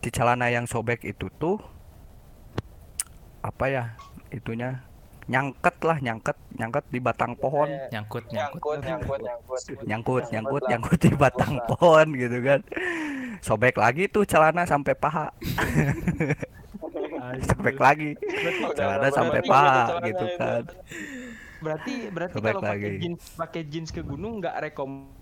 Di 0.01 0.09
celana 0.09 0.49
yang 0.49 0.65
sobek 0.65 1.05
itu 1.05 1.29
tuh 1.38 1.61
apa 3.41 3.65
ya 3.69 3.84
itunya 4.29 4.82
nyangket 5.28 5.76
lah 5.82 5.97
nyangket 5.99 6.38
nyangket 6.55 6.86
di 6.89 6.99
batang 6.99 7.34
pohon 7.38 7.69
Eh, 7.69 7.89
Nyangkut, 7.91 8.26
nyangkut. 8.30 8.80
nyangkut 8.82 9.22
nyangkut 9.22 9.22
nyangkut 9.86 9.86
nyangkut 9.86 10.24
nyangkut 10.32 10.63
lah. 10.63 10.69
nyangkut 10.69 10.99
di 10.99 11.11
batang 11.13 11.53
pohon 11.65 12.07
gitu 12.15 12.38
kan 12.41 12.59
sobek 13.39 13.76
lagi 13.78 14.05
tuh 14.07 14.24
celana 14.24 14.63
sampai 14.63 14.93
paha 14.93 15.30
sobek 17.41 17.78
lagi 17.78 18.09
celana 18.74 19.09
sampai 19.09 19.41
paha 19.43 20.01
gitu 20.01 20.26
itu? 20.28 20.38
kan 20.38 20.63
Berarti 21.61 22.09
berarti 22.09 22.34
Sobek 22.34 22.49
kalau 22.49 22.65
pakai 22.65 22.89
lagi. 22.89 22.97
jeans 22.97 23.22
pakai 23.38 23.61
jeans 23.69 23.89
ke 23.93 24.01
gunung 24.01 24.41
nggak 24.41 24.55
rekom 24.63 25.13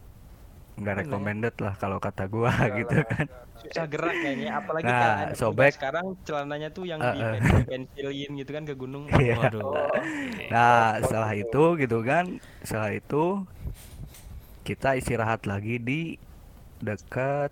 nggak 0.80 0.98
recommended 1.06 1.56
lah 1.60 1.74
kalau 1.76 2.00
kata 2.00 2.26
gua 2.26 2.50
gitu 2.74 2.96
kan 3.06 3.28
susah 3.60 3.86
gerak 3.86 4.16
kayaknya 4.16 4.50
apalagi 4.56 4.88
Nah, 4.88 5.00
kan 5.00 5.28
sobek. 5.36 5.72
sekarang 5.76 6.16
celananya 6.24 6.70
tuh 6.72 6.88
yang 6.88 7.00
Eh, 7.04 7.12
di 7.12 7.20
eh. 7.20 7.64
pensilin 7.68 8.32
gitu 8.40 8.52
kan 8.56 8.64
ke 8.64 8.74
gunung 8.74 9.04
Iya. 9.20 9.36
Waduh. 9.38 9.76
Nah, 10.48 10.98
setelah 11.04 11.32
itu 11.36 11.64
gitu 11.76 11.98
kan, 12.02 12.26
setelah 12.64 12.92
itu 12.96 13.44
kita 14.64 14.96
istirahat 14.96 15.44
lagi 15.44 15.76
di 15.78 16.16
dekat 16.80 17.52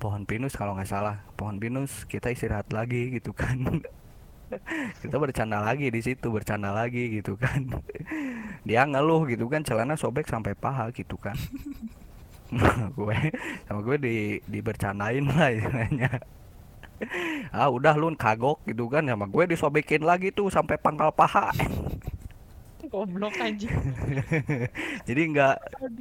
pohon 0.00 0.24
pinus 0.24 0.56
kalau 0.56 0.72
nggak 0.72 0.88
salah. 0.88 1.20
Pohon 1.36 1.60
pinus 1.60 2.08
kita 2.08 2.32
istirahat 2.32 2.72
lagi 2.72 3.12
gitu 3.12 3.36
kan. 3.36 3.60
kita 5.02 5.16
bercanda 5.16 5.62
lagi 5.62 5.88
di 5.88 6.00
situ, 6.02 6.26
bercanda 6.30 6.74
lagi 6.74 7.20
gitu 7.20 7.38
kan. 7.38 7.70
Dia 8.66 8.84
ngeluh 8.86 9.26
gitu 9.30 9.46
kan, 9.46 9.62
celana 9.62 9.94
sobek 9.94 10.26
sampai 10.26 10.58
paha 10.58 10.90
gitu 10.90 11.14
kan. 11.16 11.36
gue 12.98 13.18
sama 13.70 13.80
gue 13.86 13.96
di 14.02 14.16
dibercandain 14.50 15.22
lah 15.22 15.54
istilahnya. 15.54 16.10
Ah 17.54 17.70
udah 17.70 17.94
lu 17.96 18.10
kagok 18.18 18.60
gitu 18.66 18.90
kan. 18.90 19.06
Sama 19.06 19.30
gue 19.30 19.44
disobekin 19.54 20.02
lagi 20.02 20.34
tuh 20.34 20.50
sampai 20.50 20.76
pangkal 20.76 21.14
paha. 21.14 21.54
Goblok 22.90 23.38
anjing. 23.38 23.70
Jadi 25.06 25.22
nggak 25.30 25.56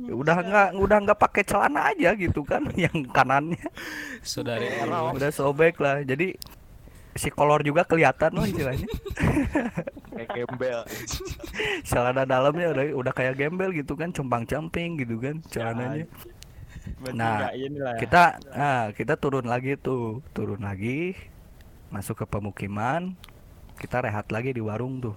udah 0.09 0.37
nggak 0.41 0.69
udah 0.73 0.97
nggak 1.05 1.19
pakai 1.21 1.45
celana 1.45 1.93
aja 1.93 2.17
gitu 2.17 2.41
kan 2.41 2.65
yang 2.89 3.05
kanannya. 3.13 3.61
Saudari 4.25 4.73
udah 4.89 5.29
sobek 5.29 5.77
lah. 5.77 6.01
Jadi 6.01 6.33
si 7.19 7.27
kolor 7.35 7.61
juga 7.67 7.83
kelihatan 7.83 8.31
lah 8.39 8.47
istilahnya. 8.47 8.87
Kayak 10.15 10.29
gembel. 10.35 10.79
Celana 11.83 12.23
dalamnya 12.23 12.67
udah 12.75 12.85
udah 12.95 13.13
kayak 13.15 13.35
gembel 13.39 13.71
gitu 13.75 13.95
kan 13.99 14.11
compang 14.15 14.43
camping 14.47 14.99
gitu 14.99 15.15
kan 15.19 15.39
celananya. 15.51 16.07
Berarti 16.99 17.17
Nah, 17.19 17.35
nggak 17.37 17.53
ya. 17.55 17.91
kita 18.01 18.23
nah 18.55 18.81
kita 18.95 19.13
turun 19.19 19.45
lagi 19.47 19.75
tuh 19.79 20.23
turun 20.35 20.63
lagi 20.63 21.15
masuk 21.93 22.23
ke 22.23 22.25
pemukiman 22.27 23.13
kita 23.79 24.03
rehat 24.03 24.27
lagi 24.35 24.51
di 24.51 24.59
warung 24.59 24.99
tuh. 24.99 25.15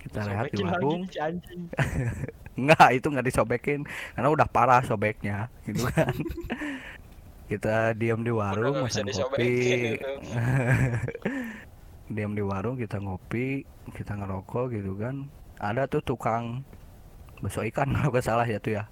Kita 0.00 0.22
rehat 0.24 0.54
di 0.54 0.62
warung. 0.62 1.04
Enggak, 2.54 2.88
itu 2.96 3.06
nggak 3.10 3.26
disobekin 3.26 3.82
karena 4.14 4.28
udah 4.30 4.46
parah 4.46 4.80
sobeknya 4.86 5.50
gitu 5.66 5.86
kan. 5.90 6.14
Kita 7.50 7.98
diam 7.98 8.22
di 8.22 8.30
warung 8.30 8.86
pesan 8.86 9.10
disobekin 9.10 9.98
kopi. 9.98 10.22
diam 12.14 12.30
di 12.38 12.46
warung 12.46 12.78
kita 12.78 13.02
ngopi, 13.02 13.66
kita 13.90 14.14
ngerokok 14.14 14.78
gitu 14.78 14.94
kan. 14.94 15.26
Ada 15.58 15.90
tuh 15.90 15.98
tukang 15.98 16.62
bakso 17.42 17.66
ikan 17.66 17.90
kalau 17.98 18.14
nggak 18.14 18.22
salah 18.22 18.46
ya 18.46 18.62
tuh 18.62 18.78
ya. 18.78 18.86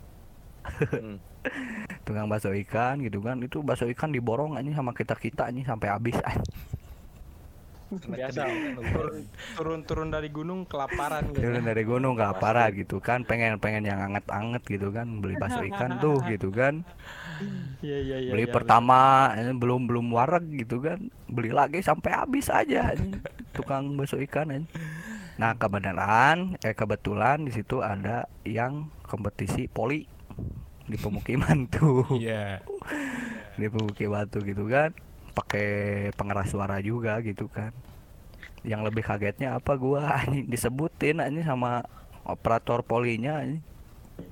Hmm. 0.91 1.23
tukang 2.07 2.27
bakso 2.27 2.51
ikan 2.67 2.99
gitu 3.07 3.23
kan. 3.23 3.39
Itu 3.47 3.63
bakso 3.63 3.87
ikan 3.95 4.11
diborong 4.11 4.59
ini 4.59 4.75
sama 4.75 4.91
kita-kita 4.91 5.55
nih 5.55 5.63
sampai 5.63 5.89
habis. 5.95 6.19
biasa 7.89 8.45
turun 8.77 9.25
turun 9.57 9.81
turun 9.89 10.09
dari 10.13 10.29
gunung 10.29 10.69
kelaparan 10.69 11.33
gitu 11.33 11.41
Turun 11.41 11.65
dari 11.65 11.89
gunung 11.89 12.19
nggak 12.19 12.43
parah 12.43 12.75
gitu 12.75 12.99
kan. 12.99 13.23
Pengen-pengen 13.23 13.87
yang 13.87 14.03
anget-anget 14.03 14.67
gitu 14.67 14.91
kan. 14.91 15.23
Beli 15.23 15.39
bakso 15.39 15.63
ikan 15.63 16.03
tuh 16.03 16.19
gitu 16.27 16.51
kan. 16.51 16.83
Iya 17.84 17.99
iya 18.03 18.16
iya 18.22 18.30
beli 18.32 18.47
iya, 18.47 18.53
pertama 18.53 19.30
eh, 19.36 19.55
belum 19.55 19.86
belum 19.86 20.07
wareg 20.12 20.45
gitu 20.66 20.82
kan. 20.82 20.99
Beli 21.28 21.51
lagi 21.55 21.80
sampai 21.80 22.11
habis 22.14 22.51
aja 22.51 22.95
tukang 23.57 23.95
bakso 23.99 24.18
ikan 24.22 24.51
anjing. 24.55 24.66
nah 25.39 25.55
kebenaran 25.55 26.59
eh 26.66 26.74
kebetulan 26.74 27.47
di 27.47 27.55
situ 27.55 27.78
ada 27.78 28.26
yang 28.43 28.91
kompetisi 29.07 29.70
poli 29.70 30.07
di 30.89 30.97
pemukiman 30.99 31.66
tuh. 31.74 32.07
Iya. 32.18 32.62
di 33.59 33.66
pemukiman 33.66 34.26
tuh 34.26 34.43
gitu 34.43 34.66
kan. 34.66 34.95
Pakai 35.34 35.68
pengeras 36.18 36.51
suara 36.51 36.82
juga 36.82 37.22
gitu 37.22 37.47
kan. 37.47 37.70
Yang 38.66 38.91
lebih 38.91 39.03
kagetnya 39.07 39.55
apa 39.55 39.78
gua 39.78 40.18
disebutin 40.51 41.22
anjing 41.22 41.47
sama 41.47 41.86
operator 42.26 42.82
polinya 42.82 43.39
anjing. 43.43 43.62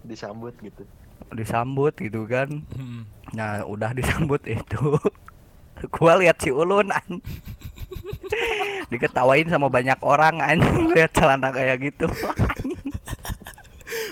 disambut 0.02 0.50
gitu 0.66 0.82
disambut 1.30 1.96
gitu 1.96 2.24
kan. 2.24 2.62
Hmm. 2.70 3.02
nah 3.32 3.62
udah 3.62 3.90
disambut 3.90 4.38
itu 4.44 4.94
gua 5.94 6.14
lihat 6.16 6.38
si 6.38 6.48
ulun 6.48 6.88
anjing 6.88 7.18
diketawain 8.90 9.46
sama 9.46 9.66
banyak 9.66 9.98
orang 10.00 10.38
anjing 10.38 10.86
lihat 10.94 11.10
celana 11.10 11.50
kayak 11.50 11.82
gitu 11.82 12.06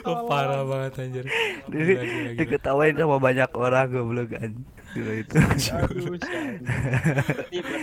Oh, 0.04 0.28
parah 0.28 0.62
banget 0.62 0.92
anjir. 1.00 1.24
Di- 1.64 1.80
Gila, 1.80 1.96
gila, 1.96 2.04
gila. 2.04 2.30
diketawain 2.36 2.94
sama 2.94 3.16
banyak 3.18 3.50
orang 3.54 3.86
goblok 3.88 4.30
anjing 4.36 4.64
Gila 4.92 5.12
itu. 5.16 5.36
Aduh, 5.72 6.14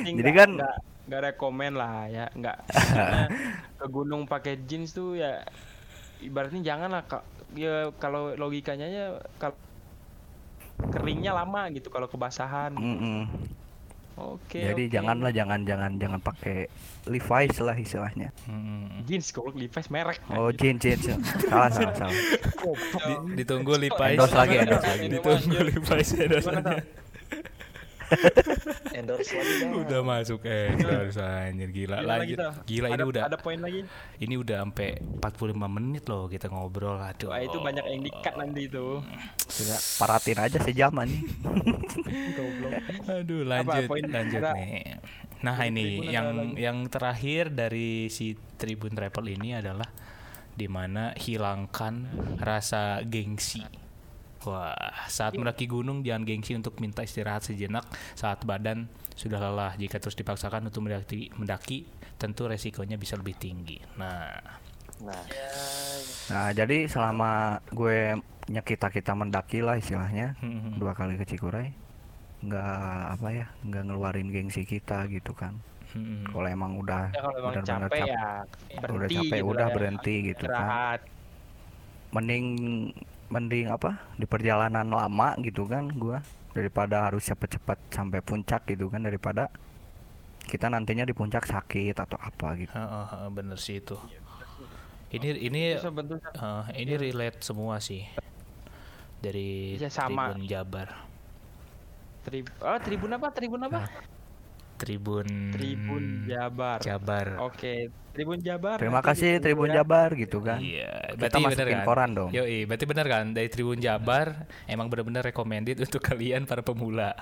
Jadi 0.07 0.31
kan- 0.31 0.55
nggak 1.01 1.21
rekomen 1.27 1.75
lah 1.75 2.07
ya 2.07 2.29
nggak 2.31 2.57
ke 3.75 3.85
gunung 3.89 4.23
pakai 4.23 4.63
jeans 4.63 4.93
tuh 4.93 5.17
ya 5.17 5.43
ibaratnya 6.21 6.61
jangan 6.63 6.89
lah 6.89 7.03
kak 7.03 7.23
ya 7.51 7.91
kalau 7.97 8.31
logikanya 8.33 8.85
ya 8.85 9.05
kalau 9.35 9.57
keringnya 10.89 11.31
lama 11.31 11.69
gitu 11.69 11.87
kalau 11.87 12.05
kebasahan 12.05 12.73
Mm-mm. 12.73 13.29
oke 14.15 14.55
jadi 14.55 14.73
oke. 14.79 14.89
janganlah 14.89 15.29
jangan 15.29 15.61
jangan 15.61 15.91
jangan 15.95 16.19
pakai 16.19 16.65
Levi's 17.05 17.57
lah 17.57 17.75
istilahnya 17.75 18.29
Hmm. 18.45 19.03
jeans 19.03 19.29
goblok 19.29 19.55
Levi's 19.55 19.89
merek 19.89 20.17
oh 20.31 20.49
jeans 20.49 20.79
jeans 20.79 21.05
salah 21.43 21.69
salah 21.69 21.93
salah 21.93 22.13
Di- 22.13 23.41
ditunggu 23.41 23.73
Levi's. 23.75 24.15
Endorse 24.15 24.35
lagi, 24.35 24.55
endorse 24.55 24.85
lagi. 24.87 25.05
Ditunggu 25.09 25.57
Levi's 25.65 26.09
endorse-nya. 26.13 26.73
endorse 28.97 29.31
lagi 29.31 29.53
dah. 29.57 29.69
Udah 29.77 29.99
masuk 30.01 30.41
endorse 30.43 31.19
anjir 31.19 31.69
gila 31.69 31.97
lanjut. 32.01 32.27
gitu? 32.29 32.47
Gila 32.67 32.87
ini 32.87 32.95
Ada- 32.95 33.07
udah 33.07 33.23
ada 33.25 33.37
poin 33.37 33.57
lagi 33.57 33.81
ini 34.17 34.33
udah 34.35 34.57
sampai 34.61 34.89
45 34.99 35.31
menit 35.67 36.03
loh 36.05 36.25
kita 36.25 36.47
ngobrol. 36.47 36.97
Aduh. 36.97 37.29
Wah, 37.29 37.39
itu 37.39 37.57
banyak 37.57 37.83
yang 37.83 38.01
dikat 38.01 38.33
nanti 38.35 38.61
itu 38.65 38.99
Gila, 39.51 39.77
paratin 39.97 40.37
aja 40.39 40.57
sejam 40.59 40.91
nih 40.93 41.21
goblok 42.37 42.71
Aduh 43.09 43.41
Apa, 43.41 43.49
lanjut 43.51 43.83
poin 43.87 44.03
lanjut 44.05 44.39
ada- 44.39 44.55
nih. 44.55 44.97
Nah 45.41 45.55
Tribun 45.55 45.73
ini 45.73 45.85
ada 45.99 46.11
yang 46.11 46.27
lagi. 46.31 46.53
yang 46.55 46.77
terakhir 46.85 47.43
dari 47.49 47.89
si 48.07 48.33
Tribun 48.55 48.93
Travel 48.93 49.25
ini 49.27 49.55
adalah 49.55 49.89
di 50.51 50.67
mana 50.67 51.15
hilangkan 51.15 52.05
rasa 52.37 53.01
gengsi. 53.01 53.63
Wah, 54.41 54.73
saat 55.05 55.37
mendaki 55.37 55.69
gunung 55.69 56.01
jangan 56.01 56.25
gengsi 56.25 56.57
untuk 56.57 56.81
minta 56.81 57.05
istirahat 57.05 57.45
sejenak 57.45 57.85
saat 58.17 58.41
badan 58.41 58.89
sudah 59.13 59.37
lelah. 59.37 59.77
Jika 59.77 60.01
terus 60.01 60.17
dipaksakan 60.17 60.65
untuk 60.65 60.81
mendaki, 60.89 61.29
mendaki 61.37 61.85
tentu 62.17 62.49
resikonya 62.49 62.97
bisa 62.97 63.13
lebih 63.21 63.37
tinggi. 63.37 63.77
Nah, 64.01 64.33
nah 65.01 65.23
nah 66.29 66.47
jadi 66.53 66.85
selama 66.85 67.57
gue 67.73 68.17
nyekita 68.49 68.93
kita 68.93 69.17
mendaki 69.17 69.65
lah 69.65 69.77
istilahnya 69.81 70.37
hmm, 70.37 70.77
dua 70.77 70.93
kali 70.93 71.17
ke 71.17 71.25
Cikuray 71.25 71.73
nggak 72.41 73.17
apa 73.17 73.27
ya 73.33 73.47
nggak 73.65 73.83
ngeluarin 73.89 74.29
gengsi 74.33 74.65
kita 74.65 75.05
gitu 75.09 75.33
kan 75.33 75.57
hmm, 75.93 76.29
kalau 76.29 76.47
emang 76.49 76.77
udah 76.77 77.13
ya 77.13 77.21
kalau 77.21 77.37
emang 77.37 77.53
capek 77.65 78.01
cap- 78.01 78.09
ya 78.09 78.29
udah 78.77 78.89
berhenti 78.89 79.15
capek 79.17 79.37
gitu 79.37 79.51
udah 79.53 79.67
ya. 79.67 79.73
berhenti 79.73 80.15
gitu 80.33 80.45
kan 80.49 80.99
mending 82.11 82.45
mending 83.31 83.71
apa 83.71 83.95
di 84.19 84.27
perjalanan 84.27 84.85
lama 84.91 85.39
gitu 85.39 85.63
kan 85.65 85.87
gua 85.95 86.19
daripada 86.51 87.07
harus 87.07 87.23
cepet-cepet 87.31 87.79
sampai 87.95 88.19
puncak 88.19 88.67
gitu 88.67 88.91
kan 88.91 88.99
daripada 89.07 89.47
kita 90.43 90.67
nantinya 90.67 91.07
di 91.07 91.15
puncak 91.15 91.47
sakit 91.47 91.95
atau 91.95 92.19
apa 92.19 92.47
gitu. 92.59 92.73
Heeh, 92.75 93.05
heeh, 93.15 93.29
bener 93.31 93.55
sih 93.55 93.79
itu. 93.79 93.95
Ini 95.11 95.27
ini 95.47 95.61
eh, 95.79 96.63
ini 96.75 96.93
relate 96.99 97.39
semua 97.39 97.79
sih. 97.79 98.03
Dari 99.23 99.79
Iya, 99.79 99.87
sama. 99.87 100.35
Tribun 100.35 100.43
Jabar. 100.49 100.89
trib 102.21 102.45
oh 102.61 102.77
tribun 102.77 103.11
apa? 103.17 103.27
Tribun 103.33 103.61
apa 103.65 103.89
Tribun 104.81 105.53
tribun 105.53 106.03
Jabar 106.25 106.81
Jabar. 106.81 107.37
oke 107.37 107.73
tribun 108.11 108.41
Jabar 108.41 108.75
terima 108.75 108.99
kasih 108.99 109.37
Tribun 109.37 109.69
ya. 109.69 109.85
Jabar 109.85 110.09
gitu 110.13 110.41
kan 110.41 110.57
Iya, 110.57 110.89
kita 111.07 111.17
berarti 111.21 111.37
bener 111.37 111.47
masukin 111.53 111.77
kan? 111.77 111.85
koran 111.85 112.09
dong 112.11 112.29
Yoi, 112.33 112.59
berarti 112.65 112.85
bener 112.85 113.05
kan 113.05 113.25
dari 113.29 113.47
Tribun 113.47 113.77
Jabar 113.77 114.27
emang 114.65 114.89
bener-bener 114.89 115.21
recommended 115.21 115.77
untuk 115.85 116.01
kalian 116.01 116.43
para 116.43 116.59
pemula. 116.59 117.13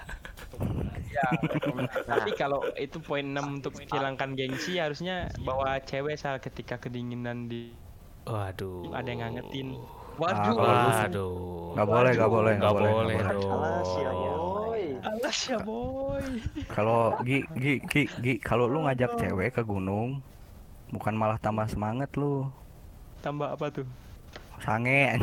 Ya, 1.10 1.26
tapi 2.06 2.32
kalau 2.32 2.64
itu 2.76 2.98
poin 3.00 3.26
6 3.26 3.60
untuk 3.60 3.74
hilangkan 3.82 4.34
gengsi 4.34 4.78
harusnya 4.78 5.28
bawa 5.40 5.78
cewek 5.80 6.16
saat 6.16 6.40
ketika 6.40 6.78
kedinginan 6.78 7.46
di 7.46 7.76
Waduh. 8.24 8.94
ada 8.94 9.10
yang 9.10 9.26
ngangetin. 9.26 9.74
Waduh, 10.20 10.54
Waduh. 10.54 11.34
nggak 11.74 11.88
boleh 11.88 12.12
nggak 12.12 12.30
boleh 12.30 12.54
Nggak 12.54 12.72
nggak 12.72 12.76
boleh 12.76 13.18
alas 13.40 13.90
ya 13.96 14.12
boy 14.12 14.82
alas 15.00 15.40
ya 15.48 15.58
boy. 15.60 16.26
kalau 16.68 17.00
gi 17.22 17.38
gi 17.56 17.74
gi, 17.86 18.04
gi 18.20 18.34
kalau 18.40 18.68
lu 18.68 18.84
ngajak 18.84 19.16
cewek 19.16 19.56
ke 19.56 19.64
gunung 19.64 20.20
bukan 20.90 21.14
malah 21.14 21.38
tambah 21.38 21.66
semangat 21.66 22.12
lu 22.14 22.50
Tambah 23.20 23.52
apa 23.52 23.68
tuh? 23.70 23.88
sange 24.60 25.16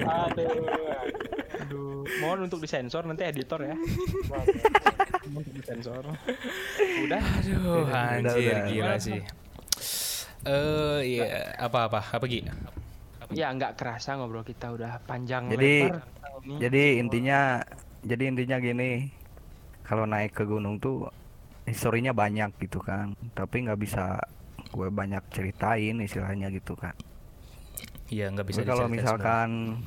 Aduh. 0.00 0.62
Aduh, 1.60 2.02
mohon 2.18 2.46
untuk 2.46 2.58
disensor 2.58 3.02
nanti 3.02 3.22
editor 3.22 3.60
ya. 3.60 3.74
Mohon 5.30 5.42
untuk 5.44 5.54
disensor. 5.56 6.02
Udah, 7.04 7.22
Aduh, 7.38 7.84
Udah, 7.84 8.16
anjir 8.16 8.50
udah. 8.50 8.66
gila 8.66 8.94
sih. 8.96 9.20
Eh, 10.40 11.00
iya, 11.06 11.52
apa-apa? 11.56 12.00
Apa 12.00 12.24
Gi? 12.24 12.40
ya 13.30 13.46
nggak 13.48 13.78
kerasa 13.78 14.18
ngobrol 14.18 14.42
kita 14.42 14.74
udah 14.74 14.98
panjang 15.06 15.46
Jadi- 15.48 15.86
lebar. 15.86 16.02
Jadi 16.58 16.98
intinya 16.98 17.62
jadi 18.00 18.26
intinya 18.26 18.56
gini 18.58 19.06
kalau 19.84 20.02
naik 20.02 20.32
ke 20.32 20.42
gunung 20.42 20.82
tuh 20.82 21.06
historinya 21.62 22.10
banyak 22.10 22.50
gitu 22.58 22.80
kan 22.80 23.14
tapi 23.30 23.62
nggak 23.62 23.78
bisa 23.78 24.18
gue 24.72 24.88
banyak 24.88 25.22
ceritain 25.30 25.94
istilahnya 26.00 26.50
gitu 26.50 26.74
kan 26.74 26.96
Iya, 28.08 28.34
nggak 28.34 28.46
bisa 28.50 28.66
kalau 28.66 28.90
misalkan 28.90 29.78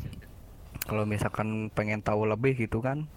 kalau 0.86 1.04
misalkan 1.04 1.68
pengen 1.72 2.00
tahu 2.00 2.24
lebih 2.24 2.56
gitu 2.56 2.80
kan 2.80 3.10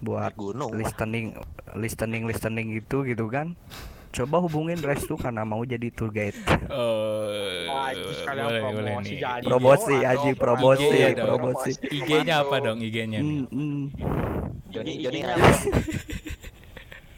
buat 0.00 0.34
lah. 0.36 0.68
listening 0.74 1.32
listening 1.72 2.28
listening 2.28 2.74
gitu 2.74 3.06
gitu 3.06 3.30
kan 3.30 3.56
coba 4.18 4.36
hubungin 4.42 4.78
Restu 4.82 5.14
karena 5.14 5.46
mau 5.46 5.62
jadi 5.62 5.94
tour 5.94 6.10
guide. 6.10 6.34
Oh, 6.66 7.30
Wah, 7.70 7.94
itu 7.94 8.10
sekalian 8.18 8.46
boleh, 8.50 8.60
boleh 8.60 8.74
promosi 8.74 9.14
nih. 9.14 9.18
jadi. 9.22 9.44
promosi 9.46 9.94
Aduh, 9.94 10.10
Aji 10.10 10.30
promosi. 10.34 10.38
promosi 10.38 10.84
IG-nya 10.90 11.10
dong. 11.14 11.26
promosi 11.28 11.70
IG-nya 11.86 12.34
apa 12.42 12.56
dong 12.58 12.78
IG-nya 12.82 13.18
nih? 13.22 13.38
Hmm. 13.46 13.82
Joni 14.68 14.90
IG- 14.98 15.02
Joni 15.06 15.18
IG-nya 15.22 15.34
apa? 15.38 15.48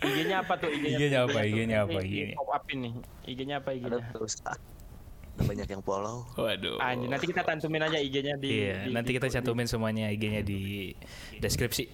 IG-nya 0.01 0.37
apa 0.41 0.53
tuh? 0.57 0.71
IG-nya 0.73 1.19
apa? 1.25 1.39
IG-nya 1.41 1.79
apa? 1.85 1.99
IG-nya? 2.01 2.35
Pop 2.37 2.51
up 2.53 2.65
ini. 2.69 2.91
IG-nya 3.25 3.57
apa 3.61 3.71
IG-nya? 3.73 4.01
terus 4.13 4.35
ah, 4.45 4.57
ada 4.57 4.80
banyak 5.43 5.67
yang 5.67 5.81
follow 5.81 6.25
Waduh. 6.35 6.77
Anjir, 6.79 7.09
nanti 7.09 7.27
kita 7.27 7.43
cantumin 7.43 7.81
aja 7.81 7.97
IG-nya 7.97 8.35
di 8.35 8.51
Iya, 8.63 8.75
di- 8.83 8.93
nanti 8.93 9.11
di- 9.11 9.17
kita 9.17 9.29
cantumin 9.29 9.65
semuanya 9.65 10.09
IG-nya 10.09 10.41
di 10.41 10.93
deskripsi. 11.37 11.85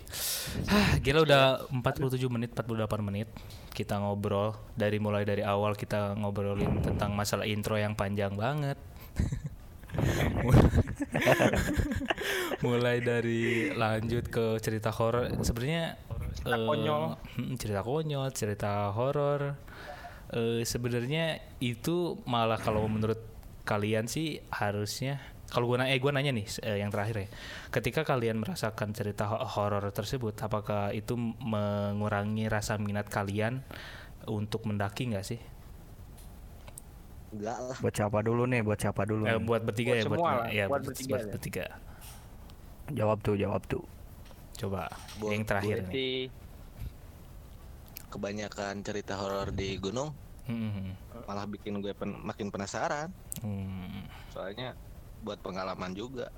Hah, 0.66 0.99
gila 0.99 1.22
udah 1.22 1.42
47 1.70 2.16
menit, 2.26 2.51
48 2.53 2.66
menit 3.01 3.28
kita 3.70 3.97
ngobrol 3.97 4.57
dari 4.72 4.97
mulai 4.97 5.22
dari 5.22 5.40
awal 5.40 5.72
kita 5.72 6.14
ngobrolin 6.14 6.80
tentang 6.80 7.12
masalah 7.12 7.44
intro 7.44 7.74
yang 7.74 7.92
panjang 7.92 8.32
banget. 8.32 8.76
mulai 12.61 13.01
dari 13.01 13.72
lanjut 13.72 14.28
ke 14.28 14.61
cerita 14.61 14.90
horor 14.90 15.32
sebenarnya 15.40 15.97
Cerita 16.36 16.53
eh, 16.53 16.64
konyol. 16.64 17.03
mm, 17.16 17.55
cerita 17.57 17.80
konyol 17.80 18.26
cerita 18.30 18.70
horor 18.92 19.57
Eh, 20.26 20.66
sebenarnya 20.66 21.38
itu 21.62 22.18
malah 22.26 22.59
kalau 22.59 22.82
menurut 22.84 23.14
kalian 23.67 24.07
sih 24.07 24.39
harusnya 24.49 25.19
kalau 25.47 25.71
gue 25.71 25.79
nanya, 25.79 25.95
eh 25.95 26.03
gue 26.03 26.11
nanya 26.11 26.33
nih 26.35 26.47
eh, 26.62 26.79
yang 26.83 26.91
terakhir 26.91 27.17
ya. 27.23 27.29
Ketika 27.71 28.03
kalian 28.03 28.43
merasakan 28.43 28.91
cerita 28.91 29.31
ho- 29.31 29.47
horor 29.47 29.83
tersebut 29.95 30.35
apakah 30.39 30.91
itu 30.91 31.14
mengurangi 31.39 32.51
rasa 32.51 32.79
minat 32.79 33.07
kalian 33.07 33.62
untuk 34.27 34.67
mendaki 34.67 35.07
nggak 35.07 35.23
sih? 35.23 35.39
Enggak 37.31 37.59
lah. 37.62 37.77
Buat 37.79 37.95
siapa 37.95 38.19
dulu 38.23 38.43
nih? 38.47 38.62
Buat 38.62 38.81
siapa 38.81 39.03
dulu 39.07 39.23
Eh, 39.23 39.39
buat 39.39 39.62
bertiga 39.62 39.95
Buat 39.95 39.99
ya 39.99 40.05
buat 40.07 40.19
semua 40.19 40.31
lah, 40.35 40.47
ya 40.51 40.64
buat 40.67 40.71
buat, 40.71 40.83
bertiga 40.91 41.11
buat 41.14 41.23
ya. 41.23 41.31
bertiga. 41.31 41.64
Jawab 42.91 43.19
tuh 43.23 43.35
jawab 43.39 43.62
tuh. 43.67 43.85
Coba 44.57 44.91
Buat- 45.19 45.31
yang 45.31 45.43
terakhir 45.47 45.77
nih. 45.87 46.27
Kebanyakan 48.11 48.75
cerita 48.83 49.14
horor 49.14 49.53
di 49.53 49.77
gunung 49.77 50.11
Hmm, 50.47 50.94
malah 51.22 51.42
bikin 51.44 51.78
gue 51.78 51.90
pen- 51.90 52.22
makin 52.22 52.49
penasaran 52.49 53.11
hmm. 53.40 54.07
soalnya 54.30 54.78
buat 55.20 55.38
pengalaman 55.40 55.90
juga 55.90 56.30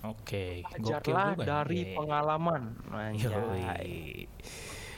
Oke, 0.00 0.64
Belajarlah 0.64 1.36
juga. 1.36 1.44
dari 1.44 1.84
Iya. 1.84 1.92
pengalaman. 1.92 2.62
Anjay. 2.88 4.24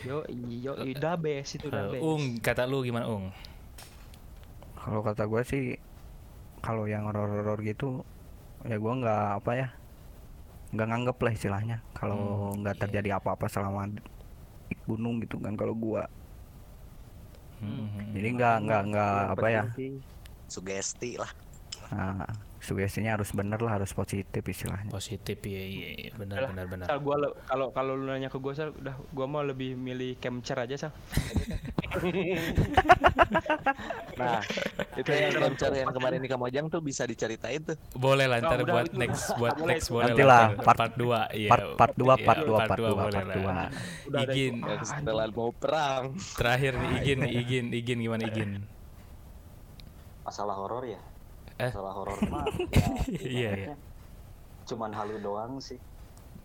Yo, 0.02 0.22
yo, 0.30 0.78
udah 0.78 1.14
bes 1.16 1.58
itu 1.58 1.66
udah 1.66 1.90
bes. 1.90 1.98
Ung, 1.98 2.38
kata 2.38 2.70
lu 2.70 2.86
gimana 2.86 3.10
Ung? 3.10 3.34
Kalau 4.76 5.02
kata 5.02 5.26
gue 5.26 5.42
sih 5.42 5.64
kalau 6.58 6.86
yang 6.86 7.02
horor-horor 7.02 7.58
gitu 7.60 8.06
ya 8.62 8.78
gua 8.78 8.94
nggak 8.94 9.26
apa 9.36 9.50
ya 9.56 9.68
nggak 10.70 10.86
nganggep 10.86 11.18
lah 11.18 11.32
istilahnya 11.32 11.76
kalau 11.92 12.18
Hmm, 12.54 12.62
nggak 12.62 12.74
iya. 12.74 12.80
terjadi 12.80 13.08
apa-apa 13.18 13.50
selama 13.50 13.90
di 13.90 13.98
gunung 14.86 15.18
gitu 15.18 15.34
kan 15.36 15.58
kalau 15.58 15.74
gua 15.74 16.06
Hmm. 17.62 18.10
jadi 18.10 18.28
nggak 18.34 18.56
nggak 18.66 18.82
nggak 18.90 19.14
apa 19.38 19.46
ya 19.46 19.62
Sugesti 20.50 21.16
lah. 21.16 21.30
nah, 21.94 22.26
sugestinya 22.62 23.18
harus 23.18 23.34
bener 23.34 23.58
lah 23.58 23.74
harus 23.74 23.90
positif 23.90 24.38
istilahnya 24.40 24.86
Positif 24.88 25.34
ya, 25.42 25.58
iya, 25.58 25.88
iya. 25.98 26.10
benar 26.14 26.46
benar. 26.64 26.86
Sal, 26.86 27.02
gua 27.02 27.18
kalau 27.42 27.74
kalau 27.74 27.92
lu 27.92 28.06
nanya 28.06 28.30
ke 28.30 28.38
gua 28.38 28.54
Sal, 28.54 28.70
udah 28.72 28.94
gua 29.10 29.26
mau 29.26 29.42
lebih 29.42 29.74
milih 29.74 30.14
capture 30.16 30.62
aja 30.62 30.78
Sal. 30.78 30.92
Nah, 34.12 34.38
itu 34.94 35.08
yang 35.08 35.32
capture 35.34 35.72
yang 35.74 35.90
kemarin 35.90 36.20
di 36.20 36.28
Kamojang 36.28 36.68
tuh 36.68 36.78
bisa 36.78 37.02
diceritain 37.02 37.64
tuh. 37.64 37.76
Boleh 37.92 38.28
lah 38.28 38.38
ntar 38.38 38.60
Oh, 38.60 38.68
buat 38.68 38.86
itu 38.86 38.96
next 38.96 39.24
buat 39.34 39.56
Boleh, 39.56 39.68
next 39.74 39.86
boleh 39.88 40.04
Nantilah, 40.06 40.42
ntar. 40.52 40.62
part- 40.62 40.78
part 40.78 40.94
2 40.94 41.02
iya. 41.34 41.48
part 41.48 41.64
part 41.74 41.92
dua 41.94 42.14
Iya, 42.14 42.24
part 42.24 42.40
dua 42.40 42.56
part 42.56 42.68
part 42.68 42.78
dua 42.78 42.88
dua 42.88 43.02
boleh 43.02 43.12
part 43.12 43.26
lah. 43.26 43.34
dua 43.34 43.52
Udah 44.06 44.20
ada 44.20 44.32
Igin 44.32 44.54
itu. 44.54 44.68
Yang 44.68 44.78
Ah, 44.78 44.86
setelah 44.86 45.26
mau 45.28 45.50
perang. 45.52 46.04
terakhir 46.32 46.72
nih 46.74 46.90
Igin 46.94 47.20
Igin 47.26 47.66
Igin 47.72 47.98
gimana 48.00 48.22
Igin? 48.22 48.50
masalah 50.22 50.54
horor 50.54 50.86
ya 50.86 51.00
Eh? 51.58 51.68
masalah 51.68 51.92
horor 51.92 52.18
mah 52.32 52.46
ya 52.70 52.86
Iya, 53.10 53.50
ibaratnya 53.52 53.76
cuman 54.62 54.90
halu 54.94 55.16
doang 55.18 55.58
sih 55.58 55.78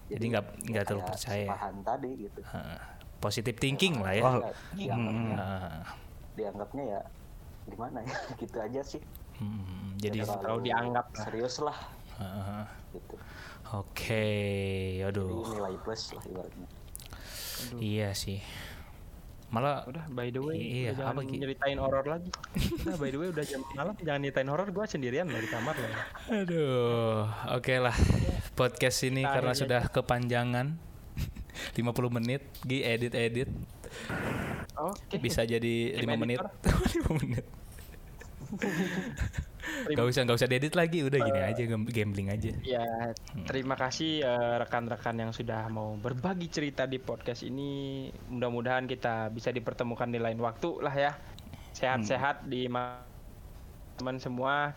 Jadi 0.07 0.23
nggak 0.31 0.45
nggak 0.67 0.83
ya 0.83 0.87
terlalu 0.87 1.05
percaya. 1.05 1.45
sepahan 1.47 1.75
tadi 1.83 2.11
gitu 2.17 2.39
Heeh. 2.43 2.79
Positive 3.17 3.57
thinking 3.57 3.97
lah 3.99 4.13
ya. 4.13 4.23
Oh, 4.23 4.39
Ya, 4.39 4.93
dianggapnya, 4.93 5.35
Heeh. 5.35 5.81
dianggapnya 6.37 6.83
ya 6.87 7.01
gimana 7.65 7.99
ya 8.01 8.17
gitu 8.41 8.57
aja 8.57 8.81
sih 8.81 9.01
Hmm, 9.37 9.93
jadi 10.01 10.25
terlalu 10.25 10.65
dianggap 10.65 11.13
serius 11.13 11.61
lah 11.61 11.77
heeh. 12.17 12.65
gitu 12.95 13.15
Oke, 13.69 14.25
jadi 14.97 15.05
aduh. 15.05 15.45
nilai 15.45 15.75
plus 15.83 16.15
lah 16.15 16.23
ibaratnya 16.25 16.67
Iya 17.77 18.15
sih. 18.15 18.39
Malah 19.47 19.87
Udah 19.87 20.03
by 20.07 20.27
the 20.27 20.39
way, 20.39 20.59
Iya, 20.59 20.91
udah 20.91 20.95
jangan 21.01 21.13
apa, 21.13 21.21
Ki? 21.23 21.35
nyeritain 21.39 21.77
horor 21.77 22.03
lagi. 22.03 22.29
Udah 22.83 22.95
by 22.95 23.09
the 23.09 23.17
way 23.17 23.27
udah 23.29 23.43
jam 23.43 23.61
malam 23.71 23.95
jangan 23.95 24.19
nyeritain 24.19 24.49
horor 24.49 24.67
gua 24.69 24.85
sendirian 24.85 25.23
di 25.25 25.47
kamar 25.47 25.71
loh. 25.73 25.91
Aduh, 26.33 27.23
oke 27.53 27.73
lah. 27.77 27.95
Podcast 28.53 28.99
ini 29.03 29.21
Kita 29.21 29.31
karena 29.33 29.51
akhirnya- 29.51 29.61
sudah 29.63 29.81
kepanjangan 29.87 30.67
50 31.79 31.79
menit, 32.11 32.43
Gi 32.61 32.79
edit-edit 32.81 33.49
Oke. 34.75 35.15
bisa 35.17 35.41
jadi 35.41 35.95
Tim 35.95 36.09
5 36.09 36.19
menit. 36.19 36.37
editor. 36.37 36.75
5 37.07 37.17
menit. 37.23 37.45
Gak 39.91 40.07
usah 40.07 40.23
gak 40.23 40.37
usah 40.39 40.47
diedit 40.47 40.73
lagi, 40.79 41.03
udah 41.03 41.19
gini 41.19 41.41
aja 41.43 41.63
gam- 41.67 41.87
gambling 41.87 42.31
aja. 42.31 42.55
Ya, 42.63 43.11
terima 43.43 43.75
kasih 43.75 44.23
eh, 44.23 44.55
rekan-rekan 44.63 45.19
yang 45.19 45.31
sudah 45.35 45.67
mau 45.67 45.99
berbagi 45.99 46.47
cerita 46.47 46.87
di 46.87 46.97
podcast 46.97 47.43
ini. 47.43 48.07
Mudah-mudahan 48.31 48.87
kita 48.87 49.27
bisa 49.27 49.51
dipertemukan 49.51 50.07
di 50.07 50.23
lain 50.23 50.39
waktu 50.39 50.71
lah 50.79 50.95
ya. 50.95 51.11
Sehat-sehat 51.75 52.47
di 52.47 52.71
ma- 52.71 53.03
teman 53.99 54.23
semua. 54.23 54.71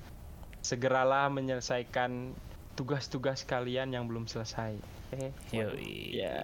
Segeralah 0.61 1.31
menyelesaikan 1.33 2.35
tugas-tugas 2.75 3.47
kalian 3.47 3.95
yang 3.95 4.05
belum 4.11 4.27
selesai. 4.27 4.75
Eh, 5.15 5.31
Yoi. 5.55 6.19
Ya. 6.19 6.43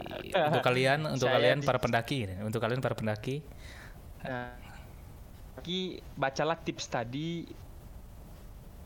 Untuk 0.49 0.63
kalian, 0.63 1.03
untuk 1.07 1.27
Saya 1.31 1.37
kalian 1.39 1.59
di- 1.61 1.67
para 1.67 1.79
pendaki, 1.83 2.31
untuk 2.41 2.63
kalian 2.63 2.79
para 2.79 2.95
pendaki, 2.95 3.43
Nah, 4.27 4.59
lagi 5.57 5.81
bacalah 6.15 6.57
tips 6.61 6.87
tadi 6.87 7.49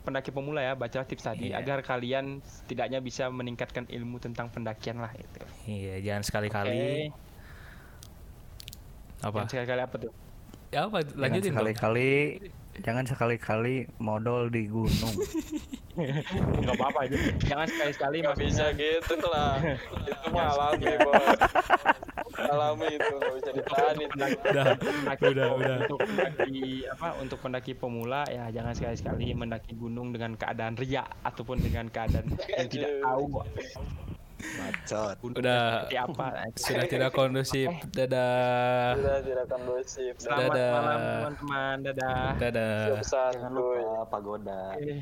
pendaki 0.01 0.33
pemula 0.33 0.65
ya, 0.65 0.73
bacalah 0.73 1.05
tips 1.05 1.29
tadi 1.29 1.53
Iya. 1.53 1.61
agar 1.61 1.85
kalian 1.85 2.41
setidaknya 2.41 3.05
bisa 3.05 3.29
meningkatkan 3.29 3.85
ilmu 3.85 4.17
tentang 4.17 4.49
pendakian 4.49 4.97
lah 4.97 5.13
itu. 5.13 5.43
iya 5.69 6.01
jangan 6.01 6.23
sekali-kali 6.25 7.13
apa? 9.21 9.45
Yang 9.45 9.51
sekali-kali 9.53 9.81
apa 9.85 9.97
tuh? 10.01 10.13
Ya 10.73 10.89
apa? 10.89 10.99
jangan 11.05 11.21
Lanjutin 11.21 11.43
dong. 11.45 11.57
sekali-kali 11.61 12.11
jangan 12.81 13.05
sekali-kali 13.05 13.89
modal 14.01 14.49
di 14.49 14.69
gunung 14.69 15.17
Enggak 16.01 16.75
apa-apa 16.81 17.01
itu. 17.11 17.17
Jangan 17.45 17.67
sekali-sekali 17.67 18.17
Gak 18.23 18.29
maksudnya 18.33 18.47
bisa 18.47 18.65
gitu 18.79 19.15
lah. 19.29 19.55
itu 20.11 20.27
mah 20.31 20.47
alami 20.55 20.87
bos. 21.03 21.41
Alami 22.41 22.89
itu 22.95 23.11
nggak 23.11 23.33
bisa 23.37 23.51
ditahan 23.53 23.97
itu. 23.99 24.17
Udah, 24.17 24.67
pendaki 24.79 25.25
udah, 25.35 25.49
udah. 25.59 25.77
untuk 25.85 26.01
pendaki 26.01 26.63
apa 26.89 27.09
untuk 27.21 27.39
pendaki 27.43 27.73
pemula 27.77 28.23
ya 28.31 28.49
jangan 28.55 28.73
sekali-sekali 28.73 29.35
mendaki 29.35 29.73
gunung 29.77 30.15
dengan 30.15 30.39
keadaan 30.39 30.75
riak 30.79 31.09
ataupun 31.27 31.59
dengan 31.61 31.91
keadaan 31.91 32.27
yang 32.49 32.69
tidak 32.71 32.93
tahu 33.03 33.45
Bacot. 34.41 35.15
gunung 35.21 35.37
Udah. 35.39 35.65
seperti 35.85 35.97
apa. 35.97 36.27
Sudah 36.55 36.85
tidak 36.87 37.11
kondusif. 37.13 37.69
Dadah. 37.91 38.97
Sudah 38.97 39.19
tidak 39.21 39.47
kondusif. 39.49 40.13
Selamat 40.17 40.49
Dadah. 40.49 40.73
malam 40.73 40.99
teman-teman. 41.01 41.77
Dadah. 41.85 42.27
Dadah. 42.37 42.75
Siap 43.01 43.29
jangan 43.35 43.51
lupa 43.53 43.93
pagoda 44.07 44.61
Eh, 44.77 45.01